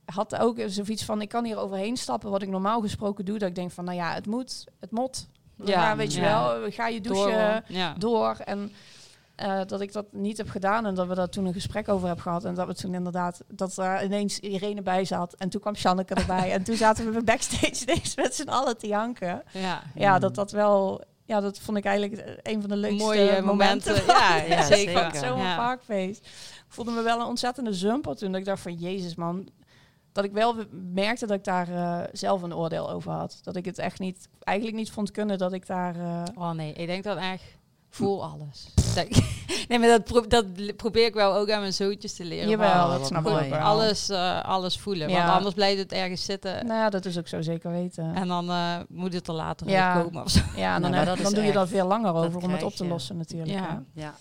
had 0.04 0.36
ook 0.36 0.58
zoiets 0.66 1.04
van, 1.04 1.20
ik 1.20 1.28
kan 1.28 1.44
hier 1.44 1.58
overheen 1.58 1.96
stappen, 1.96 2.30
wat 2.30 2.42
ik 2.42 2.48
normaal 2.48 2.80
gesproken 2.80 3.24
doe. 3.24 3.38
Dat 3.38 3.48
ik 3.48 3.54
denk 3.54 3.70
van, 3.70 3.84
nou 3.84 3.96
ja, 3.96 4.14
het 4.14 4.26
moet, 4.26 4.64
het 4.80 4.90
mot. 4.90 5.28
Ja, 5.56 5.64
Ja, 5.64 5.96
weet 5.96 6.14
je 6.14 6.20
wel, 6.20 6.70
ga 6.70 6.88
je 6.88 7.00
douchen 7.00 7.64
Door, 7.68 7.94
door. 7.98 8.36
En 8.44 8.72
eh, 9.40 9.60
dat 9.66 9.80
ik 9.80 9.92
dat 9.92 10.06
niet 10.12 10.36
heb 10.36 10.48
gedaan 10.48 10.86
en 10.86 10.94
dat 10.94 11.06
we 11.06 11.14
daar 11.14 11.28
toen 11.28 11.46
een 11.46 11.52
gesprek 11.52 11.88
over 11.88 12.06
hebben 12.06 12.24
gehad. 12.24 12.44
En 12.44 12.54
dat 12.54 12.66
we 12.66 12.74
toen 12.74 12.94
inderdaad, 12.94 13.40
dat 13.48 13.76
er 13.76 14.04
ineens 14.04 14.38
Irene 14.38 14.82
bij 14.82 15.04
zat. 15.04 15.34
En 15.34 15.48
toen 15.48 15.60
kwam 15.60 15.74
Janneke 15.74 16.14
erbij. 16.14 16.52
en 16.52 16.62
toen 16.62 16.76
zaten 16.76 17.12
we 17.12 17.22
backstage 17.22 17.82
ineens 17.82 18.16
met 18.16 18.34
z'n 18.34 18.48
allen 18.48 18.78
te 18.78 18.86
janken. 18.86 19.42
Ja. 19.52 19.82
Ja, 19.94 20.18
dat 20.18 20.34
dat 20.34 20.50
wel... 20.50 21.04
Ja, 21.30 21.40
dat 21.40 21.58
vond 21.58 21.76
ik 21.78 21.84
eigenlijk 21.84 22.38
een 22.42 22.60
van 22.60 22.70
de 22.70 22.76
leukste 22.76 23.04
Mooie 23.04 23.42
momenten. 23.42 23.44
momenten. 23.44 24.06
Ja, 24.06 24.36
Ja, 24.42 24.62
zeker. 24.76 25.04
het 25.04 25.16
zomerparkfeest. 25.16 26.26
Ik 26.26 26.64
voelde 26.68 26.90
me 26.90 27.02
wel 27.02 27.20
een 27.20 27.26
ontzettende 27.26 27.72
zumper 27.72 28.16
toen. 28.16 28.30
Dat 28.30 28.40
ik 28.40 28.46
dacht 28.46 28.62
van, 28.62 28.74
jezus 28.74 29.14
man. 29.14 29.48
Dat 30.12 30.24
ik 30.24 30.32
wel 30.32 30.54
merkte 30.92 31.26
dat 31.26 31.36
ik 31.36 31.44
daar 31.44 31.68
eh, 31.68 32.08
zelf 32.12 32.42
een 32.42 32.54
oordeel 32.54 32.90
over 32.90 33.12
had. 33.12 33.38
Dat 33.42 33.56
ik 33.56 33.64
het 33.64 33.78
echt 33.78 33.98
niet, 33.98 34.28
eigenlijk 34.38 34.76
niet 34.78 34.90
vond 34.90 35.10
kunnen 35.10 35.38
dat 35.38 35.52
ik 35.52 35.66
daar... 35.66 35.96
eh, 35.96 36.22
Oh 36.34 36.50
nee, 36.50 36.72
ik 36.72 36.86
denk 36.86 37.04
dat 37.04 37.18
echt 37.18 37.42
Voel 37.90 38.24
alles. 38.24 38.66
Dat- 38.94 39.08
nee, 39.68 39.78
maar 39.78 39.88
dat, 39.88 40.04
pro- 40.04 40.26
dat 40.26 40.76
probeer 40.76 41.04
ik 41.06 41.14
wel 41.14 41.34
ook 41.34 41.50
aan 41.50 41.60
mijn 41.60 41.72
zoontjes 41.72 42.14
te 42.14 42.24
leren. 42.24 42.48
Jawel, 42.48 42.88
dat 42.98 43.06
snap 43.06 43.26
ik 43.26 43.52
alles, 43.52 44.08
eh, 44.08 44.44
alles 44.44 44.78
voelen. 44.78 45.10
Want 45.10 45.28
anders 45.30 45.54
blijft 45.54 45.78
het 45.78 45.92
ergens 45.92 46.24
zitten. 46.24 46.66
Nou 46.66 46.80
ja, 46.80 46.90
dat 46.90 47.04
is 47.04 47.18
ook 47.18 47.28
zo 47.28 47.42
zeker 47.42 47.70
weten. 47.70 48.14
En 48.14 48.28
dan 48.28 48.50
eh, 48.50 48.76
moet 48.88 49.12
het 49.12 49.28
er 49.28 49.34
later 49.34 49.68
Ja. 49.68 50.06
of 50.12 50.30
zo. 50.30 50.40
ja, 50.56 50.74
en 50.74 50.82
dan, 50.82 50.92
dan 51.22 51.32
doe 51.34 51.44
je 51.44 51.52
er 51.52 51.68
veel 51.68 51.86
langer 51.86 52.14
over 52.14 52.42
om 52.42 52.50
het 52.50 52.62
op 52.62 52.74
te 52.74 52.84
je. 52.84 52.90
lossen 52.90 53.16
natuurlijk. 53.16 53.50
Ja. 53.50 53.82
Ja. 53.94 54.14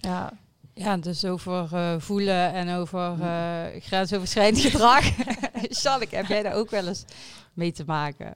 Ja. 0.00 0.32
Ja, 0.74 0.96
dus 0.96 1.24
over 1.24 1.68
eh, 1.72 1.94
voelen 1.98 2.52
en 2.52 2.74
over 2.76 3.14
eh, 3.20 3.80
grensoverschrijdend 3.80 4.62
gedrag. 4.70 5.04
Sjalk, 5.70 6.10
heb 6.10 6.26
jij 6.26 6.42
daar 6.42 6.54
ook 6.54 6.70
wel 6.70 6.86
eens 6.86 7.04
mee 7.52 7.72
te 7.72 7.84
maken? 7.86 8.34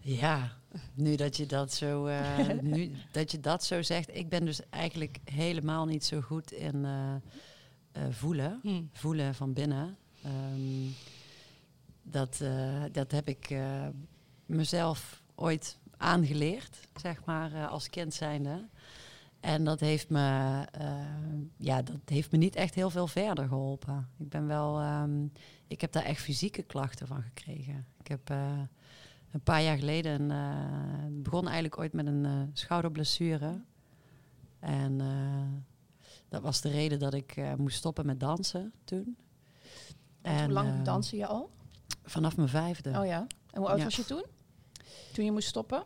Ja, 0.00 0.50
nu 0.94 1.16
dat 1.16 1.36
je 1.36 1.46
dat 1.46 1.72
zo, 1.72 2.06
eh, 2.06 2.48
nu 2.60 2.92
dat 3.10 3.30
je 3.30 3.40
dat 3.40 3.64
zo 3.64 3.82
zegt. 3.82 4.16
Ik 4.16 4.28
ben 4.28 4.44
dus 4.44 4.68
eigenlijk 4.68 5.18
helemaal 5.24 5.86
niet 5.86 6.04
zo 6.04 6.20
goed 6.20 6.52
in 6.52 6.84
eh, 6.84 7.14
eh, 7.92 8.02
voelen. 8.10 8.60
Hm. 8.62 8.82
Voelen 8.92 9.34
van 9.34 9.52
binnen. 9.52 9.96
Ehm, 10.22 10.90
dat, 12.02 12.42
dat 12.92 13.10
heb 13.10 13.28
ik 13.28 13.54
mezelf 14.46 15.22
ooit 15.34 15.78
aangeleerd, 15.96 16.88
zeg 16.94 17.24
maar, 17.24 17.66
als 17.66 17.90
kind 17.90 18.14
zijnde. 18.14 18.68
En 19.40 19.64
dat 19.64 19.80
heeft, 19.80 20.08
me, 20.08 20.64
ja, 21.56 21.82
dat 21.82 22.00
heeft 22.04 22.32
me 22.32 22.38
niet 22.38 22.56
echt 22.56 22.74
heel 22.74 22.90
veel 22.90 23.06
verder 23.06 23.48
geholpen. 23.48 24.08
Ik 24.18 24.28
ben 24.28 24.46
wel, 24.46 24.80
ehm, 24.80 25.26
ik 25.66 25.80
heb 25.80 25.92
daar 25.92 26.04
echt 26.04 26.22
fysieke 26.22 26.62
klachten 26.62 27.06
van 27.06 27.22
gekregen. 27.22 27.86
Ik 27.98 28.08
heb 28.08 28.32
een 29.30 29.42
paar 29.42 29.62
jaar 29.62 29.78
geleden, 29.78 30.30
eh, 30.30 30.38
het 31.04 31.22
begon 31.22 31.44
eigenlijk 31.44 31.78
ooit 31.78 31.92
met 31.92 32.06
een 32.06 32.24
eh, 32.24 32.42
schouderblessure. 32.52 33.62
En 34.58 35.00
eh, 35.00 35.62
dat 36.28 36.42
was 36.42 36.60
de 36.60 36.68
reden 36.68 36.98
dat 36.98 37.14
ik 37.14 37.56
moest 37.56 37.76
stoppen 37.76 38.06
met 38.06 38.20
dansen 38.20 38.72
toen. 38.84 39.16
En, 40.22 40.44
Hoe 40.44 40.52
lang 40.52 40.82
danste 40.82 41.16
je 41.16 41.26
al? 41.26 41.50
Vanaf 42.02 42.36
mijn 42.36 42.48
vijfde. 42.48 42.90
Oh 42.98 43.06
ja. 43.06 43.26
En 43.50 43.60
hoe 43.60 43.68
oud 43.68 43.78
Ja. 43.78 43.84
was 43.84 43.96
je 43.96 44.04
toen? 44.04 44.24
Toen 45.12 45.24
je 45.24 45.32
moest 45.32 45.48
stoppen? 45.48 45.84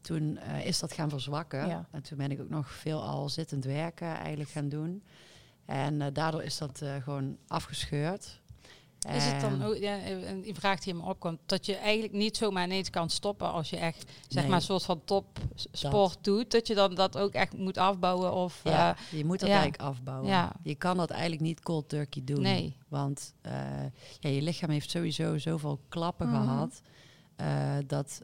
toen 0.00 0.36
eh, 0.36 0.66
is 0.66 0.78
dat 0.78 0.92
gaan 0.92 1.08
verzwakken. 1.08 1.68
Ja. 1.68 1.88
En 1.90 2.02
toen 2.02 2.18
ben 2.18 2.30
ik 2.30 2.40
ook 2.40 2.48
nog 2.48 2.70
veel 2.70 3.02
al 3.02 3.28
zittend 3.28 3.64
werken 3.64 4.06
eigenlijk 4.16 4.50
gaan 4.50 4.68
doen. 4.68 5.02
En 5.64 6.12
daardoor 6.12 6.42
is 6.42 6.58
dat 6.58 6.82
gewoon 7.02 7.36
afgescheurd. 7.46 8.40
Is 8.98 9.24
het 9.24 9.40
dan 9.40 9.52
En- 9.52 9.62
ook, 9.62 9.76
ja, 9.76 10.06
een 10.06 10.48
een 10.48 10.54
vraag 10.54 10.80
die 10.80 10.92
in 10.92 10.98
me 11.00 11.06
opkomt, 11.06 11.38
dat 11.46 11.66
je 11.66 11.76
eigenlijk 11.76 12.12
niet 12.12 12.36
zomaar 12.36 12.64
ineens 12.64 12.90
kan 12.90 13.10
stoppen 13.10 13.52
als 13.52 13.70
je 13.70 13.76
echt, 13.76 14.10
zeg 14.28 14.40
Nee. 14.42 14.46
maar, 14.50 14.58
een 14.60 14.64
soort 14.64 14.82
van 14.84 15.00
topsport 15.04 16.24
doet, 16.24 16.50
dat 16.50 16.66
je 16.66 16.74
dan 16.74 16.94
dat 16.94 17.18
ook 17.18 17.32
echt 17.32 17.56
moet 17.56 17.78
afbouwen 17.78 18.32
of... 18.34 18.60
Ja, 18.64 18.96
eh, 18.96 19.18
je 19.18 19.24
moet 19.24 19.40
dat 19.40 19.48
ja. 19.48 19.54
eigenlijk 19.54 19.82
afbouwen. 19.82 20.28
Ja. 20.28 20.52
Je 20.62 20.74
kan 20.74 20.96
dat 20.96 21.10
eigenlijk 21.10 21.42
niet 21.42 21.60
cold 21.62 21.88
turkey 21.88 22.24
doen. 22.24 22.40
nee. 22.40 22.76
Want 22.88 23.34
eh, 23.40 23.52
ja, 24.20 24.28
je 24.28 24.42
lichaam 24.42 24.70
heeft 24.70 24.90
sowieso 24.90 25.38
zoveel 25.38 25.80
klappen 25.88 26.28
Mhm. 26.28 26.42
gehad. 26.42 26.80
eh, 27.36 27.76
dat 27.86 28.22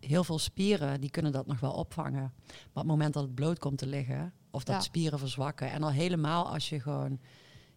heel 0.00 0.24
veel 0.24 0.38
spieren 0.38 1.00
die 1.00 1.10
kunnen 1.10 1.32
dat 1.32 1.46
nog 1.46 1.60
wel 1.60 1.72
opvangen. 1.72 2.32
Maar 2.46 2.52
op 2.72 2.74
het 2.74 2.86
moment 2.86 3.14
dat 3.14 3.22
het 3.22 3.34
bloot 3.34 3.58
komt 3.58 3.78
te 3.78 3.86
liggen, 3.86 4.32
of 4.50 4.64
dat 4.64 4.82
spieren 4.84 5.18
verzwakken. 5.18 5.70
En 5.70 5.82
al 5.82 5.90
helemaal 5.90 6.48
als 6.48 6.68
je 6.68 6.80
gewoon 6.80 7.20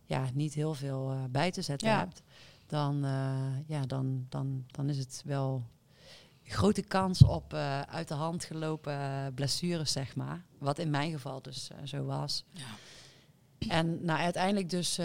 ja, 0.09 0.29
niet 0.33 0.53
heel 0.53 0.73
veel 0.73 1.11
eh, 1.11 1.23
bij 1.29 1.51
te 1.51 1.61
zetten 1.61 1.87
Ja. 1.87 1.99
hebt, 1.99 2.21
dan, 2.67 3.05
eh, 3.05 3.67
ja, 3.67 3.85
dan, 3.85 4.25
dan, 4.29 4.63
dan 4.67 4.89
is 4.89 4.97
het 4.97 5.21
wel 5.25 5.67
grote 6.43 6.81
kans 6.81 7.23
op 7.23 7.53
eh, 7.53 7.81
uit 7.81 8.07
de 8.07 8.13
hand 8.13 8.43
gelopen 8.43 9.31
blessures, 9.33 9.91
zeg 9.91 10.15
maar. 10.15 10.45
Wat 10.57 10.79
in 10.79 10.89
mijn 10.89 11.11
geval 11.11 11.41
dus 11.41 11.69
zo 11.83 12.03
was. 12.03 12.45
En 13.67 14.05
nou, 14.05 14.19
uiteindelijk 14.19 14.69
dus 14.69 14.95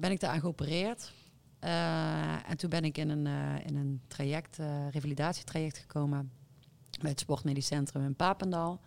ben 0.00 0.10
ik 0.10 0.20
daaraan 0.20 0.40
geopereerd. 0.40 1.12
En 2.46 2.56
toen 2.56 2.70
ben 2.70 2.84
ik 2.84 2.98
in 2.98 3.08
een, 3.08 3.26
in 3.64 3.76
een 3.76 4.00
traject, 4.06 4.58
revalidatietraject 4.90 5.78
gekomen 5.78 6.32
bij 7.00 7.10
het 7.10 7.20
Sportmedisch 7.20 7.66
Centrum 7.66 8.04
in 8.04 8.14
Papendal. 8.14 8.80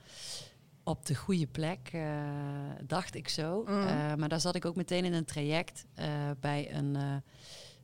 Op 0.83 1.05
de 1.05 1.15
goede 1.15 1.47
plek, 1.47 1.89
eh, 1.91 2.01
dacht 2.83 3.15
ik 3.15 3.27
zo. 3.27 3.63
Mm. 3.67 3.67
Eh, 3.81 4.15
maar 4.15 4.29
daar 4.29 4.39
zat 4.39 4.55
ik 4.55 4.65
ook 4.65 4.75
meteen 4.75 5.05
in 5.05 5.13
een 5.13 5.25
traject 5.25 5.85
eh, 5.93 6.07
bij, 6.39 6.75
een, 6.75 6.97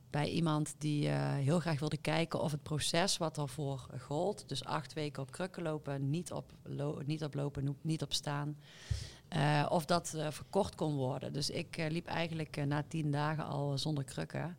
bij 0.10 0.30
iemand 0.30 0.76
die 0.78 1.10
heel 1.10 1.60
graag 1.60 1.80
wilde 1.80 1.98
kijken 1.98 2.42
of 2.42 2.52
het 2.52 2.64
proces 2.64 3.18
wat 3.18 3.36
daarvoor 3.36 3.88
gold, 4.00 4.44
dus 4.50 4.64
acht 4.66 4.94
weken 4.94 5.22
op 5.22 5.32
krukken 5.32 5.64
lopen, 5.64 6.10
niet 6.10 6.32
op, 6.32 6.54
lo- 6.64 7.02
niet 7.06 7.24
op 7.24 7.34
lopen, 7.34 7.78
niet 7.82 8.02
op 8.02 8.14
staan, 8.14 8.58
eh, 9.30 9.66
of 9.70 9.86
dat 9.86 10.14
eh, 10.18 10.28
verkort 10.32 10.76
kon 10.76 10.96
worden. 10.96 11.34
Dus 11.34 11.50
ik 11.50 11.78
eh, 11.78 11.90
liep 11.90 12.08
eigenlijk 12.08 12.66
na 12.66 12.84
tien 12.88 13.12
dagen 13.12 13.46
al 13.46 13.78
zonder 13.78 14.04
krukken. 14.04 14.58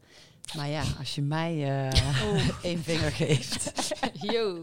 Maar 0.56 0.68
ja, 0.68 0.82
als 0.98 1.14
je 1.14 1.22
mij 1.22 1.64
eh 1.88 2.62
één 2.70 2.82
vinger 2.82 3.10
geeft. 3.12 3.72
Yo. 4.32 4.58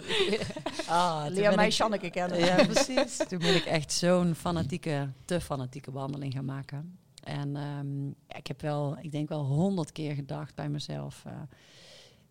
Ah, 0.89 1.26
Leer 1.30 1.56
mij 1.56 1.65
ik- 1.67 1.72
Janneke 1.72 2.10
kennen. 2.10 2.39
Ja, 2.39 2.56
precies. 2.65 3.17
Toen 3.17 3.39
ben 3.39 3.56
ik 3.56 3.65
echt 3.65 3.91
zo'n 3.93 4.36
fanatieke, 4.36 5.10
te 5.26 5.41
fanatieke 5.41 5.91
wandeling 5.91 6.34
gaan 6.34 6.46
maken. 6.46 6.98
En 7.24 7.56
ehm, 7.56 8.06
ja, 8.06 8.36
ik 8.38 8.48
heb 8.48 8.62
wel, 8.62 8.98
ik 9.02 9.12
denk 9.12 9.30
wel 9.30 9.43
honderd 9.46 9.91
keer 9.91 10.13
gedacht 10.13 10.56
bij 10.56 10.70
mezelf. 10.70 11.24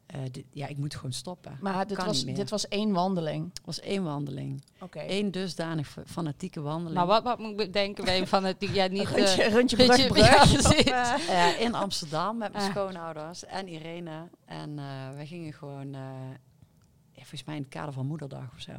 Eh, 0.06 0.20
dit- 0.30 0.44
ja, 0.50 0.66
ik 0.66 0.76
moet 0.76 0.94
gewoon 0.94 1.12
stoppen. 1.12 1.58
Maar 1.60 1.86
dit 1.86 1.96
was, 2.06 2.24
dit 2.36 2.50
was 2.50 2.68
één 2.68 2.92
wandeling. 2.92 3.48
Het 3.48 3.60
was 3.64 3.80
één 3.80 4.02
wandeling. 4.04 4.62
Oké. 4.80 5.04
Eén 5.06 5.30
dusdanig 5.30 5.88
fa- 5.88 6.02
fanatieke 6.06 6.60
wandeling. 6.60 6.94
Maar 6.96 7.06
wat, 7.06 7.22
wat 7.22 7.38
moet 7.38 7.50
ik 7.50 7.56
bedenken 7.56 8.04
bij 8.04 8.26
van 8.26 8.44
het, 8.44 8.56
ja, 8.72 8.86
niet... 8.86 9.00
Een 9.00 9.16
rondje, 9.16 9.42
eh, 9.42 9.52
rondje 9.54 9.76
rondje- 9.76 10.06
brug, 10.08 10.84
ja, 11.26 11.56
in 11.56 11.74
Amsterdam 11.74 12.36
met 12.38 12.52
mijn 12.52 12.70
schoonouders 12.70 13.44
en 13.44 13.68
Irene. 13.68 14.28
En 14.44 14.78
eh 14.78 14.84
wij 15.14 15.26
gingen 15.26 15.52
gewoon, 15.52 15.94
eh, 15.94 16.00
ja, 17.12 17.22
volgens 17.22 17.44
mij 17.44 17.56
in 17.56 17.62
het 17.62 17.70
kader 17.70 17.92
van 17.92 18.06
Moederdag 18.06 18.52
of 18.54 18.60
zo. 18.60 18.72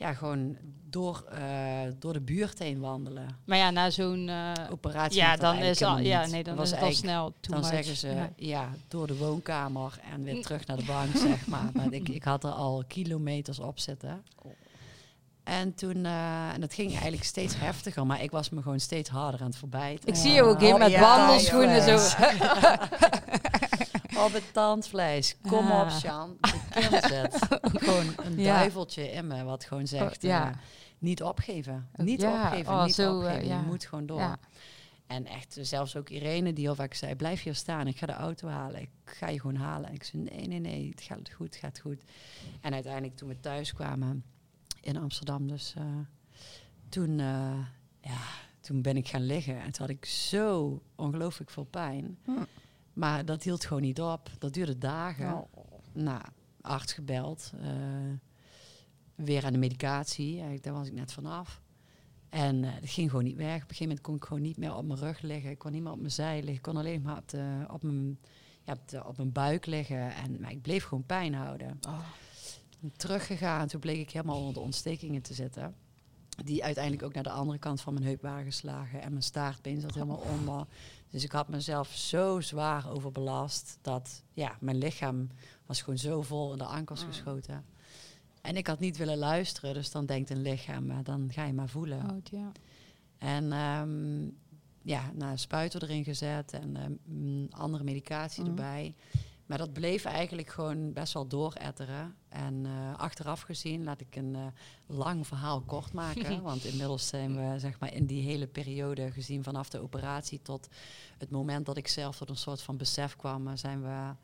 Ja, 0.00 0.12
gewoon 0.14 0.56
door, 0.90 1.24
eh, 1.30 1.42
door 1.98 2.12
de 2.12 2.20
buurt 2.20 2.58
heen 2.58 2.80
wandelen. 2.80 3.26
Maar 3.44 3.58
ja, 3.58 3.70
na 3.70 3.90
zo'n... 3.90 4.28
eh, 4.28 4.52
Operatie 4.70 5.18
ja, 5.20 5.36
dan 5.36 5.56
is, 5.56 5.82
al, 5.82 5.98
ja, 5.98 6.26
nee, 6.26 6.42
dan 6.42 6.52
is 6.52 6.58
was 6.58 6.70
het 6.70 6.80
al 6.80 6.92
snel 6.92 7.34
Dan 7.40 7.60
much. 7.60 7.68
zeggen 7.68 7.96
ze, 7.96 8.08
Ja. 8.08 8.30
ja. 8.36 8.68
door 8.88 9.06
de 9.06 9.16
woonkamer 9.16 9.98
en 10.12 10.22
weer 10.24 10.42
terug 10.42 10.66
naar 10.66 10.76
de 10.76 10.84
bank, 10.84 11.16
zeg 11.16 11.46
maar. 11.46 11.70
Maar 11.74 11.92
ik, 11.92 12.08
ik 12.08 12.24
had 12.24 12.44
er 12.44 12.50
al 12.50 12.84
kilometers 12.88 13.58
op 13.58 13.78
zitten. 13.78 14.22
En 15.44 15.74
toen, 15.74 16.04
eh, 16.04 16.52
en 16.52 16.60
dat 16.60 16.74
ging 16.74 16.90
eigenlijk 16.92 17.24
steeds 17.24 17.54
heftiger, 17.58 18.06
maar 18.06 18.22
ik 18.22 18.30
was 18.30 18.50
me 18.50 18.62
gewoon 18.62 18.80
steeds 18.80 19.08
harder 19.10 19.40
aan 19.40 19.46
het 19.46 19.56
verbijten. 19.56 20.08
Ik 20.08 20.14
zie 20.14 20.30
je 20.32 20.42
ook 20.42 20.60
in 20.60 20.72
Oh, 20.72 20.78
met 20.78 20.90
ja, 20.90 21.00
wandelschoenen 21.00 21.82
zo. 21.82 21.98
Op 24.24 24.32
het 24.32 24.52
tandvlees. 24.52 25.36
Kom 25.48 25.66
Ah. 25.70 25.80
op, 25.80 25.90
Sjan. 25.90 26.36
Gewoon 27.60 28.06
een 28.16 28.38
Ja. 28.38 28.54
duiveltje 28.58 29.10
in 29.12 29.26
me 29.26 29.44
wat 29.44 29.64
gewoon 29.64 29.86
zegt, 29.86 30.16
Oh, 30.16 30.22
ja. 30.22 30.50
eh, 30.50 30.56
niet 30.98 31.22
opgeven. 31.22 31.88
Niet 31.96 32.20
Ja, 32.20 32.44
opgeven, 32.46 32.72
oh, 32.72 32.84
niet 32.84 32.94
zo, 32.94 33.10
eh, 33.20 33.24
opgeven. 33.26 33.46
ja. 33.46 33.58
Je 33.60 33.66
moet 33.66 33.84
gewoon 33.84 34.06
door. 34.06 34.36
En 35.06 35.26
echt, 35.26 35.56
eh, 35.56 35.64
zelfs 35.64 35.96
ook 35.96 36.08
Irene 36.08 36.52
die 36.52 36.64
heel 36.64 36.74
vaak 36.74 36.94
zei, 36.94 37.14
blijf 37.14 37.42
hier 37.42 37.54
staan, 37.54 37.86
ik 37.86 37.98
ga 37.98 38.06
de 38.06 38.12
auto 38.12 38.48
halen, 38.48 38.80
ik 38.80 38.90
ga 39.04 39.28
je 39.28 39.40
gewoon 39.40 39.56
halen. 39.56 39.88
En 39.88 39.94
ik 39.94 40.02
zei, 40.04 40.22
nee, 40.22 40.46
nee, 40.46 40.58
nee, 40.60 40.88
het 40.90 41.02
gaat 41.02 41.30
goed, 41.30 41.46
het 41.46 41.56
gaat 41.56 41.78
goed. 41.78 42.02
En 42.60 42.72
uiteindelijk 42.74 43.16
toen 43.16 43.28
we 43.28 43.40
thuis 43.40 43.72
kwamen 43.72 44.24
in 44.80 44.96
Amsterdam, 44.96 45.48
dus 45.48 45.74
eh, 45.76 45.84
toen, 46.88 47.20
eh, 47.20 47.58
ja, 48.00 48.18
toen 48.60 48.82
ben 48.82 48.96
ik 48.96 49.08
gaan 49.08 49.26
liggen. 49.26 49.54
En 49.60 49.70
toen 49.72 49.86
had 49.86 49.88
ik 49.96 50.04
zo 50.04 50.82
ongelooflijk 50.96 51.50
veel 51.50 51.64
pijn. 51.64 52.18
Hm. 52.24 52.30
Maar 53.00 53.24
dat 53.24 53.42
hield 53.42 53.64
gewoon 53.64 53.82
niet 53.82 54.00
op. 54.00 54.30
Dat 54.38 54.52
duurde 54.54 54.78
dagen. 54.78 55.34
Oh. 55.34 55.62
Nou, 55.92 56.22
arts 56.60 56.92
gebeld. 56.92 57.52
eh, 57.60 57.68
weer 59.14 59.44
aan 59.44 59.52
de 59.52 59.58
medicatie. 59.58 60.32
Eigenlijk, 60.32 60.62
daar 60.62 60.72
was 60.74 60.86
ik 60.86 60.92
net 60.92 61.12
vanaf. 61.12 61.60
En 62.28 62.64
eh 62.64 62.70
het 62.74 62.90
ging 62.90 63.10
gewoon 63.10 63.24
niet 63.24 63.36
weg. 63.36 63.46
Op 63.54 63.60
een 63.60 63.60
gegeven 63.60 63.86
moment 63.86 64.00
kon 64.04 64.14
ik 64.16 64.24
gewoon 64.24 64.42
niet 64.42 64.56
meer 64.56 64.74
op 64.74 64.84
mijn 64.84 64.98
rug 64.98 65.20
liggen. 65.20 65.50
Ik 65.50 65.58
kon 65.58 65.72
niet 65.72 65.82
meer 65.82 65.92
op 65.92 65.98
mijn 65.98 66.10
zij 66.10 66.34
liggen. 66.36 66.54
Ik 66.54 66.62
kon 66.62 66.76
alleen 66.76 67.02
maar 67.02 67.16
op, 67.16 67.28
de, 67.28 67.64
op, 67.70 67.82
mijn, 67.82 68.18
ja, 68.64 68.72
op, 68.72 68.88
de- 68.88 69.04
op 69.06 69.16
mijn 69.16 69.32
buik 69.32 69.66
liggen. 69.66 70.14
En, 70.14 70.40
maar 70.40 70.50
ik 70.50 70.62
bleef 70.62 70.84
gewoon 70.84 71.06
pijn 71.06 71.34
houden. 71.34 71.78
Oh. 71.88 71.98
Teruggegaan. 72.96 73.66
Toen 73.68 73.80
bleek 73.80 73.98
ik 73.98 74.10
helemaal 74.10 74.38
onder 74.38 74.54
de 74.54 74.60
ontstekingen 74.60 75.22
te 75.22 75.34
zitten. 75.34 75.74
Die 76.44 76.64
uiteindelijk 76.64 77.04
ook 77.04 77.14
naar 77.14 77.22
de 77.22 77.30
andere 77.30 77.58
kant 77.58 77.80
van 77.80 77.92
mijn 77.94 78.06
heup 78.06 78.22
waren 78.22 78.44
geslagen. 78.44 79.02
En 79.02 79.10
mijn 79.10 79.22
staartbeen 79.22 79.80
zat 79.80 79.94
helemaal 79.94 80.22
onder. 80.38 80.66
Dus 81.10 81.24
ik 81.24 81.32
had 81.32 81.48
mezelf 81.48 81.88
zo 81.88 82.40
zwaar 82.40 82.90
overbelast. 82.90 83.78
Dat 83.82 84.22
ja, 84.32 84.56
mijn 84.60 84.78
lichaam 84.78 85.28
was 85.66 85.82
gewoon 85.82 85.98
zo 85.98 86.22
vol 86.22 86.52
in 86.52 86.58
de 86.58 86.64
ankels 86.64 87.02
geschoten. 87.02 87.64
En 88.42 88.56
ik 88.56 88.66
had 88.66 88.78
niet 88.78 88.96
willen 88.96 89.16
luisteren. 89.18 89.74
Dus 89.74 89.90
dan 89.90 90.06
denkt 90.06 90.30
een 90.30 90.42
lichaam, 90.42 90.86
maar 90.86 91.02
dan 91.04 91.28
ga 91.32 91.44
je 91.44 91.52
maar 91.52 91.68
voelen. 91.68 92.10
Oh, 92.10 92.16
ja. 92.24 92.52
En 93.18 93.52
ehm, 93.52 94.22
ja, 94.82 95.10
nou, 95.14 95.36
spuiten 95.38 95.82
erin 95.82 96.04
gezet 96.04 96.52
en 96.52 96.76
ehm, 96.76 96.92
mm, 97.04 97.46
andere 97.50 97.84
medicatie 97.84 98.40
Mhm. 98.42 98.50
erbij. 98.50 98.94
Maar 99.50 99.58
dat 99.58 99.72
bleef 99.72 100.04
eigenlijk 100.04 100.48
gewoon 100.48 100.92
best 100.92 101.12
wel 101.12 101.26
dooretteren. 101.26 102.14
En 102.28 102.66
eh, 102.66 102.98
achteraf 102.98 103.40
gezien, 103.40 103.84
laat 103.84 104.00
ik 104.00 104.16
een 104.16 104.34
eh, 104.34 104.46
lang 104.86 105.26
verhaal 105.26 105.60
kort 105.60 105.92
maken. 105.92 106.42
want 106.50 106.64
inmiddels 106.64 107.08
zijn 107.08 107.36
we 107.36 107.58
zeg 107.58 107.78
maar, 107.78 107.94
in 107.94 108.06
die 108.06 108.22
hele 108.22 108.46
periode 108.46 109.10
gezien 109.10 109.42
vanaf 109.42 109.68
de 109.68 109.80
operatie 109.80 110.42
tot 110.42 110.68
het 111.18 111.30
moment 111.30 111.66
dat 111.66 111.76
ik 111.76 111.88
zelf 111.88 112.16
tot 112.16 112.28
een 112.28 112.36
soort 112.36 112.62
van 112.62 112.76
besef 112.76 113.16
kwam, 113.16 113.48
eh, 113.48 113.52
zijn 113.56 113.82
we 113.82 114.14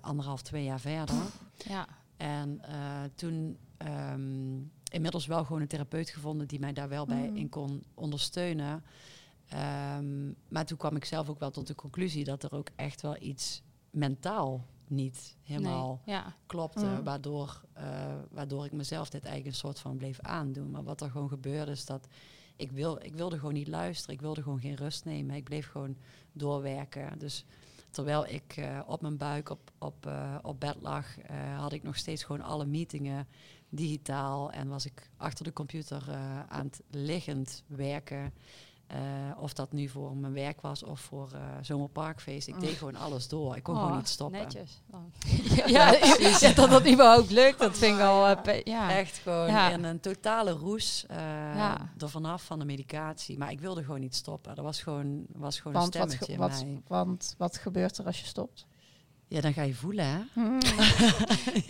anderhalf, 0.00 0.42
twee 0.42 0.64
jaar 0.64 0.80
verder. 0.80 1.14
Ja. 1.56 1.86
En 2.16 2.60
toen 3.14 3.58
ehm, 3.76 4.58
inmiddels 4.92 5.26
wel 5.26 5.44
gewoon 5.44 5.60
een 5.60 5.68
therapeut 5.68 6.10
gevonden 6.10 6.46
die 6.48 6.60
mij 6.60 6.72
daar 6.72 6.88
wel 6.88 7.06
bij 7.06 7.28
Mm. 7.28 7.36
in 7.36 7.48
kon 7.48 7.82
ondersteunen. 7.94 8.84
Ehm, 9.48 10.26
maar 10.48 10.66
toen 10.66 10.78
kwam 10.78 10.96
ik 10.96 11.04
zelf 11.04 11.28
ook 11.28 11.38
wel 11.38 11.50
tot 11.50 11.66
de 11.66 11.74
conclusie 11.74 12.24
dat 12.24 12.42
er 12.42 12.52
ook 12.52 12.68
echt 12.76 13.02
wel 13.02 13.16
iets 13.22 13.62
mentaal 13.90 14.66
niet 14.90 15.36
helemaal 15.42 16.00
Nee. 16.04 16.16
Ja. 16.16 16.34
klopte. 16.46 16.86
Mm. 16.86 17.04
Waardoor, 17.04 17.60
eh, 17.72 18.14
waardoor 18.30 18.64
ik 18.64 18.72
mezelf 18.72 19.10
dit 19.10 19.24
een 19.24 19.54
soort 19.54 19.78
van 19.78 19.96
bleef 19.96 20.20
aandoen. 20.20 20.70
Maar 20.70 20.82
wat 20.84 21.00
er 21.00 21.10
gewoon 21.10 21.28
gebeurde 21.28 21.70
is 21.70 21.86
dat 21.86 22.06
ik, 22.56 22.72
wil, 22.72 22.98
ik 23.02 23.14
wilde 23.14 23.38
gewoon 23.38 23.54
niet 23.54 23.68
luisteren. 23.68 24.14
Ik 24.14 24.20
wilde 24.20 24.42
gewoon 24.42 24.60
geen 24.60 24.74
rust 24.74 25.04
nemen. 25.04 25.36
Ik 25.36 25.44
bleef 25.44 25.70
gewoon 25.70 25.96
doorwerken. 26.32 27.18
Dus 27.18 27.44
terwijl 27.90 28.26
ik 28.26 28.56
eh, 28.56 28.80
op 28.86 29.00
mijn 29.00 29.16
buik 29.16 29.50
op, 29.50 29.70
op, 29.78 30.06
eh, 30.06 30.36
op 30.42 30.60
bed 30.60 30.76
lag, 30.80 31.06
had 31.56 31.72
ik 31.72 31.82
nog 31.82 31.96
steeds 31.96 32.24
gewoon 32.24 32.42
alle 32.42 32.66
meetingen 32.66 33.26
digitaal. 33.68 34.50
En 34.52 34.68
was 34.68 34.86
ik 34.86 35.10
achter 35.16 35.44
de 35.44 35.52
computer 35.52 36.14
aan 36.48 36.64
het 36.64 36.82
liggend 36.90 37.64
werken. 37.66 38.32
Eh, 38.90 38.96
of 39.42 39.52
dat 39.52 39.72
nu 39.72 39.88
voor 39.88 40.16
mijn 40.16 40.32
werk 40.32 40.60
was 40.60 40.82
of 40.82 41.00
voor 41.00 41.28
eh 41.32 41.40
zomerparkfeest. 41.60 42.48
Ik 42.48 42.60
deed 42.60 42.76
gewoon 42.76 42.96
alles 42.96 43.28
door. 43.28 43.56
Ik 43.56 43.62
kon 43.62 43.74
Oh, 43.74 43.80
gewoon 43.82 43.96
niet 43.96 44.08
stoppen. 44.08 44.40
Netjes. 44.40 44.80
dan. 44.86 45.12
ja, 45.66 45.92
ja, 46.40 46.52
dat 46.54 46.70
dat 46.70 46.86
überhaupt 46.88 47.30
lukt, 47.30 47.58
dat 47.58 47.78
vind 47.78 47.96
ik 47.96 48.02
al... 48.02 48.26
eh, 48.26 48.42
pe- 48.42 48.60
ja. 48.64 48.90
Echt 48.96 49.18
gewoon 49.18 49.46
Ja. 49.46 49.70
in 49.70 49.84
een 49.84 50.00
totale 50.00 50.50
roes 50.50 51.04
eh 51.08 51.16
Ja. 51.56 51.90
er 51.98 52.08
vanaf 52.10 52.42
van 52.44 52.58
de 52.58 52.64
medicatie. 52.64 53.38
Maar 53.38 53.50
ik 53.50 53.60
wilde 53.60 53.84
gewoon 53.84 54.00
niet 54.00 54.14
stoppen. 54.14 54.56
Er 54.56 54.62
was 54.62 54.82
gewoon, 54.82 55.24
was 55.32 55.60
gewoon 55.60 55.72
Want, 55.80 55.94
een 55.94 56.00
wat, 56.00 56.10
stemmetje 56.12 56.34
ge- 56.36 56.42
in 56.42 56.48
wat, 56.48 56.64
mij. 56.64 56.82
want 56.98 57.34
wat 57.38 57.56
gebeurt 57.56 57.98
er 57.98 58.06
als 58.06 58.20
je 58.20 58.26
stopt? 58.26 58.66
Ja, 59.28 59.40
dan 59.40 59.52
ga 59.52 59.62
je 59.62 59.74
voelen, 59.74 60.04
hè? 60.04 60.18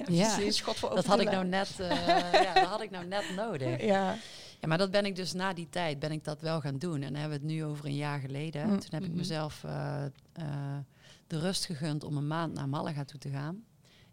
Ja. 0.07 0.35
Precies, 0.35 0.61
God 0.61 0.77
voor 0.77 0.95
Dat 0.95 1.07
had 1.07 1.21
ik 1.21 1.31
nou 1.31 1.45
net, 1.47 1.71
eh, 1.81 2.33
ja, 2.43 2.55
dat 2.55 2.65
had 2.65 2.81
ik 2.83 2.91
nou 2.91 3.07
net 3.07 3.25
nodig. 3.37 3.83
Ja. 3.83 4.17
Ja, 4.61 4.69
maar 4.69 4.79
dat 4.79 4.91
ben 4.91 5.05
ik 5.07 5.17
dus 5.17 5.33
na 5.33 5.53
die 5.53 5.69
tijd 5.71 5.99
ben 5.99 6.13
ik 6.13 6.25
dat 6.25 6.41
wel 6.41 6.61
gaan 6.61 6.79
doen. 6.79 6.95
En 7.03 7.13
dan 7.13 7.21
hebben 7.21 7.41
we 7.41 7.45
het 7.47 7.55
nu 7.55 7.65
over 7.65 7.85
een 7.85 7.95
jaar 7.97 8.21
geleden. 8.21 8.67
Mm. 8.67 8.79
Toen 8.81 8.89
heb 8.91 9.03
ik 9.03 9.09
Mhm. 9.09 9.17
mezelf 9.17 9.65
eh, 9.65 10.05
eh, 10.33 10.79
de 11.27 11.39
rust 11.39 11.65
gegund 11.67 12.05
om 12.05 12.17
een 12.17 12.27
maand 12.27 12.55
naar 12.55 12.69
Malaga 12.69 13.05
toe 13.05 13.19
te 13.21 13.31
gaan. 13.31 13.65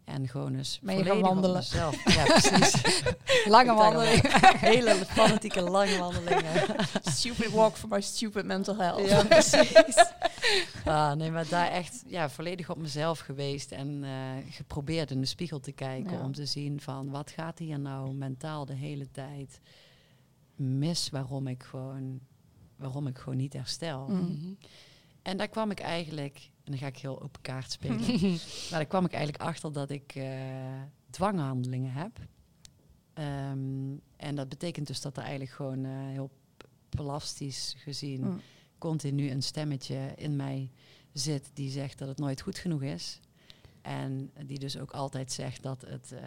En 0.04 0.28
gewoon 0.28 0.56
eens 0.56 0.80
gaan 0.84 0.96
volledig 0.96 1.14
op 1.18 1.22
wandelen? 1.22 1.56
mezelf- 1.56 2.14
Ja, 2.16 2.24
precies. 2.24 2.82
Lange 3.46 3.72
Ik 3.72 3.78
dacht 3.78 3.94
wandeling. 3.94 4.34
al, 4.44 4.52
Hele 4.74 4.96
fanatieke 5.20 5.62
lange 5.62 5.98
wandelingen. 5.98 6.76
Stupid 7.04 7.52
walk 7.52 7.76
for 7.76 7.90
my 7.90 8.02
stupid 8.02 8.46
mental 8.46 8.76
health. 8.78 9.10
Ja, 9.10 9.24
precies. 9.24 9.96
ah, 10.86 11.12
nee, 11.12 11.32
maar 11.32 11.48
daar 11.50 11.68
echt 11.72 12.04
ja, 12.06 12.30
volledig 12.30 12.70
op 12.70 12.78
mezelf 12.78 13.20
geweest 13.20 13.72
en 13.72 14.04
eh, 14.04 14.10
geprobeerd 14.50 15.12
in 15.12 15.20
de 15.22 15.28
spiegel 15.28 15.60
te 15.60 15.72
kijken 15.72 16.12
Ja. 16.18 16.24
om 16.24 16.34
te 16.34 16.46
zien 16.46 16.82
van 16.82 17.10
wat 17.10 17.32
gaat 17.32 17.60
hier 17.60 17.80
nou 17.80 18.14
mentaal 18.14 18.66
de 18.66 18.74
hele 18.76 19.12
tijd 19.12 19.60
mis 20.58 21.10
waarom 21.10 21.48
ik 21.48 21.64
gewoon, 21.64 22.20
waarom 22.76 23.08
ik 23.08 23.18
gewoon 23.18 23.38
niet 23.38 23.54
herstel. 23.54 24.08
Mm. 24.08 24.58
En 25.22 25.38
daar 25.38 25.48
kwam 25.48 25.72
ik 25.72 25.80
eigenlijk, 25.80 26.50
en 26.64 26.72
dan 26.72 26.78
ga 26.78 26.88
ik 26.88 26.98
heel 26.98 27.22
open 27.22 27.42
kaart 27.42 27.72
spelen, 27.72 28.00
maar 28.70 28.80
daar 28.80 28.86
kwam 28.86 29.06
ik 29.06 29.14
eigenlijk 29.14 29.44
achter 29.44 29.74
dat 29.74 29.90
ik 29.90 30.16
eh, 30.16 30.82
dwanghandelingen 31.10 31.92
heb. 31.92 32.20
Ehm, 33.14 33.96
en 34.16 34.36
dat 34.36 34.50
betekent 34.50 34.88
dus 34.88 35.02
dat 35.02 35.18
er 35.18 35.22
eigenlijk 35.24 35.52
gewoon 35.52 35.86
eh, 35.86 35.92
heel 35.92 36.30
plastisch 36.90 37.76
gezien 37.78 38.22
Mm. 38.22 38.42
continu 38.78 39.30
een 39.30 39.44
stemmetje 39.44 40.14
in 40.16 40.36
mij 40.36 40.72
zit 41.14 41.50
die 41.54 41.70
zegt 41.70 41.98
dat 41.98 42.08
het 42.08 42.18
nooit 42.18 42.42
goed 42.42 42.58
genoeg 42.58 42.82
is. 42.82 43.20
En 43.88 44.32
die 44.46 44.60
dus 44.60 44.78
ook 44.78 44.92
altijd 44.92 45.32
zegt 45.32 45.64
dat 45.64 45.82
het 45.82 46.12
eh, 46.12 46.20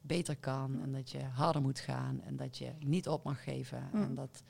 beter 0.00 0.36
kan 0.36 0.82
en 0.82 0.92
dat 0.92 1.10
je 1.10 1.22
harder 1.22 1.62
moet 1.62 1.78
gaan 1.78 2.20
en 2.20 2.36
dat 2.36 2.58
je 2.58 2.72
niet 2.78 3.08
op 3.08 3.24
mag 3.24 3.42
geven. 3.42 3.88
Mm. 3.92 4.02
En, 4.02 4.14
dat, 4.14 4.42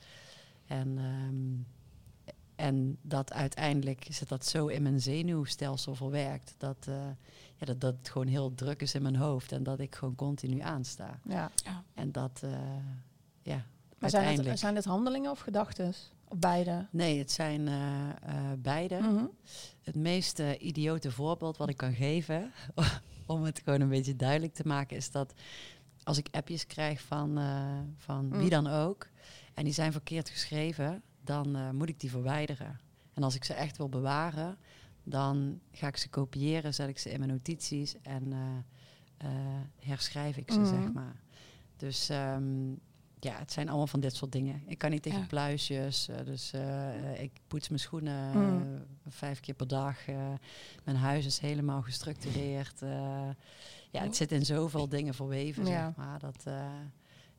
en, 0.65 0.97
ehm, 0.97 2.33
en 2.55 2.97
dat 3.01 3.33
uiteindelijk 3.33 4.07
zit 4.09 4.29
dat 4.29 4.45
zo 4.45 4.67
in 4.67 4.81
mijn 4.81 5.01
zenuwstelsel 5.01 5.95
verwerkt 5.95 6.55
dat, 6.57 6.87
eh, 6.87 7.07
ja, 7.55 7.65
dat, 7.65 7.81
dat 7.81 7.97
het 7.97 8.09
gewoon 8.09 8.27
heel 8.27 8.55
druk 8.55 8.81
is 8.81 8.95
in 8.95 9.01
mijn 9.01 9.15
hoofd 9.15 9.51
en 9.51 9.63
dat 9.63 9.79
ik 9.79 9.95
gewoon 9.95 10.15
continu 10.15 10.59
aansta. 10.59 11.19
Ja. 11.23 11.51
En 11.93 12.11
dat, 12.11 12.41
eh, 12.43 12.51
ja, 13.41 13.65
Maar 13.97 14.09
zijn 14.09 14.23
uiteindelijk. 14.23 14.49
het, 14.49 14.59
zijn 14.59 14.75
het 14.75 14.85
handelingen 14.85 15.31
of 15.31 15.39
gedachten? 15.39 15.93
Of 16.27 16.37
beide? 16.37 16.87
Nee, 16.91 17.17
het 17.17 17.31
zijn 17.31 17.67
eh, 17.67 18.09
eh, 18.09 18.51
beide. 18.57 18.99
Mhm. 18.99 19.25
Het 19.81 19.95
meest 19.95 20.39
eh, 20.39 20.49
idiote 20.61 21.11
voorbeeld 21.11 21.57
wat 21.57 21.69
ik 21.69 21.77
kan 21.77 21.93
geven, 21.93 22.51
om 23.25 23.43
het 23.43 23.61
gewoon 23.63 23.81
een 23.81 23.89
beetje 23.89 24.15
duidelijk 24.15 24.53
te 24.53 24.67
maken, 24.67 24.97
is 24.97 25.11
dat 25.11 25.33
als 26.03 26.17
ik 26.17 26.27
appjes 26.31 26.67
krijg 26.67 27.01
van, 27.01 27.39
van 27.97 28.25
Mm. 28.25 28.37
wie 28.37 28.49
dan 28.49 28.67
ook, 28.67 29.07
en 29.53 29.63
die 29.63 29.73
zijn 29.73 29.91
verkeerd 29.91 30.29
geschreven, 30.29 31.01
dan 31.23 31.75
moet 31.75 31.89
ik 31.89 31.99
die 31.99 32.09
verwijderen. 32.09 32.79
En 33.13 33.23
als 33.23 33.35
ik 33.35 33.43
ze 33.43 33.53
echt 33.53 33.77
wil 33.77 33.89
bewaren, 33.89 34.57
dan 35.03 35.59
ga 35.71 35.87
ik 35.87 35.97
ze 35.97 36.09
kopiëren, 36.09 36.73
zet 36.73 36.89
ik 36.89 36.97
ze 36.97 37.11
in 37.11 37.19
mijn 37.19 37.31
notities 37.31 37.95
en 38.01 38.33
herschrijf 39.79 40.37
ik 40.37 40.51
ze, 40.51 40.59
Mhm. 40.59 40.69
zeg 40.69 40.93
maar. 40.93 41.21
Dus 41.77 42.09
ehm, 42.09 42.73
ja, 43.25 43.37
het 43.39 43.51
zijn 43.51 43.67
allemaal 43.67 43.87
van 43.87 43.99
dit 43.99 44.15
soort 44.15 44.31
dingen. 44.31 44.63
Ik 44.67 44.77
kan 44.77 44.91
niet 44.91 45.01
tegen 45.03 45.19
Ja. 45.19 45.25
pluisjes, 45.25 46.07
eh, 46.07 46.15
dus 46.25 46.51
eh, 46.53 47.11
eh, 47.13 47.21
ik 47.21 47.31
poets 47.47 47.67
mijn 47.69 47.79
schoenen 47.81 48.37
Mm. 48.37 48.83
vijf 49.07 49.39
keer 49.39 49.53
per 49.53 49.67
dag. 49.67 49.97
mijn 50.83 50.97
huis 50.97 51.25
is 51.25 51.39
helemaal 51.39 51.81
gestructureerd. 51.81 52.79
ja, 53.91 54.01
het 54.01 54.15
zit 54.15 54.31
in 54.31 54.45
zoveel 54.45 54.89
dingen 54.89 55.13
verweven, 55.13 55.65
Ja. 55.65 55.85
zeg 55.85 55.95
maar. 56.05 56.19
Dat, 56.19 56.43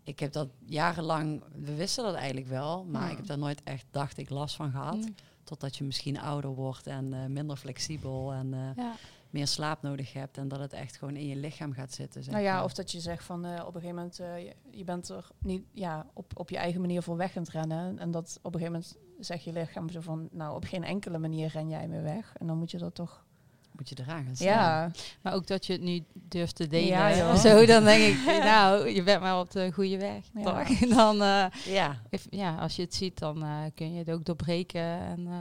ik 0.03 0.19
heb 0.21 0.33
dat 0.33 0.49
jarenlang, 0.65 1.43
we 1.55 1.75
wisten 1.75 2.05
dat 2.05 2.15
eigenlijk 2.15 2.47
wel, 2.49 2.85
maar 2.85 3.03
Mm. 3.05 3.11
ik 3.11 3.17
heb 3.17 3.27
daar 3.27 3.39
nooit 3.39 3.63
echt, 3.65 3.85
dacht 3.91 4.19
ik, 4.19 4.31
last 4.31 4.57
van 4.57 4.71
gehad. 4.71 4.95
Mm. 4.97 5.15
Totdat 5.45 5.77
je 5.77 5.85
misschien 5.85 6.19
ouder 6.21 6.51
wordt 6.51 6.87
en 6.87 7.33
minder 7.33 7.57
flexibel 7.57 8.33
en 8.33 8.49
Ja. 8.77 8.95
Meer 9.37 9.47
slaap 9.47 9.83
nodig 9.83 10.13
hebt 10.13 10.39
en 10.39 10.49
dat 10.49 10.59
het 10.59 10.73
echt 10.73 10.97
gewoon 10.97 11.17
in 11.17 11.27
je 11.27 11.37
lichaam 11.37 11.73
gaat 11.73 11.93
zitten. 11.93 12.23
Zeg 12.25 12.33
Nou 12.33 12.45
ja, 12.47 12.55
maar. 12.55 12.65
of 12.65 12.73
dat 12.75 12.93
je 12.93 13.01
zegt 13.01 13.25
van 13.25 13.45
eh, 13.45 13.53
op 13.67 13.75
een 13.75 13.81
gegeven 13.81 13.95
moment, 13.95 14.19
eh, 14.21 14.39
je, 14.45 14.55
je 14.71 14.85
bent 14.85 15.09
er 15.09 15.29
niet 15.39 15.63
ja, 15.73 16.07
op, 16.13 16.33
op 16.39 16.51
je 16.51 16.57
eigen 16.57 16.81
manier 16.81 17.03
voor 17.03 17.17
weg 17.17 17.37
aan 17.37 17.43
het 17.43 17.53
rennen. 17.53 17.99
En 17.99 18.11
dat 18.11 18.39
op 18.43 18.55
een 18.55 18.61
gegeven 18.61 18.73
moment 18.83 18.97
zeg 19.27 19.45
je 19.45 19.53
lichaam 19.53 19.91
zo 19.91 20.01
van, 20.01 20.29
nou 20.33 20.55
op 20.57 20.65
geen 20.65 20.85
enkele 20.85 21.19
manier 21.19 21.49
ren 21.49 21.69
jij 21.69 21.89
meer 21.89 22.03
weg. 22.03 22.33
En 22.39 22.47
dan 22.47 22.59
moet 22.59 22.71
je 22.71 22.79
dat 22.79 22.95
toch. 22.95 23.25
moet 23.73 23.89
je 23.89 23.97
eraan 24.01 24.25
gaan 24.25 24.37
staan. 24.37 24.47
Ja, 24.49 24.91
Maar 25.23 25.35
ook 25.35 25.47
dat 25.47 25.67
je 25.67 25.73
het 25.73 25.83
nu 25.83 26.05
durft 26.13 26.57
te 26.57 26.67
delen. 26.67 26.89
Ja, 26.89 27.17
joh. 27.17 27.35
Zo, 27.35 27.67
dan 27.67 27.85
denk 27.85 28.15
ik, 28.15 28.25
nou, 28.53 28.89
je 28.89 29.03
bent 29.03 29.21
maar 29.21 29.39
op 29.39 29.51
de 29.51 29.73
goede 29.73 29.99
weg. 29.99 30.25
Ja. 30.35 30.43
Toch? 30.43 30.79
Dan, 30.97 31.23
eh, 31.23 31.47
ja. 31.65 32.01
if- 32.11 32.27
ja, 32.31 32.55
als 32.57 32.77
je 32.77 32.83
het 32.83 32.95
ziet, 32.95 33.19
dan 33.19 33.43
eh, 33.43 33.59
kun 33.75 33.93
je 33.93 33.99
het 33.99 34.11
ook 34.11 34.25
doorbreken. 34.25 34.81
En, 34.83 35.27
eh, 35.27 35.33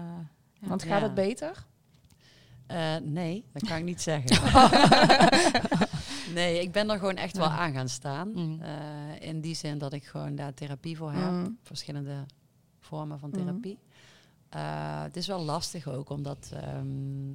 ja. 0.61 0.67
want 0.67 0.83
gaat 0.83 1.01
het 1.01 1.13
beter? 1.13 1.65
Eh, 2.67 2.95
nee, 3.03 3.45
dat 3.53 3.67
kan 3.67 3.77
ik 3.77 3.83
niet 3.83 4.01
zeggen. 4.01 4.41
nee, 6.33 6.61
ik 6.61 6.71
ben 6.71 6.89
er 6.89 6.97
gewoon 6.99 7.15
echt 7.15 7.37
wel 7.37 7.47
aan 7.47 7.73
gaan 7.73 7.89
staan. 7.89 8.31
Mm. 8.33 8.61
Eh, 8.61 9.27
in 9.29 9.41
die 9.41 9.55
zin 9.55 9.77
dat 9.77 9.93
ik 9.93 10.05
gewoon 10.05 10.35
daar 10.35 10.53
therapie 10.53 10.97
voor 10.97 11.11
heb. 11.11 11.31
Mm. 11.31 11.57
Verschillende 11.63 12.25
vormen 12.79 13.19
van 13.19 13.29
Mhm. 13.29 13.39
therapie. 13.39 13.79
Eh, 14.49 15.01
het 15.03 15.15
is 15.15 15.27
wel 15.27 15.41
lastig 15.43 15.87
ook, 15.87 16.09
omdat 16.09 16.49
ehm, 16.53 17.29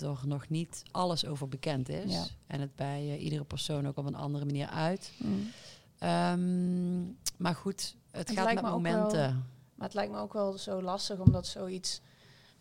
er 0.00 0.18
nog 0.26 0.48
niet 0.48 0.82
alles 0.90 1.26
over 1.26 1.48
bekend 1.48 1.88
is. 1.88 2.12
Ja. 2.12 2.24
En 2.46 2.60
het 2.60 2.76
bij 2.76 3.16
iedere 3.18 3.44
persoon 3.44 3.86
ook 3.88 3.96
op 3.96 4.06
een 4.06 4.14
andere 4.14 4.44
manier 4.44 4.66
uit. 4.68 5.12
Mm. 5.16 5.50
Ehm, 5.98 7.02
maar 7.36 7.54
goed, 7.54 7.96
het, 8.10 8.28
Het 8.28 8.38
gaat 8.38 8.54
met 8.54 8.62
momenten. 8.62 9.46
Maar 9.74 9.86
het 9.86 9.94
lijkt 9.94 10.12
me 10.12 10.18
ook 10.18 10.32
wel 10.32 10.58
zo 10.58 10.82
lastig, 10.82 11.18
omdat 11.18 11.46
zoiets 11.46 12.00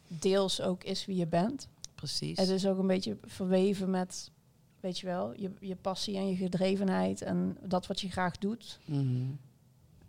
deels 0.07 0.61
ook 0.61 0.83
is 0.83 1.05
wie 1.05 1.15
je 1.15 1.27
bent. 1.27 1.67
Precies. 2.01 2.37
Het 2.37 2.49
is 2.49 2.67
ook 2.67 2.77
een 2.77 2.87
beetje 2.87 3.17
verweven 3.23 3.89
met, 3.89 4.31
weet 4.79 4.99
je 4.99 5.05
wel, 5.05 5.33
je, 5.35 5.51
je 5.59 5.75
passie 5.75 6.17
en 6.17 6.29
je 6.29 6.35
gedrevenheid 6.35 7.21
en 7.21 7.57
dat 7.61 7.87
wat 7.87 8.01
je 8.01 8.09
graag 8.09 8.37
doet. 8.37 8.79
Mhm. 8.85 9.23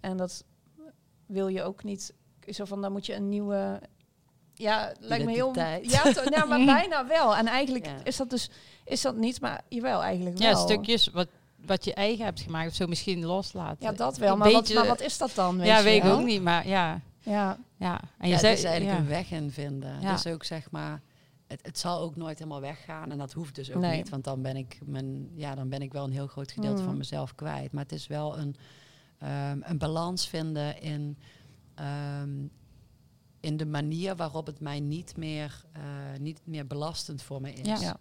En 0.01 0.17
dat 0.17 0.45
wil 1.27 1.49
je 1.49 1.63
ook 1.63 1.85
niet. 1.85 2.15
Zo 2.49 2.65
van, 2.65 2.83
dan 2.83 2.93
moet 2.93 3.07
je 3.07 3.15
een 3.15 3.29
nieuwe. 3.29 3.81
Ja, 4.55 4.93
lijkt 4.99 5.25
me 5.25 5.33
heel. 5.33 5.55
Ja, 5.83 6.03
to- 6.13 6.25
nou, 6.29 6.49
maar 6.49 6.65
bijna 6.79 7.07
wel. 7.07 7.37
En 7.37 7.47
eigenlijk 7.47 7.87
Ja. 7.87 8.05
is 8.05 8.17
dat 8.17 8.31
dus 8.31 8.51
is 8.85 9.01
dat 9.01 9.17
niet, 9.17 9.41
maar 9.41 9.65
jawel, 9.69 10.03
eigenlijk 10.03 10.39
wel. 10.39 10.49
ja, 10.49 10.55
stukjes 10.57 11.09
wat, 11.09 11.29
wat 11.57 11.85
je 11.85 11.95
eigen 11.95 12.25
hebt 12.25 12.41
gemaakt, 12.41 12.69
of 12.69 12.75
zo 12.75 12.87
misschien 12.87 13.25
loslaten. 13.25 13.85
Ja, 13.91 13.93
dat 13.93 14.17
wel. 14.17 14.37
Maar, 14.37 14.53
beetje- 14.53 14.75
wat, 14.75 14.85
maar 14.85 14.93
wat 14.97 15.01
is 15.07 15.19
dat 15.19 15.33
dan? 15.35 15.57
Weet 15.57 15.67
ja, 15.67 15.79
je 15.79 15.85
weet 15.85 16.05
ik 16.05 16.11
ook 16.11 16.25
niet, 16.25 16.43
maar 16.43 16.69
ja. 16.69 17.01
Ja, 17.21 17.59
ja. 17.77 18.01
En 18.19 18.29
ja, 18.29 18.35
je 18.35 18.39
zei, 18.41 18.51
het 18.51 18.59
is 18.59 18.65
eigenlijk 18.65 18.97
ja. 18.99 19.03
een 19.03 19.09
weg 19.09 19.31
in 19.31 19.51
vinden. 19.51 20.01
Ja. 20.01 20.13
Dus 20.13 20.27
ook 20.27 20.45
zeg 20.45 20.71
maar, 20.71 21.01
het, 21.53 21.67
het 21.67 21.79
zal 21.79 22.01
ook 22.01 22.17
nooit 22.17 22.39
helemaal 22.39 22.61
weggaan. 22.61 23.11
En 23.11 23.19
dat 23.19 23.33
hoeft 23.33 23.55
dus 23.55 23.71
ook 23.73 23.81
Nee. 23.83 23.97
niet. 23.97 24.09
Want 24.09 24.25
dan 24.25 24.43
ben 24.43 24.57
ik 24.57 24.79
mijn, 24.85 25.31
ja, 25.35 25.55
dan 25.55 25.69
ben 25.69 25.83
ik 25.83 25.93
wel 25.93 26.05
een 26.05 26.13
heel 26.13 26.27
groot 26.27 26.53
gedeelte 26.53 26.81
Mm. 26.81 26.87
van 26.89 26.97
mezelf 26.97 27.35
kwijt. 27.35 27.73
Maar 27.73 27.83
het 27.83 27.93
is 27.93 28.07
wel 28.07 28.39
een, 28.39 28.57
ehm, 29.19 29.59
een 29.63 29.79
balans 29.79 30.29
vinden 30.29 30.81
in, 30.81 31.19
ehm, 31.75 32.47
in 33.41 33.57
de 33.57 33.67
manier 33.67 34.17
waarop 34.17 34.47
het 34.47 34.61
mij 34.61 34.81
niet 34.81 35.17
meer, 35.17 35.65
eh, 35.73 35.83
niet 36.21 36.41
meer 36.45 36.67
belastend 36.67 37.23
voor 37.23 37.41
me 37.41 37.53
is. 37.53 37.67
Ja. 37.67 37.81
Ja. 37.81 37.97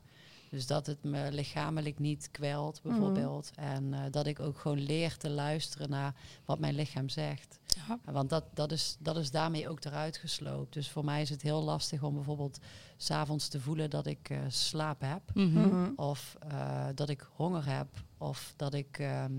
Dus 0.50 0.68
dat 0.68 0.86
het 0.86 1.04
me 1.04 1.32
lichamelijk 1.32 2.00
niet 2.00 2.30
kwelt, 2.32 2.80
Mhm. 2.84 2.88
bijvoorbeeld. 2.94 3.52
En 3.56 3.94
eh, 3.94 4.00
dat 4.12 4.26
ik 4.28 4.40
ook 4.40 4.58
gewoon 4.60 4.80
leer 4.80 5.18
te 5.18 5.30
luisteren 5.30 5.90
naar 5.90 6.16
wat 6.46 6.60
mijn 6.60 6.76
lichaam 6.76 7.10
zegt. 7.10 7.60
Ja. 7.88 8.00
Want 8.12 8.30
dat, 8.30 8.44
dat, 8.54 8.72
is, 8.72 8.96
dat 9.00 9.18
is 9.18 9.32
daarmee 9.32 9.70
ook 9.70 9.84
eruit 9.84 10.18
gesloopt. 10.18 10.74
Dus 10.74 10.90
voor 10.90 11.06
mij 11.06 11.22
is 11.22 11.30
het 11.30 11.42
heel 11.42 11.64
lastig 11.64 12.04
om 12.04 12.14
bijvoorbeeld 12.14 12.60
s'avonds 12.98 13.48
te 13.48 13.60
voelen 13.60 13.90
dat 13.90 14.06
ik 14.06 14.30
eh, 14.30 14.40
slaap 14.48 15.02
heb. 15.02 15.22
Mhm. 15.34 15.68
Mhm. 15.68 15.92
Of 15.96 16.36
eh, 16.40 16.88
dat 16.96 17.10
ik 17.10 17.28
honger 17.34 17.66
heb. 17.66 17.88
Of 18.18 18.54
dat 18.56 18.74
ik 18.74 19.00
ehm, 19.00 19.34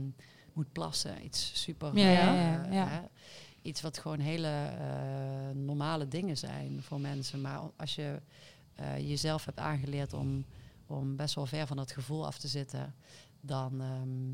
moet 0.52 0.72
plassen. 0.72 1.24
Iets 1.24 1.62
super... 1.62 1.96
Ja, 1.98 2.10
ja, 2.10 2.64
eh, 2.64 2.72
ja, 2.72 3.08
iets 3.62 3.80
wat 3.80 3.98
gewoon 3.98 4.18
hele 4.18 4.48
eh, 4.48 5.54
normale 5.54 6.08
dingen 6.08 6.36
zijn 6.36 6.82
voor 6.82 7.00
mensen. 7.00 7.40
Maar 7.40 7.60
als 7.76 7.94
je 7.94 8.20
eh, 8.74 9.08
jezelf 9.08 9.44
hebt 9.44 9.58
aangeleerd 9.58 10.12
om, 10.12 10.44
om 10.86 11.16
best 11.16 11.34
wel 11.34 11.46
ver 11.46 11.66
van 11.66 11.76
dat 11.76 11.92
gevoel 11.92 12.26
af 12.26 12.38
te 12.38 12.48
zitten... 12.48 12.94
dan, 13.40 13.80
ehm, 13.80 14.32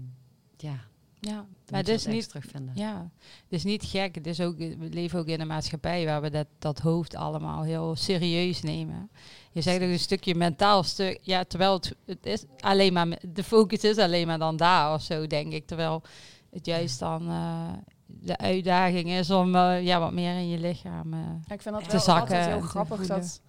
ja, 0.57 0.81
ja. 1.21 1.35
dan 1.35 1.47
Maar 1.71 1.81
het 1.81 1.89
is 1.89 2.07
niet 2.07 2.29
terugvinden. 2.29 2.75
Ja, 2.77 3.11
het 3.21 3.47
is 3.49 3.65
niet 3.65 3.85
gek. 3.85 4.15
Het 4.15 4.27
is 4.27 4.41
ook, 4.41 4.57
we 4.59 4.77
leven 4.91 5.19
ook 5.19 5.27
in 5.27 5.41
een 5.41 5.47
maatschappij 5.47 6.05
waar 6.05 6.21
we 6.21 6.31
dat, 6.31 6.47
dat 6.59 6.79
hoofd 6.79 7.15
allemaal 7.15 7.63
heel 7.63 7.97
serieus 7.97 8.63
nemen. 8.63 9.11
Je 9.53 9.61
zegt 9.61 9.83
ook 9.83 9.89
een 9.89 9.99
stukje 9.99 10.35
mentaal 10.35 10.83
stuk. 10.83 11.19
Ja, 11.23 11.45
terwijl 11.45 11.73
het, 11.73 11.95
het 12.07 12.27
is 12.27 12.45
alleen 12.61 12.93
maar, 12.93 13.19
de 13.33 13.45
focus 13.45 13.85
is 13.85 13.99
alleen 13.99 14.27
maar 14.27 14.39
dan 14.39 14.57
daar 14.57 14.95
of 14.95 15.03
zo, 15.03 15.27
denk 15.27 15.53
ik. 15.53 15.67
Terwijl 15.67 16.03
het 16.51 16.67
juist 16.67 16.99
dan 16.99 17.29
eh, 17.29 17.73
de 18.07 18.37
uitdaging 18.39 19.11
is 19.11 19.31
om 19.31 19.55
eh, 19.55 19.85
ja, 19.85 20.01
wat 20.01 20.13
meer 20.13 20.35
in 20.35 20.49
je 20.49 20.59
lichaam. 20.59 21.13
eh, 21.13 21.19
Ja, 21.47 21.55
ik 21.55 21.63
vind 21.63 21.75
dat 21.75 21.85
te 21.85 21.91
wel 21.91 22.01
zakken 22.01 22.21
altijd 22.37 22.47
heel 22.47 22.61
te 22.61 22.67
grappig 22.67 23.07
dat, 23.07 23.41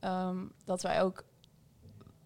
ehm, 0.00 0.36
dat 0.64 0.82
wij 0.82 1.02
ook... 1.02 1.24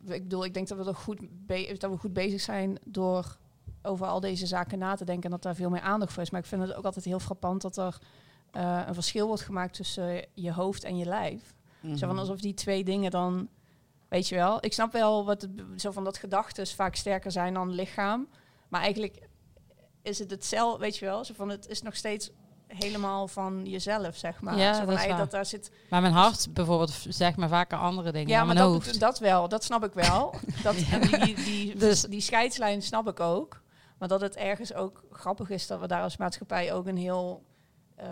Ik 0.07 0.23
bedoel, 0.23 0.45
ik 0.45 0.55
denk 0.55 0.68
dat 0.68 0.79
we 0.79 0.85
er 0.85 0.95
goed, 0.95 1.18
be- 1.47 1.75
dat 1.79 1.91
we 1.91 1.97
goed 1.97 2.12
bezig 2.12 2.41
zijn 2.41 2.79
door 2.85 3.39
over 3.83 4.07
al 4.07 4.20
deze 4.20 4.47
zaken 4.47 4.78
na 4.78 4.95
te 4.95 5.05
denken 5.05 5.24
en 5.24 5.31
dat 5.31 5.43
daar 5.43 5.55
veel 5.55 5.70
meer 5.70 5.81
aandacht 5.81 6.12
voor 6.12 6.22
is. 6.22 6.31
Maar 6.31 6.41
ik 6.41 6.47
vind 6.47 6.62
het 6.62 6.74
ook 6.74 6.85
altijd 6.85 7.05
heel 7.05 7.20
frappant 7.20 7.62
dat 7.62 7.76
er 7.76 7.99
eh, 8.51 8.83
een 8.87 8.95
verschil 8.95 9.26
wordt 9.26 9.43
gemaakt 9.43 9.74
tussen 9.74 10.24
je 10.35 10.53
hoofd 10.53 10.85
en 10.85 10.97
je 10.97 11.05
lijf. 11.05 11.55
Zo 11.83 11.97
van 11.97 12.09
Mhm. 12.09 12.18
alsof 12.18 12.41
die 12.41 12.55
twee 12.55 12.85
dingen 12.85 13.11
dan, 13.11 13.49
weet 14.09 14.28
je 14.28 14.35
wel. 14.35 14.64
Ik 14.64 14.72
snap 14.72 14.93
wel 14.93 15.24
wat 15.24 15.43
het, 15.43 15.51
zo 15.76 15.91
van 15.91 16.05
dat 16.05 16.16
gedachten 16.18 16.66
vaak 16.66 16.95
sterker 16.95 17.33
zijn 17.33 17.55
dan 17.55 17.70
lichaam, 17.70 18.28
maar 18.68 18.81
eigenlijk 18.81 19.28
is 20.03 20.18
het 20.18 20.31
hetzelfde, 20.31 20.78
weet 20.81 20.97
je 20.97 21.05
wel. 21.05 21.24
Zo 21.24 21.35
van 21.37 21.49
het 21.49 21.68
is 21.68 21.83
nog 21.83 21.97
steeds 21.97 22.31
helemaal 22.66 23.28
van 23.28 23.64
jezelf, 23.66 24.16
zeg 24.16 24.41
maar. 24.41 24.57
Ja, 24.59 24.72
zo 24.72 24.78
van, 24.78 24.87
dat 24.87 24.95
is 24.95 25.01
hey, 25.01 25.09
waar. 25.11 25.18
dat 25.18 25.31
daar 25.31 25.47
zit. 25.47 25.70
Maar 25.91 26.01
mijn 26.01 26.12
hart 26.12 26.55
bijvoorbeeld 26.55 26.93
zegt 27.09 27.37
me 27.37 27.49
vaker 27.49 27.78
andere 27.78 28.12
dingen 28.12 28.28
Ja, 28.28 28.37
dan 28.39 28.47
maar 28.47 28.55
mijn 28.57 28.68
dat, 28.72 28.85
hoofd. 28.85 29.01
dat 29.01 29.18
wel, 29.18 29.49
dat 29.49 29.64
snap 29.64 29.85
ik 29.85 29.93
wel. 29.93 30.35
dat, 30.62 30.74
en 30.91 31.01
die, 31.01 31.18
die, 31.18 31.35
die, 31.35 31.76
Dus- 31.76 32.03
die 32.03 32.20
scheidslijn 32.20 32.83
snap 32.83 33.09
ik 33.09 33.20
ook. 33.20 33.59
Maar 34.01 34.09
dat 34.09 34.20
het 34.20 34.36
ergens 34.36 34.72
ook 34.74 35.05
grappig 35.11 35.51
is 35.51 35.66
dat 35.66 35.80
we 35.80 35.86
daar 35.86 36.03
als 36.03 36.16
maatschappij 36.16 36.72
ook 36.72 36.86
een 36.86 36.96
heel, 36.96 37.42
eh, 37.94 38.07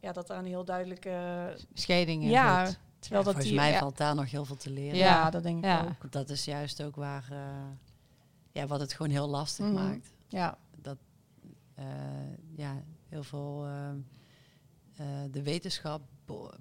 ja, 0.00 0.12
dat 0.12 0.26
daar 0.26 0.38
een 0.38 0.44
heel 0.44 0.64
duidelijke, 0.64 1.56
Scheiding 1.74 2.22
in 2.22 2.28
ja, 2.28 2.66
zit. 2.66 2.78
terwijl 2.98 3.22
dat 3.24 3.32
Volgens 3.32 3.44
die, 3.52 3.54
mij 3.62 3.70
ja, 3.70 3.78
valt 3.78 3.96
daar 3.96 4.14
nog 4.14 4.30
heel 4.30 4.44
veel 4.44 4.56
te 4.56 4.70
leren. 4.70 4.96
ja, 4.98 5.04
Ja. 5.04 5.30
dat 5.30 5.42
denk 5.42 5.58
ik 5.58 5.64
Ja. 5.64 5.80
ook. 6.02 6.12
Dat 6.12 6.28
is 6.30 6.44
juist 6.44 6.82
ook 6.82 6.96
waar, 6.96 7.26
eh, 7.30 7.38
ja, 8.52 8.66
wat 8.66 8.80
het 8.80 8.92
gewoon 8.92 9.12
heel 9.12 9.28
lastig 9.28 9.64
Mhm. 9.66 9.74
maakt. 9.74 10.12
Ja, 10.28 10.58
Dat 10.76 10.96
eh, 11.74 11.84
ja, 12.56 12.82
heel 13.08 13.22
veel, 13.22 13.64
eh, 13.64 13.88
eh, 14.96 15.30
de 15.32 15.42
wetenschap 15.42 16.02
be- 16.24 16.54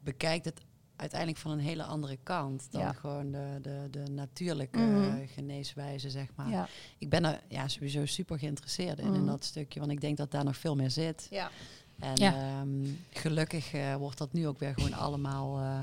bekijkt 0.00 0.44
het 0.44 0.60
uiteindelijk 0.96 1.40
van 1.40 1.50
een 1.50 1.58
hele 1.58 1.82
andere 1.84 2.18
kant 2.22 2.66
dan 2.70 2.80
Ja. 2.80 2.92
gewoon 2.92 3.30
de, 3.30 3.58
de, 3.62 3.88
de 3.90 4.10
natuurlijke 4.10 4.78
Mhm. 4.78 5.26
geneeswijze, 5.26 6.10
zeg 6.10 6.28
maar. 6.34 6.50
ja, 6.50 6.68
Ik 6.98 7.10
ben 7.10 7.24
er 7.24 7.40
ja, 7.48 7.68
sowieso 7.68 8.06
super 8.06 8.38
geïnteresseerd 8.38 8.98
in, 8.98 9.04
in 9.06 9.12
Mhm. 9.20 9.26
dat 9.26 9.44
stukje, 9.44 9.80
want 9.80 9.92
ik 9.92 10.00
denk 10.00 10.16
dat 10.16 10.30
daar 10.30 10.44
nog 10.44 10.56
veel 10.56 10.76
meer 10.76 10.90
zit. 10.90 11.26
ja. 11.30 11.50
En 11.98 12.14
ehm, 12.16 12.68
gelukkig 13.10 13.72
eh, 13.72 13.94
wordt 13.94 14.18
dat 14.18 14.32
nu 14.32 14.46
ook 14.46 14.58
weer 14.58 14.74
gewoon 14.74 14.92
allemaal 14.92 15.58
eh, 15.58 15.80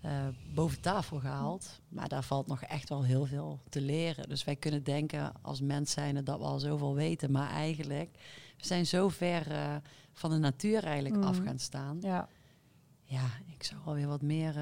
eh, 0.00 0.34
boven 0.54 0.80
tafel 0.80 1.18
gehaald. 1.18 1.80
Maar 1.88 2.08
daar 2.08 2.22
valt 2.22 2.46
nog 2.46 2.62
echt 2.62 2.88
wel 2.88 3.02
heel 3.04 3.26
veel 3.26 3.60
te 3.68 3.80
leren. 3.80 4.28
Dus 4.28 4.44
wij 4.44 4.56
kunnen 4.56 4.82
denken 4.82 5.32
als 5.42 5.60
mens 5.60 5.90
zijn 5.92 6.24
dat 6.24 6.38
we 6.38 6.44
al 6.44 6.58
zoveel 6.58 6.94
weten. 6.94 7.30
Maar 7.30 7.50
eigenlijk, 7.50 8.10
we 8.58 8.66
zijn 8.66 8.86
zo 8.86 9.08
ver 9.08 9.46
van 10.12 10.30
de 10.30 10.36
natuur 10.38 10.84
eigenlijk 10.84 11.16
Mhm. 11.16 11.26
af 11.28 11.38
gaan 11.44 11.58
staan. 11.58 11.98
ja. 12.00 12.28
Ja, 13.12 13.30
ik 13.46 13.62
zou 13.62 13.80
alweer 13.84 14.06
wat 14.06 14.22
meer 14.22 14.54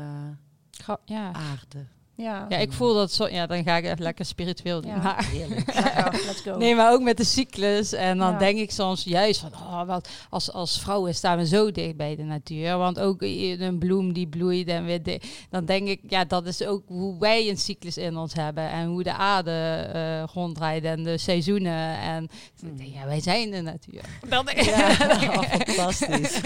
Gra- 0.71 1.01
ja. 1.05 1.33
aarde. 1.33 1.87
Ja, 2.21 2.47
ja, 2.49 2.57
ik 2.57 2.73
voel 2.73 2.95
dat 2.95 3.13
zo. 3.13 3.29
Ja, 3.29 3.47
dan 3.47 3.63
ga 3.63 3.77
ik 3.77 3.85
even 3.85 4.03
lekker 4.03 4.25
spiritueel 4.25 4.81
doen. 4.81 4.91
Ja. 4.91 4.97
Maar, 5.03 5.29
let's 6.27 6.41
go. 6.45 6.57
Nee, 6.57 6.75
maar 6.75 6.93
ook 6.93 7.03
met 7.03 7.17
de 7.17 7.25
cyclus. 7.25 7.93
En 7.93 8.19
dan 8.19 8.33
Ja. 8.33 8.39
denk 8.39 8.59
ik 8.59 8.71
soms 8.71 9.05
juist 9.05 9.41
van, 9.41 9.51
oh, 9.55 9.87
wat, 9.87 10.09
als, 10.31 10.53
als 10.53 10.81
vrouwen 10.81 11.15
staan 11.15 11.39
we 11.39 11.47
zo 11.47 11.71
dicht 11.71 11.97
bij 11.97 12.17
de 12.17 12.23
natuur. 12.23 12.77
Want 12.79 12.99
ook 13.01 13.23
een 13.23 13.79
bloem 13.79 14.13
die 14.13 14.27
bloeit 14.27 14.69
en 14.69 14.85
weer 14.85 15.03
di- 15.03 15.19
Dan 15.51 15.65
denk 15.65 15.89
ik, 15.89 16.01
ja, 16.09 16.25
dat 16.25 16.47
is 16.47 16.65
ook 16.65 16.83
hoe 16.87 17.19
wij 17.19 17.49
een 17.49 17.59
cyclus 17.59 17.97
in 17.97 18.17
ons 18.17 18.33
hebben. 18.35 18.71
En 18.71 18.87
hoe 18.87 19.03
de 19.03 19.13
aarde 19.15 19.51
eh 19.93 20.23
ronddraait 20.35 20.85
en 20.85 21.03
de 21.03 21.19
seizoenen. 21.19 21.99
En 21.99 22.29
Mm. 22.63 22.77
denk, 22.77 22.95
ja, 22.95 23.07
wij 23.07 23.21
zijn 23.21 23.51
de 23.51 23.61
natuur. 23.61 24.03
Dat 24.29 24.47
denk 24.55 24.59
ik. 24.59 24.65
Ja, 24.65 24.89
oh, 25.39 25.43
fantastisch. 25.43 26.41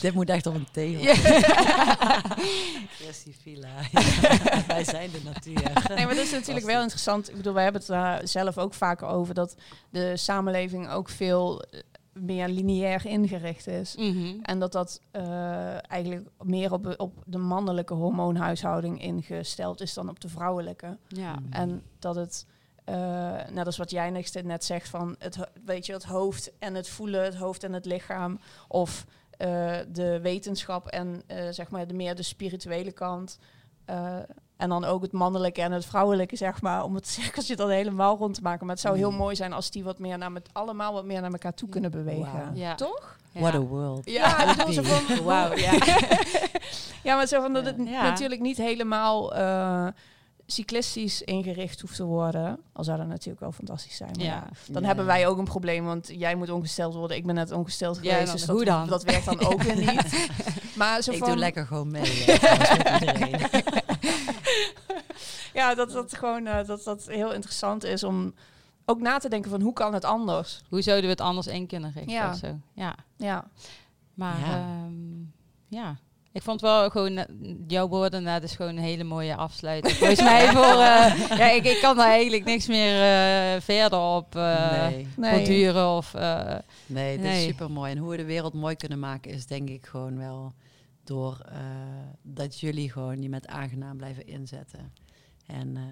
Dit 0.00 0.14
moet 0.14 0.28
echt 0.30 0.46
op 0.46 0.54
een 0.54 0.66
tegel. 0.72 1.14
Villa. 3.42 3.68
Wij 4.84 4.94
zijn 4.94 5.10
de 5.10 5.20
natuur. 5.24 5.72
Nee, 5.96 6.06
maar 6.06 6.14
dat 6.14 6.24
is 6.24 6.32
natuurlijk 6.32 6.66
wel 6.66 6.80
interessant. 6.82 7.28
Ik 7.30 7.36
bedoel, 7.36 7.52
wij 7.52 7.62
hebben 7.62 7.80
het 7.80 7.90
daar 7.90 8.28
zelf 8.28 8.58
ook 8.58 8.74
vaker 8.74 9.06
over 9.06 9.34
dat 9.34 9.54
de 9.90 10.16
samenleving 10.16 10.90
ook 10.90 11.08
veel 11.08 11.62
eh, 11.62 11.80
meer 12.12 12.48
lineair 12.48 13.06
ingericht 13.06 13.66
is. 13.66 13.96
Mhm. 13.96 14.34
En 14.42 14.58
dat 14.58 14.72
dat 14.72 15.00
eh, 15.10 15.90
eigenlijk 15.90 16.28
meer 16.42 16.72
op, 16.72 16.94
op 16.96 17.22
de 17.26 17.38
mannelijke 17.38 17.94
hormoonhuishouding 17.94 19.02
ingesteld 19.02 19.80
is 19.80 19.94
dan 19.94 20.08
op 20.08 20.20
de 20.20 20.28
vrouwelijke. 20.28 20.98
Ja. 21.08 21.32
Mm. 21.32 21.46
En 21.52 21.82
dat 21.98 22.14
het, 22.14 22.46
eh 22.84 23.46
net 23.52 23.66
als 23.66 23.76
wat 23.76 23.90
jij 23.90 24.10
net- 24.10 24.40
net 24.44 24.64
zegt, 24.64 24.88
van 24.88 25.14
het, 25.18 25.36
weet 25.64 25.86
je, 25.86 25.92
het 25.92 26.04
hoofd 26.04 26.52
en 26.58 26.74
het 26.74 26.88
voelen, 26.88 27.24
het 27.24 27.36
hoofd 27.36 27.64
en 27.64 27.72
het 27.72 27.84
lichaam. 27.84 28.40
Of 28.68 29.04
eh, 29.30 29.78
de 29.88 30.20
wetenschap 30.20 30.86
en 30.86 31.22
eh, 31.26 31.48
zeg 31.50 31.70
maar 31.70 31.86
de 31.86 31.94
meer 31.94 32.14
de 32.14 32.22
spirituele 32.22 32.92
kant. 32.92 33.38
En 34.60 34.68
dan 34.68 34.84
ook 34.84 35.02
het 35.02 35.12
mannelijke 35.12 35.62
en 35.62 35.72
het 35.72 35.86
vrouwelijke, 35.86 36.36
zeg 36.36 36.62
maar, 36.62 36.84
om 36.84 36.94
het 36.94 37.08
cirkeltje 37.18 37.56
dan 37.56 37.70
helemaal 37.70 38.16
rond 38.16 38.34
te 38.34 38.42
maken. 38.42 38.66
Maar 38.66 38.74
het 38.74 38.84
zou 38.84 38.96
heel 38.96 39.10
Mm. 39.10 39.16
mooi 39.16 39.36
zijn 39.36 39.52
als 39.52 39.70
die 39.70 39.84
wat 39.84 39.98
meer 39.98 40.18
naar 40.18 40.32
met 40.32 40.48
allemaal 40.52 40.92
wat 40.92 41.04
meer 41.04 41.20
naar 41.20 41.30
elkaar 41.32 41.54
toe 41.54 41.68
kunnen 41.68 41.90
bewegen. 41.90 42.50
Ja. 42.54 42.74
Toch? 42.74 43.16
What 43.32 43.52
Ja. 43.52 43.58
a 43.58 43.62
world. 43.62 44.10
Ja, 44.10 44.50
ik 44.50 44.56
bedoel 44.56 44.72
zo 44.72 44.82
van, 44.82 45.24
Wauw, 45.24 45.54
ja. 45.56 45.72
ja, 47.02 47.16
maar 47.16 47.26
zo 47.26 47.40
van 47.40 47.52
dat 47.52 47.64
het 47.64 47.76
Ja. 47.84 48.02
natuurlijk 48.02 48.40
niet 48.40 48.56
helemaal 48.56 49.34
eh, 49.34 49.86
cyclistisch 50.46 51.22
ingericht 51.22 51.80
hoeft 51.80 51.96
te 51.96 52.04
worden. 52.04 52.58
Al 52.72 52.84
zou 52.84 52.98
dat 52.98 53.06
natuurlijk 53.06 53.40
wel 53.40 53.52
fantastisch 53.52 53.96
zijn. 53.96 54.10
Maar 54.16 54.24
Ja. 54.26 54.46
dan 54.68 54.80
Ja. 54.82 54.86
hebben 54.88 55.06
wij 55.06 55.26
ook 55.26 55.38
een 55.38 55.44
probleem, 55.44 55.84
want 55.84 56.08
jij 56.12 56.34
moet 56.34 56.50
ongesteld 56.50 56.94
worden. 56.94 57.16
Ik 57.16 57.26
ben 57.26 57.34
net 57.34 57.52
ongesteld 57.52 57.98
Ja, 58.02 58.10
geweest, 58.12 58.26
dan- 58.26 58.36
dus 58.36 58.46
hoe 58.46 58.64
dat, 58.64 58.74
dan? 58.78 58.86
dat 58.88 59.02
werkt 59.02 59.24
dan 59.24 59.40
ook 59.40 59.62
weer 59.62 59.76
niet. 59.76 60.28
Maar 60.76 61.02
zo 61.02 61.10
Ik 61.10 61.18
van, 61.18 61.28
doe 61.28 61.36
lekker 61.36 61.66
gewoon 61.66 61.90
mee. 61.90 62.02
hè, 62.26 62.38
trouwens, 62.38 62.68
met 62.68 63.00
iedereen. 63.00 63.38
ja, 65.60 65.74
dat 65.74 65.90
dat 65.92 66.16
gewoon 66.16 66.46
eh, 66.46 66.66
dat 66.66 66.84
dat 66.84 67.06
heel 67.06 67.32
interessant 67.32 67.84
is 67.84 68.04
om 68.04 68.34
ook 68.84 69.00
na 69.00 69.18
te 69.18 69.28
denken 69.28 69.50
van 69.50 69.60
hoe 69.60 69.72
kan 69.72 69.94
het 69.94 70.04
anders? 70.04 70.60
Hoe 70.68 70.82
zouden 70.82 71.04
we 71.04 71.10
het 71.10 71.20
anders 71.20 71.46
in 71.46 71.66
kunnen 71.66 71.92
richten 71.94 72.12
Ja. 72.12 72.30
of 72.30 72.36
zo? 72.36 72.58
Ja. 72.74 72.94
Ja, 73.16 73.44
Maar 74.14 74.38
Ja. 74.40 74.46
ja. 74.46 74.62
ja. 75.68 75.96
Ik 76.32 76.42
vond 76.42 76.60
wel 76.60 76.90
gewoon, 76.90 77.16
eh, 77.16 77.24
jouw 77.66 77.88
woorden, 77.88 78.24
dat 78.24 78.42
is 78.42 78.54
gewoon 78.56 78.76
een 78.76 78.82
hele 78.82 79.04
mooie 79.04 79.36
afsluiting. 79.36 79.94
Volgens 79.98 80.20
mij 80.22 80.46
voor, 80.48 80.62
eh, 80.64 81.28
ja, 81.38 81.50
ik, 81.50 81.64
ik 81.64 81.78
kan 81.80 81.96
daar 81.96 82.06
eigenlijk 82.08 82.44
niks 82.44 82.66
meer 82.66 82.94
eh, 83.54 83.60
verder 83.60 83.98
op 83.98 84.36
eh 84.36 84.80
nee. 84.88 85.06
nee. 85.16 85.36
borduren 85.38 85.88
of... 85.96 86.14
eh, 86.14 86.54
Nee, 86.86 87.16
dit 87.16 87.26
Nee. 87.26 87.38
is 87.38 87.44
super 87.44 87.70
mooi. 87.70 87.90
En 87.92 87.98
hoe 87.98 88.10
we 88.10 88.16
de 88.16 88.24
wereld 88.24 88.52
mooi 88.54 88.76
kunnen 88.76 88.98
maken 88.98 89.30
is 89.30 89.46
denk 89.46 89.68
ik 89.68 89.86
gewoon 89.86 90.18
wel 90.18 90.52
door 91.10 91.40
eh, 91.48 91.58
dat 92.22 92.60
jullie 92.60 92.90
gewoon 92.92 93.22
je 93.22 93.28
met 93.28 93.46
aangenaam 93.46 93.96
blijven 93.96 94.26
inzetten. 94.26 94.92
En 95.46 95.76
eh, 95.76 95.82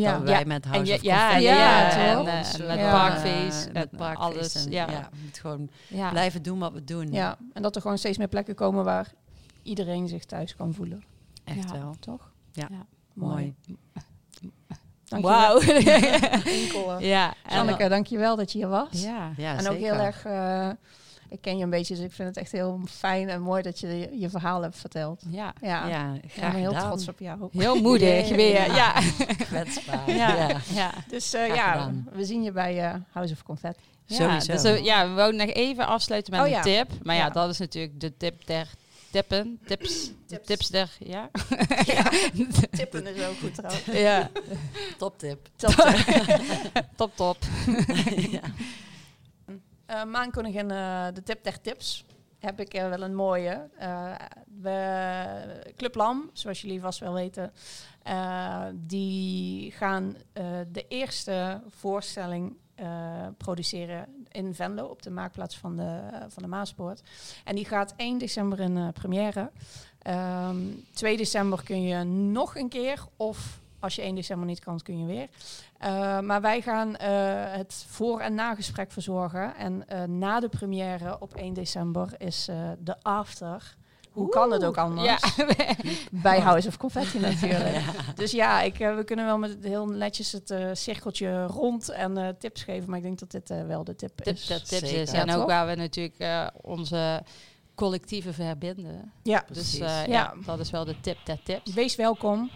Ja, 0.00 0.22
wij 0.22 0.38
Ja, 0.40 0.44
met 0.46 0.64
en 0.64 0.70
House 0.70 0.90
ja, 0.90 0.96
of 0.96 1.02
ja, 1.02 1.36
ja, 1.36 1.54
Ja, 1.54 1.90
en, 1.90 2.26
eh, 2.26 2.54
en 2.54 2.60
eh, 2.60 2.66
met 2.66 2.78
Ja. 2.78 2.90
Parkface 2.90 3.70
met 3.72 3.90
en 3.90 3.96
Parkface 3.98 4.32
alles. 4.38 4.54
en- 4.64 4.70
ja. 4.70 4.90
ja, 4.90 5.08
we 5.12 5.16
moeten 5.22 5.40
gewoon 5.40 5.70
Ja. 5.88 6.10
blijven 6.10 6.42
doen 6.42 6.58
wat 6.58 6.72
we 6.72 6.84
doen. 6.84 7.12
ja, 7.12 7.38
en 7.52 7.62
dat 7.62 7.74
er 7.76 7.82
gewoon 7.82 7.98
steeds 7.98 8.18
meer 8.18 8.28
plekken 8.28 8.54
komen 8.54 8.84
waar 8.84 9.12
iedereen 9.62 10.08
zich 10.08 10.24
thuis 10.24 10.56
kan 10.56 10.74
voelen. 10.74 11.02
Echt 11.44 11.70
Ja. 11.70 11.78
wel. 11.78 11.94
Toch? 12.00 12.32
Ja. 12.52 12.66
Ja. 12.70 12.86
Mooi. 13.14 13.54
Wauw. 15.08 15.58
Eh, 15.60 17.00
ja, 17.00 17.34
en, 17.44 17.54
Janneke, 17.56 17.88
dankjewel 17.88 18.36
dat 18.36 18.52
je 18.52 18.58
hier 18.58 18.68
was. 18.68 19.02
ja. 19.02 19.32
Ja, 19.36 19.52
en 19.56 19.66
ook 19.68 19.72
zeker. 19.72 19.92
heel 19.94 20.04
erg, 20.04 20.24
eh, 20.24 20.70
ik 21.30 21.40
ken 21.40 21.56
je 21.56 21.64
een 21.64 21.70
beetje, 21.70 21.94
dus 21.94 22.04
ik 22.04 22.12
vind 22.12 22.28
het 22.28 22.36
echt 22.36 22.52
heel 22.52 22.80
fijn 22.90 23.28
en 23.28 23.42
mooi 23.42 23.62
dat 23.62 23.80
je 23.80 24.08
je, 24.12 24.30
verhaal 24.30 24.62
hebt 24.62 24.76
verteld. 24.78 25.22
ja. 25.28 25.52
Ja, 25.60 25.88
Ja, 25.88 26.12
ik 26.14 26.20
ben 26.20 26.30
graag 26.30 26.52
heel 26.54 26.66
gedaan. 26.72 26.86
trots 26.86 27.08
op 27.08 27.18
jou. 27.18 27.48
Heel 27.52 27.80
moedig 27.80 28.28
Ja. 28.28 28.34
weer. 28.34 28.74
Ja. 28.74 28.92
Kwetsbaar. 29.38 30.10
Ja. 30.10 30.36
Ja. 30.36 30.56
Ja. 30.74 30.90
Dus 31.08 31.32
eh, 31.34 31.46
ja, 31.54 31.70
gedaan. 31.72 32.08
we 32.12 32.24
zien 32.24 32.42
je 32.42 32.52
bij 32.52 32.84
eh, 32.84 32.94
House 33.12 33.32
of 33.32 33.42
Confetti. 33.42 33.80
Ja, 34.04 34.16
Sowieso. 34.16 34.52
dus, 34.52 34.62
eh, 34.62 34.84
ja, 34.84 35.08
we 35.08 35.14
wouden 35.14 35.46
nog 35.46 35.54
even 35.56 35.86
afsluiten 35.86 36.32
met 36.32 36.40
Oh, 36.42 36.46
een 36.46 36.52
ja. 36.52 36.62
tip. 36.62 36.90
Maar 37.02 37.14
ja, 37.16 37.24
Ja. 37.24 37.30
dat 37.30 37.48
is 37.50 37.58
natuurlijk 37.58 38.00
de 38.00 38.16
tip 38.16 38.46
der 38.46 38.68
tippen. 39.10 39.58
Tips. 39.66 40.10
Tips. 40.26 40.46
Tips 40.46 40.68
der, 40.68 40.90
ja. 40.98 41.30
Tippen 42.70 43.06
is 43.16 43.24
ook 43.26 43.38
goed 43.40 43.54
trouwens. 43.54 43.84
ja. 43.92 44.30
Toptip. 44.98 45.48
Top, 46.96 47.10
top. 47.16 47.36
ja. 48.30 48.40
Eh 49.90 50.04
Maankoningin, 50.04 50.70
eh, 50.70 51.06
de 51.14 51.22
tip 51.22 51.44
der 51.44 51.60
tips, 51.60 52.04
heb 52.38 52.60
ik 52.60 52.74
eh, 52.74 52.88
wel 52.88 53.02
een 53.02 53.14
mooie. 53.14 53.68
We, 54.60 55.72
Club 55.76 55.94
Lam, 55.94 56.30
zoals 56.32 56.60
jullie 56.60 56.80
vast 56.80 56.98
wel 56.98 57.12
weten, 57.12 57.52
die 58.72 59.70
gaan 59.70 60.16
de 60.72 60.84
eerste 60.88 61.62
voorstelling 61.68 62.56
produceren 63.36 64.26
in 64.28 64.54
Venlo 64.54 64.84
op 64.84 65.02
de 65.02 65.10
maakplaats 65.10 65.58
van 65.58 65.76
de, 65.76 66.00
van 66.28 66.42
de 66.42 66.48
Maaspoort. 66.48 67.02
En 67.44 67.54
die 67.54 67.64
gaat 67.64 67.94
1 67.96 68.18
december 68.18 68.60
in 68.60 68.92
première. 68.92 69.50
Ehm 70.02 70.58
2 70.92 71.16
december 71.16 71.62
kun 71.64 71.82
je 71.82 72.04
nog 72.04 72.56
een 72.56 72.68
keer, 72.68 73.04
of 73.16 73.59
als 73.80 73.94
je 73.94 74.02
1 74.02 74.14
december 74.14 74.46
niet 74.46 74.60
kan, 74.60 74.80
kun 74.80 74.98
je 74.98 75.06
weer. 75.06 75.28
Uh, 75.84 76.20
maar 76.20 76.40
wij 76.40 76.60
gaan 76.60 76.88
uh, 76.88 76.96
het 77.56 77.84
voor- 77.88 78.20
en 78.20 78.34
nagesprek 78.34 78.92
verzorgen. 78.92 79.56
En 79.56 79.84
uh, 79.92 80.02
na 80.02 80.40
de 80.40 80.48
première 80.48 81.16
op 81.20 81.34
1 81.34 81.52
december 81.54 82.14
is 82.18 82.48
uh, 82.50 82.56
de 82.78 82.96
after. 83.02 83.76
Hoe 84.10 84.22
Oeh, 84.22 84.32
kan 84.32 84.52
het 84.52 84.64
ook 84.64 84.76
anders? 84.76 85.06
Ja. 85.36 85.74
Bij 86.10 86.40
House 86.40 86.68
of 86.68 86.76
Confetti 86.76 87.18
natuurlijk. 87.18 87.74
Ja. 87.80 88.12
Dus 88.14 88.30
ja, 88.30 88.60
ik, 88.62 88.76
we 88.76 89.02
kunnen 89.04 89.24
wel 89.24 89.38
met 89.38 89.56
heel 89.60 89.86
netjes 89.86 90.32
het 90.32 90.54
cirkeltje 90.72 91.46
rond 91.46 91.88
en 91.88 92.36
tips 92.38 92.62
geven. 92.62 92.88
Maar 92.88 92.98
ik 92.98 93.04
denk 93.04 93.18
dat 93.18 93.30
dit 93.30 93.48
wel 93.66 93.84
de 93.84 93.94
tip, 93.96 94.16
tip 94.16 94.34
is. 94.34 94.46
De 94.46 94.54
tips 94.54 94.68
Zeker. 94.68 95.00
is. 95.00 95.10
Ja, 95.10 95.20
en 95.26 95.34
ook 95.34 95.46
waar 95.46 95.66
we 95.66 95.74
natuurlijk 95.74 96.50
onze 96.62 97.22
collectieve 97.74 98.32
verbinden. 98.32 99.12
Ja, 99.22 99.44
Dus 99.52 99.76
ja. 99.76 100.02
ja, 100.04 100.34
dat 100.44 100.58
is 100.58 100.70
wel 100.70 100.84
de 100.84 101.00
tip 101.00 101.16
der 101.24 101.42
tips. 101.42 101.72
Wees 101.74 101.96
welkom. 101.96 102.50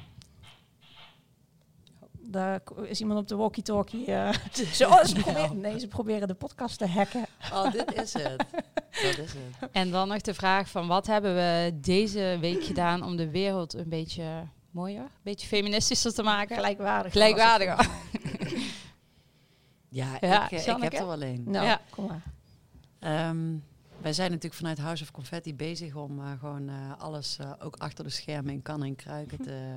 Daar 2.35 2.61
is 2.83 3.01
iemand 3.01 3.19
op 3.21 3.29
de 3.29 3.37
walkie-talkie. 3.37 4.07
Uh, 4.11 4.33
ze, 4.73 4.87
oh, 4.87 5.05
ze, 5.05 5.15
proberen, 5.15 5.61
nee, 5.61 5.79
ze 5.79 5.89
proberen 5.89 6.29
de 6.29 6.35
podcast 6.35 6.79
te 6.79 6.87
hacken. 6.87 7.27
Oh, 7.53 7.73
dit 7.73 7.93
is 7.95 8.13
het. 8.13 8.45
Dat 9.03 9.19
is 9.19 9.33
het. 9.33 9.71
En 9.73 9.91
dan 9.91 10.09
nog 10.09 10.21
de 10.21 10.35
vraag 10.35 10.69
van 10.69 10.87
wat 10.87 11.07
hebben 11.07 11.35
we 11.35 11.73
deze 11.81 12.37
week 12.41 12.65
gedaan 12.65 13.03
om 13.03 13.17
de 13.17 13.31
wereld 13.31 13.75
een 13.75 13.89
beetje 13.89 14.25
mooier, 14.71 15.01
een 15.03 15.09
beetje 15.23 15.47
feministischer 15.47 16.15
te 16.15 16.23
maken? 16.23 16.57
Gelijkwaardig. 16.57 17.13
Gelijkwaardiger. 17.13 17.89
Ja, 19.89 20.17
Ja, 20.21 20.45
ik, 20.45 20.51
ik 20.51 20.65
Janneke? 20.65 20.85
heb 20.97 21.03
er 21.03 21.07
wel 21.07 21.23
een. 21.23 21.43
Nou, 21.47 21.67
Ja. 21.67 21.81
kom 21.91 22.07
maar. 22.07 22.23
Ehm, 22.99 23.57
wij 24.01 24.13
zijn 24.13 24.29
natuurlijk 24.29 24.55
vanuit 24.61 24.79
House 24.79 25.03
of 25.03 25.11
Confetti 25.11 25.55
bezig 25.55 25.95
om 25.95 26.19
uh, 26.19 26.31
gewoon 26.39 26.69
uh, 26.69 26.75
alles 26.99 27.39
uh, 27.41 27.53
ook 27.59 27.77
achter 27.77 28.05
de 28.05 28.11
schermen 28.11 28.53
in 28.53 28.63
kannen 28.63 28.89
en 28.89 28.97
kruiken 28.97 29.39
te 29.43 29.75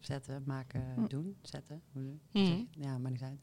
zetten, 0.00 0.42
maken, 0.46 0.84
Hm. 0.94 1.06
doen, 1.06 1.36
zetten. 1.42 1.82
Hoe 1.92 2.02
zeg 2.32 2.46
je? 2.46 2.66
Ja, 2.70 2.98
maar 2.98 3.10
niet 3.10 3.22
uit. 3.22 3.40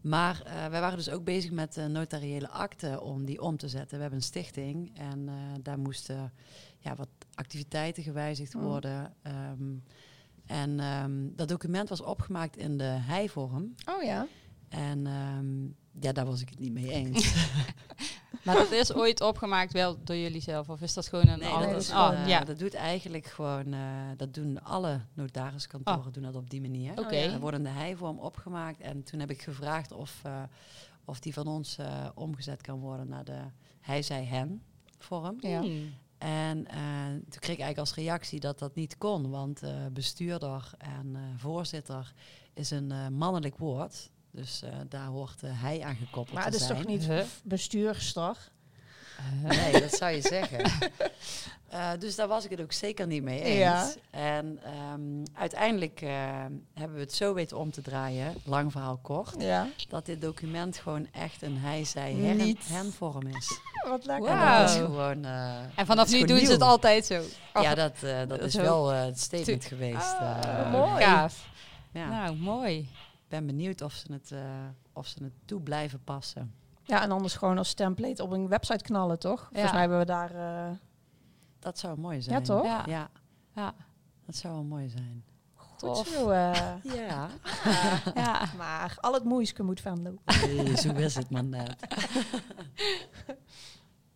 Maar 0.00 0.42
uh, 0.46 0.52
wij 0.66 0.80
waren 0.80 0.96
dus 0.96 1.10
ook 1.10 1.24
bezig 1.24 1.50
met 1.50 1.76
uh, 1.76 1.86
notariële 1.86 2.48
akten 2.48 3.02
om 3.02 3.24
die 3.24 3.40
om 3.42 3.56
te 3.56 3.68
zetten. 3.68 3.94
We 3.96 4.00
hebben 4.02 4.18
een 4.18 4.24
stichting 4.24 4.98
en 4.98 5.18
uh, 5.28 5.32
daar 5.62 5.78
moesten 5.78 6.32
ja, 6.78 6.94
wat 6.94 7.08
activiteiten 7.34 8.02
gewijzigd 8.02 8.52
Hm. 8.52 8.58
worden. 8.58 9.14
Um, 9.50 9.82
en 10.46 10.80
um, 10.80 11.32
dat 11.36 11.48
document 11.48 11.88
was 11.88 12.00
opgemaakt 12.02 12.56
in 12.56 12.78
de 12.78 12.84
hijvorm. 12.84 13.74
Oh 13.88 14.02
ja. 14.02 14.26
En 14.68 15.06
um, 15.06 15.76
ja, 16.00 16.12
daar 16.12 16.24
was 16.26 16.40
ik 16.40 16.48
het 16.48 16.58
niet 16.58 16.72
mee 16.72 16.90
eens. 16.90 17.34
maar 18.44 18.54
dat 18.54 18.70
is 18.70 18.94
ooit 18.94 19.20
opgemaakt 19.20 19.72
wel 19.72 20.04
door 20.04 20.16
jullie 20.16 20.40
zelf? 20.40 20.68
Of 20.68 20.80
is 20.80 20.94
dat 20.94 21.08
gewoon 21.08 21.28
een 21.28 21.38
nee, 21.38 21.48
andere... 21.48 21.72
dat, 21.72 21.82
is, 21.82 21.90
oh, 21.90 22.10
uh, 22.12 22.28
ja. 22.28 22.40
dat 22.40 22.58
doet 22.58 22.74
eigenlijk 22.74 23.26
gewoon... 23.26 23.72
Uh, 23.72 23.80
dat 24.16 24.34
doen 24.34 24.62
alle 24.62 25.00
notariskantoren 25.14 26.06
Oh. 26.06 26.12
doen 26.12 26.22
dat 26.22 26.34
op 26.34 26.50
die 26.50 26.60
manier. 26.60 26.90
Oké. 26.90 27.00
Okay. 27.00 27.24
Er 27.24 27.40
wordt 27.40 27.56
in 27.56 27.62
de 27.62 27.68
hijvorm 27.68 28.18
opgemaakt. 28.18 28.80
En 28.80 29.02
toen 29.02 29.20
heb 29.20 29.30
ik 29.30 29.42
gevraagd 29.42 29.92
of, 29.92 30.22
uh, 30.26 30.42
of 31.04 31.20
die 31.20 31.32
van 31.32 31.46
ons 31.46 31.78
uh, 31.78 32.08
omgezet 32.14 32.60
kan 32.62 32.80
worden 32.80 33.08
naar 33.08 33.24
de 33.24 33.40
hij-zij-hen 33.80 34.62
vorm. 34.98 35.36
Ja. 35.40 35.60
Hmm. 35.60 35.94
En 36.18 36.58
uh, 36.58 37.06
toen 37.06 37.40
kreeg 37.40 37.56
ik 37.56 37.62
eigenlijk 37.62 37.78
als 37.78 37.94
reactie 37.94 38.40
dat 38.40 38.58
dat 38.58 38.74
niet 38.74 38.98
kon. 38.98 39.30
Want 39.30 39.62
uh, 39.62 39.70
bestuurder 39.92 40.70
en 40.78 41.06
uh, 41.06 41.20
voorzitter 41.36 42.12
is 42.54 42.70
een 42.70 42.90
uh, 42.92 43.08
mannelijk 43.08 43.56
woord. 43.58 44.10
Dus 44.32 44.62
uh, 44.64 44.70
daar 44.88 45.06
hoort 45.06 45.42
uh, 45.44 45.50
hij 45.54 45.82
aan 45.82 45.96
gekoppeld 45.96 46.32
Maar 46.32 46.42
te 46.42 46.48
het 46.50 46.60
is 46.60 46.66
zijn. 46.66 46.78
toch 46.78 46.86
niet 46.86 47.04
Huh? 47.06 47.22
bestuurster? 47.44 48.36
Nee, 49.42 49.80
dat 49.80 49.92
zou 49.92 50.10
je 50.12 50.20
zeggen. 50.20 50.70
Uh, 51.72 51.90
dus 51.98 52.14
daar 52.16 52.28
was 52.28 52.44
ik 52.44 52.50
het 52.50 52.60
ook 52.60 52.72
zeker 52.72 53.06
niet 53.06 53.22
mee 53.22 53.40
eens. 53.42 53.58
Ja. 53.58 53.92
En 54.10 54.58
um, 54.94 55.22
uiteindelijk 55.34 56.00
uh, 56.02 56.10
hebben 56.74 56.94
we 56.96 57.00
het 57.00 57.12
zo 57.14 57.34
weten 57.34 57.58
om 57.58 57.70
te 57.70 57.82
draaien, 57.82 58.34
lang 58.44 58.72
verhaal 58.72 58.96
kort, 59.02 59.34
Ja. 59.38 59.68
dat 59.88 60.06
dit 60.06 60.20
document 60.20 60.76
gewoon 60.76 61.06
echt 61.12 61.42
een 61.42 61.58
hij, 61.58 61.84
zij, 61.84 62.12
Niet. 62.12 62.68
hen 62.68 62.92
vorm 62.92 63.26
is. 63.26 63.58
Wat 63.88 64.06
lekker. 64.06 64.30
En 64.30 64.38
Wauw. 64.38 64.60
dat 64.60 64.70
is 64.70 64.76
gewoon... 64.76 65.24
Uh, 65.24 65.56
En 65.58 65.86
vanaf 65.86 65.96
dat 65.96 66.06
is 66.08 66.20
nu 66.20 66.26
doen 66.26 66.38
ze 66.46 66.52
het 66.52 66.62
altijd 66.62 67.06
zo. 67.06 67.22
Ja, 67.54 67.74
dat, 67.74 67.94
uh, 68.04 68.20
dat 68.28 68.40
is 68.40 68.54
wel 68.54 68.92
uh, 68.92 69.04
het 69.04 69.20
statement 69.20 69.64
geweest. 69.64 70.16
Ah, 70.18 70.38
uh, 70.46 70.70
mooi. 70.72 71.02
Gaaf. 71.04 71.48
Ja. 71.92 72.08
Nou, 72.08 72.36
mooi. 72.36 72.88
Ik 73.32 73.38
ben 73.38 73.46
benieuwd 73.46 73.80
of 73.82 73.92
ze, 73.92 74.12
het, 74.12 74.30
uh, 74.30 74.40
of 74.92 75.06
ze 75.06 75.22
het 75.22 75.32
toe 75.44 75.60
blijven 75.60 76.04
passen. 76.04 76.54
Ja, 76.82 77.02
en 77.02 77.10
anders 77.10 77.34
gewoon 77.34 77.58
als 77.58 77.74
template 77.74 78.22
op 78.22 78.30
een 78.30 78.48
website 78.48 78.84
knallen, 78.84 79.18
toch? 79.18 79.48
Volgens 79.52 79.72
mij 79.72 79.80
hebben 79.80 79.98
we 79.98 80.04
daar... 80.04 80.34
eh, 80.34 80.70
Dat 81.58 81.78
zou 81.78 81.98
mooi 81.98 82.22
zijn. 82.22 82.38
Ja, 82.38 82.44
toch? 82.44 82.64
Ja. 82.64 82.82
Ja, 82.86 83.10
Ja, 83.54 83.74
dat 84.26 84.36
zou 84.36 84.54
wel 84.54 84.62
mooi 84.62 84.88
zijn. 84.88 85.24
goed 85.54 86.06
zo. 86.06 86.30
eh. 86.30 86.72
Ja. 86.94 87.28
Ja. 88.14 88.44
maar 88.56 88.96
al 89.00 89.12
het 89.14 89.24
moeiste 89.24 89.62
moet 89.62 89.80
van 89.80 90.04
doen. 90.04 90.20
Nee, 90.46 90.76
zo 90.76 90.92
is 90.92 91.14
het 91.14 91.30
maar 91.30 91.44
net. 91.44 91.74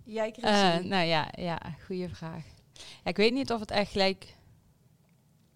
Jij, 0.05 0.31
Chrissy? 0.31 0.55
Eh, 0.55 0.85
nou 0.85 1.05
ja, 1.05 1.29
ja, 1.33 1.59
goede 1.87 2.09
vraag. 2.09 2.45
Ja, 2.75 3.11
ik 3.11 3.17
weet 3.17 3.33
niet 3.33 3.53
of 3.53 3.61
het 3.61 3.71
echt 3.71 3.95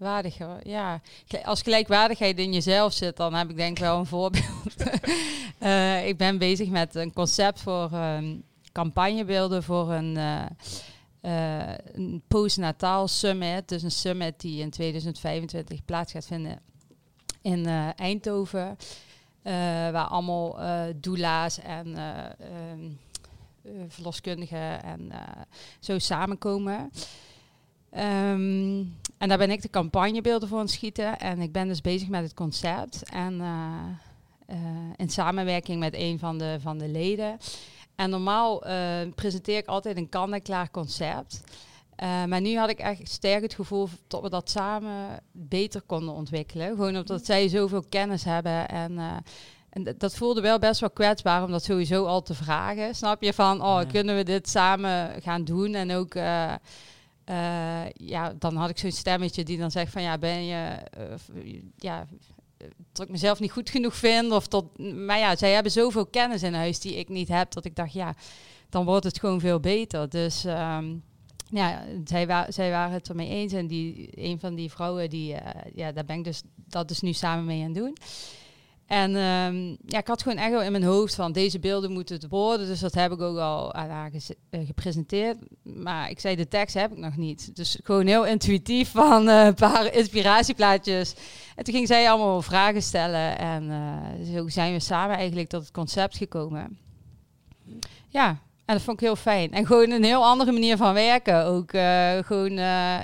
is. 0.01 0.37
Ja, 0.63 1.01
als 1.45 1.63
gelijkwaardigheid 1.63 2.39
in 2.39 2.53
jezelf 2.53 2.93
zit, 2.93 3.17
dan 3.17 3.35
heb 3.35 3.51
ik 3.51 3.57
denk 3.57 3.79
wel 3.79 3.99
een 3.99 4.07
voorbeeld. 4.07 4.75
Eh, 5.59 6.07
ik 6.09 6.17
ben 6.17 6.39
bezig 6.39 6.69
met 6.69 6.95
een 6.95 7.13
concept 7.13 7.61
voor 7.61 7.93
ehm, 7.93 8.37
campagnebeelden 8.73 9.63
voor 9.63 9.93
een, 9.93 10.17
eh, 10.17 10.45
eh, 11.71 11.75
een 11.93 12.23
postnataal 12.29 13.09
summit. 13.09 13.69
Dus 13.69 13.83
een 13.83 13.91
summit 13.91 14.41
die 14.41 14.61
in 14.61 14.71
2025 14.71 15.85
plaats 15.85 16.13
gaat 16.13 16.27
vinden 16.27 16.61
in 17.43 17.67
eh, 17.67 17.89
Eindhoven. 17.97 18.77
Eh, 19.43 19.53
waar 19.91 20.07
allemaal 20.07 20.61
eh 20.61 20.83
doula's 20.97 21.59
en 21.59 21.97
eh, 21.97 22.25
ehm, 22.25 22.91
eh, 23.63 23.73
verloskundigen 23.89 24.83
en 24.83 25.11
eh, 25.11 25.19
zo 25.81 25.99
samenkomen. 25.99 26.91
Ehm, 27.91 28.85
en 29.19 29.29
daar 29.29 29.39
ben 29.39 29.51
ik 29.51 29.63
de 29.63 29.71
campagnebeelden 29.71 30.49
voor 30.49 30.59
aan 30.59 30.65
het 30.65 30.73
schieten. 30.73 31.19
En 31.19 31.41
ik 31.41 31.53
ben 31.53 31.69
dus 31.69 31.81
bezig 31.81 32.09
met 32.09 32.23
het 32.23 32.35
concept. 32.35 33.11
En 33.11 33.41
eh, 33.41 33.77
eh, 34.47 34.57
in 34.97 35.09
samenwerking 35.11 35.79
met 35.81 35.95
een 35.95 36.19
van 36.19 36.39
de, 36.39 36.57
van 36.61 36.79
de 36.79 36.89
leden. 36.89 37.39
En 37.97 38.11
normaal 38.11 38.65
eh, 38.65 38.75
presenteer 39.15 39.59
ik 39.59 39.67
altijd 39.67 39.97
een 39.97 40.09
kan-en-klaar 40.09 40.71
concept. 40.71 41.41
Maar 42.29 42.41
nu 42.41 42.57
had 42.57 42.71
ik 42.71 42.79
echt 42.79 43.09
sterk 43.09 43.43
het 43.43 43.55
gevoel 43.55 43.89
dat 44.07 44.23
we 44.23 44.29
dat 44.31 44.51
samen 44.51 45.21
beter 45.33 45.83
konden 45.83 46.15
ontwikkelen. 46.15 46.69
Gewoon 46.69 46.97
omdat 46.97 47.25
zij 47.27 47.49
zoveel 47.49 47.85
kennis 47.89 48.25
hebben. 48.25 48.69
En, 48.69 48.99
en 49.71 49.85
dat- 49.85 50.01
dat 50.01 50.15
voelde 50.15 50.41
wel 50.41 50.59
best 50.59 50.81
wel 50.81 50.91
kwetsbaar 50.91 51.45
om 51.45 51.51
dat 51.51 51.65
sowieso 51.65 52.05
al 52.05 52.23
te 52.23 52.35
vragen. 52.35 52.95
Snap 52.95 53.23
je 53.23 53.33
van, 53.33 53.63
oh, 53.65 53.81
Ja. 53.83 53.85
kunnen 53.85 54.17
we 54.17 54.23
dit 54.23 54.49
samen 54.49 55.23
gaan 55.23 55.45
doen? 55.45 55.75
En 55.75 55.93
ook, 55.93 56.15
eh, 57.31 57.91
ja, 57.95 58.35
dan 58.39 58.57
had 58.57 58.71
ik 58.71 58.79
zo'n 58.79 58.91
stemmetje 58.91 59.45
die 59.45 59.59
dan 59.59 59.71
zegt 59.71 59.93
van, 59.93 60.03
ja, 60.03 60.19
ben 60.19 60.45
je, 60.45 60.77
eh, 60.91 61.61
ja, 61.77 62.07
dat 62.93 63.05
ik 63.07 63.11
mezelf 63.11 63.41
niet 63.41 63.53
goed 63.53 63.71
genoeg 63.71 63.97
vind. 63.97 64.33
Of 64.33 64.47
tot, 64.47 64.79
maar 64.95 65.19
ja, 65.19 65.37
zij 65.37 65.53
hebben 65.53 65.73
zoveel 65.73 66.07
kennis 66.07 66.43
in 66.43 66.55
huis 66.55 66.81
die 66.81 66.97
ik 66.97 67.09
niet 67.09 67.29
heb, 67.29 67.53
dat 67.53 67.65
ik 67.65 67.77
dacht, 67.77 67.93
ja, 67.93 68.15
dan 68.69 68.85
wordt 68.85 69.05
het 69.05 69.19
gewoon 69.19 69.41
veel 69.41 69.61
beter. 69.61 70.09
Dus 70.09 70.45
ehm, 70.45 70.95
ja, 71.51 71.85
zij, 72.05 72.27
wa 72.27 72.51
zij 72.51 72.71
waren 72.71 72.93
het 72.93 73.09
ermee 73.09 73.29
eens. 73.29 73.53
En 73.53 73.67
die, 73.67 74.09
een 74.15 74.39
van 74.39 74.55
die 74.55 74.71
vrouwen, 74.71 75.11
die, 75.11 75.35
eh, 75.35 75.71
ja, 75.75 75.93
daar 75.93 76.05
ben 76.05 76.19
ik 76.19 76.25
dus 76.25 76.43
dat 76.55 76.89
dus 76.89 77.01
nu 77.01 77.13
samen 77.13 77.45
mee 77.45 77.65
aan 77.65 77.73
doen. 77.73 77.97
En 78.91 79.17
ehm, 79.17 79.69
ja, 79.87 79.99
ik 79.99 80.07
had 80.07 80.23
gewoon 80.23 80.39
echt 80.39 80.63
in 80.65 80.73
mijn 80.73 80.85
hoofd 80.85 81.15
van 81.15 81.33
deze 81.33 81.59
beelden 81.59 81.93
moeten 81.93 82.29
worden. 82.29 82.67
Dus 82.67 82.81
dat 82.81 82.95
heb 82.95 83.13
ik 83.13 83.21
ook 83.21 83.39
al 83.39 83.75
aan 83.75 84.11
geze- 84.11 84.37
eh, 84.51 84.67
gepresenteerd. 84.67 85.37
Maar 85.63 86.11
ik 86.11 86.21
zei, 86.21 86.37
de 86.37 86.49
tekst 86.49 86.75
heb 86.75 86.93
ik 86.93 86.99
nog 86.99 87.17
niet. 87.17 87.57
Dus 87.57 87.79
gewoon 87.83 88.07
heel 88.07 88.27
intuïtief 88.27 88.91
van 88.91 89.29
eh, 89.29 89.45
een 89.45 89.55
paar 89.55 89.95
inspiratieplaatjes. 89.95 91.15
En 91.57 91.65
toen 91.65 91.75
ging 91.75 91.87
zij 91.87 92.11
allemaal 92.11 92.43
vragen 92.43 92.83
stellen. 92.83 93.39
En 93.39 93.71
eh, 93.71 94.35
zo 94.35 94.49
zijn 94.49 94.73
we 94.73 94.81
samen 94.81 95.17
eigenlijk 95.17 95.49
tot 95.49 95.61
het 95.63 95.71
concept 95.71 96.17
gekomen. 96.17 96.79
Ja, 98.09 98.29
en 98.65 98.75
dat 98.75 98.83
vond 98.83 99.01
ik 99.01 99.07
heel 99.07 99.17
fijn. 99.17 99.53
En 99.53 99.67
gewoon 99.67 99.91
een 99.91 100.05
heel 100.05 100.25
andere 100.25 100.53
manier 100.53 100.77
van 100.77 100.95
werken. 100.95 101.45
Ook 101.45 101.71
gewoon, 102.27 102.53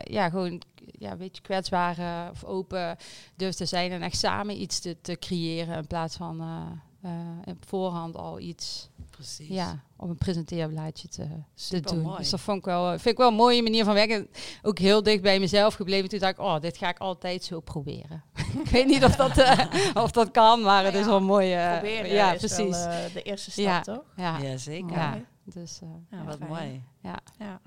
ja, 0.04 0.28
gewoon 0.30 0.60
ja, 0.98 1.10
een 1.12 1.18
beetje 1.18 1.42
kwetsbaar 1.42 1.98
eh, 1.98 2.30
of 2.30 2.44
open 2.44 2.96
durf 3.36 3.54
te 3.54 3.66
zijn. 3.66 3.90
En 3.92 4.02
echt 4.02 4.18
samen 4.18 4.60
iets 4.60 4.80
te, 4.80 4.96
te 5.00 5.16
creëren. 5.18 5.76
In 5.76 5.86
plaats 5.86 6.16
van 6.16 6.40
eh, 6.40 7.10
eh, 7.10 7.20
op 7.54 7.66
voorhand 7.68 8.16
al 8.16 8.38
iets 8.40 8.88
Precies. 9.10 9.48
ja, 9.48 9.80
op 9.96 10.08
een 10.08 10.16
presenteerblaadje 10.16 11.08
te, 11.08 11.26
te 11.68 11.80
doen. 11.80 12.00
mooi. 12.00 12.16
Dus 12.16 12.30
dat 12.30 12.40
vond 12.40 12.58
ik 12.58 12.64
wel, 12.64 12.88
vind 12.90 13.06
ik 13.06 13.16
wel 13.16 13.28
een 13.28 13.34
mooie 13.34 13.62
manier 13.62 13.84
van 13.84 13.94
werken. 13.94 14.28
Ook 14.62 14.78
heel 14.78 15.02
dicht 15.02 15.22
bij 15.22 15.38
mezelf 15.40 15.74
gebleven. 15.74 16.08
Toen 16.08 16.18
dacht 16.18 16.32
ik, 16.32 16.44
oh, 16.44 16.60
dit 16.60 16.76
ga 16.76 16.88
ik 16.88 16.98
altijd 16.98 17.44
zo 17.44 17.60
proberen. 17.60 18.22
ik 18.64 18.68
weet 18.70 18.86
niet 18.86 19.04
of 19.04 19.16
dat, 19.16 19.38
eh, 19.38 19.58
of 20.04 20.10
dat 20.10 20.30
kan, 20.30 20.60
maar 20.62 20.84
het 20.84 20.94
is 20.94 21.04
wel 21.06 21.20
mooi. 21.20 21.52
eh, 21.52 21.70
Proberen 21.72 22.10
ja, 22.12 22.32
is 22.32 22.38
precies. 22.38 22.56
wel 22.76 22.86
eh, 22.88 23.12
de 23.12 23.22
eerste 23.22 23.50
stap, 23.50 23.64
Ja. 23.64 23.80
toch? 23.80 24.04
ja. 24.16 24.38
Ja, 24.38 24.56
zeker. 24.56 24.96
Ja. 24.96 25.20
Dus, 25.44 25.80
eh, 25.82 25.88
Ja, 26.10 26.24
Wat 26.24 26.36
fijn. 26.36 26.48
mooi. 26.50 26.82
ja. 27.02 27.18
Ja. 27.38 27.60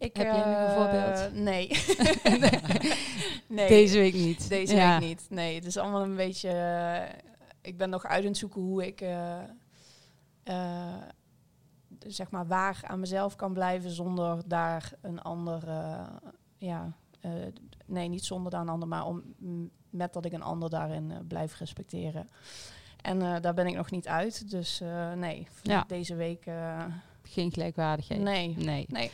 Ik, 0.00 0.16
Heb 0.16 0.26
je 0.26 0.32
nog 0.32 0.44
een 0.46 0.54
eh, 0.54 0.74
voorbeeld? 0.74 1.34
Nee. 1.34 1.68
nee. 3.58 3.68
Deze 3.68 3.98
week 3.98 4.14
niet. 4.14 4.48
Deze 4.48 4.74
Ja. 4.74 4.98
week 4.98 5.08
niet. 5.08 5.26
Nee, 5.28 5.54
het 5.54 5.64
is 5.64 5.76
allemaal 5.76 6.02
een 6.02 6.16
beetje... 6.16 6.48
eh, 6.50 7.18
ik 7.60 7.76
ben 7.76 7.90
nog 7.90 8.04
uit 8.04 8.22
aan 8.22 8.28
het 8.28 8.36
zoeken 8.36 8.60
hoe 8.60 8.86
ik... 8.86 9.00
eh, 9.00 9.38
zeg 12.06 12.30
maar 12.30 12.46
waar 12.46 12.80
aan 12.86 13.00
mezelf 13.00 13.36
kan 13.36 13.52
blijven 13.52 13.90
zonder 13.90 14.42
daar 14.48 14.92
een 15.00 15.20
ander... 15.22 15.62
ja, 16.58 16.92
nee, 17.86 18.08
niet 18.08 18.24
zonder 18.24 18.50
daar 18.50 18.60
een 18.60 18.68
ander, 18.68 18.88
maar 18.88 19.06
om, 19.06 19.22
met 19.90 20.12
dat 20.12 20.24
ik 20.24 20.32
een 20.32 20.42
ander 20.42 20.70
daarin 20.70 21.12
blijf 21.28 21.58
respecteren. 21.58 22.28
En 23.02 23.18
daar 23.40 23.54
ben 23.54 23.66
ik 23.66 23.74
nog 23.74 23.90
niet 23.90 24.08
uit. 24.08 24.50
Dus 24.50 24.80
nee, 25.16 25.46
Ja. 25.62 25.84
deze 25.86 26.14
week... 26.14 26.44
Geen 27.22 27.52
gelijkwaardigheid. 27.52 28.20
nee, 28.20 28.54
Nee, 28.58 28.86
nee. 28.88 29.10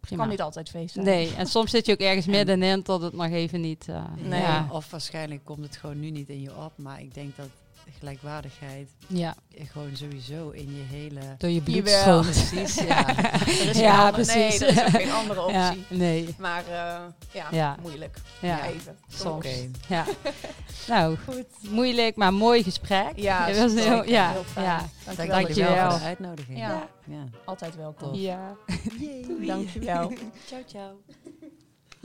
Prima. 0.00 0.22
kan 0.22 0.30
niet 0.30 0.40
altijd 0.42 0.68
feest 0.68 0.94
zijn. 0.94 1.06
Nee, 1.06 1.34
en 1.34 1.46
soms 1.46 1.70
zit 1.70 1.86
je 1.86 1.92
ook 1.92 1.98
ergens 1.98 2.26
middenin 2.26 2.82
tot 2.82 3.02
het 3.02 3.12
nog 3.12 3.26
even 3.30 3.60
niet... 3.60 3.88
eh, 3.88 4.04
Nee. 4.16 4.40
Ja. 4.40 4.68
Of 4.70 4.90
waarschijnlijk 4.90 5.44
komt 5.44 5.62
het 5.64 5.76
gewoon 5.76 6.00
nu 6.00 6.10
niet 6.10 6.28
in 6.28 6.40
je 6.40 6.56
op. 6.56 6.72
Maar 6.76 7.00
ik 7.00 7.14
denk 7.14 7.36
dat 7.36 7.48
gelijkwaardigheid 7.98 8.90
ja, 9.06 9.34
gewoon 9.72 9.96
sowieso 9.96 10.50
in 10.50 10.76
je 10.76 10.82
hele... 10.96 11.20
door 11.38 11.50
je 11.50 11.60
bloed 11.60 11.76
Jawel. 11.88 12.22
stroomt. 12.22 12.48
Precies, 12.50 12.74
ja. 12.84 13.16
Er 13.16 13.48
is 13.48 13.78
Ja, 13.78 13.94
geen 13.94 14.00
andere- 14.06 14.12
precies. 14.12 14.58
Nee, 14.60 14.68
er 14.70 14.76
is 14.76 14.82
ook 14.82 14.88
geen 15.02 15.12
andere 15.12 15.40
optie. 15.46 15.58
Ja, 15.58 15.74
nee. 15.88 16.34
Maar 16.38 16.62
eh, 16.66 17.00
ja, 17.32 17.46
Ja. 17.50 17.76
moeilijk. 17.82 18.18
Ja, 18.40 18.66
Even. 18.66 18.98
soms. 19.08 19.46
Oké. 19.46 19.70
Ja. 19.88 20.04
nou, 20.88 21.16
Goed. 21.28 21.44
moeilijk, 21.70 22.16
maar 22.16 22.32
mooi 22.34 22.62
gesprek. 22.62 23.12
Ja, 23.16 23.46
Het 23.46 23.58
was 23.58 23.72
heel, 23.84 24.04
ja, 24.04 24.30
Heel 24.32 24.44
fijn. 24.44 24.66
ja, 24.66 24.76
Dankjewel. 25.04 25.26
Dankjewel. 25.40 25.66
Dankjewel 25.76 25.90
voor 25.90 25.98
de 25.98 26.04
uitnodiging. 26.04 26.58
Ja. 26.58 26.88
ja. 27.06 27.24
Altijd 27.44 27.76
welkom. 27.76 28.14
ja. 28.14 28.56
Dankjewel. 29.46 30.12
Ciao, 30.46 30.60
ciao. 30.66 31.00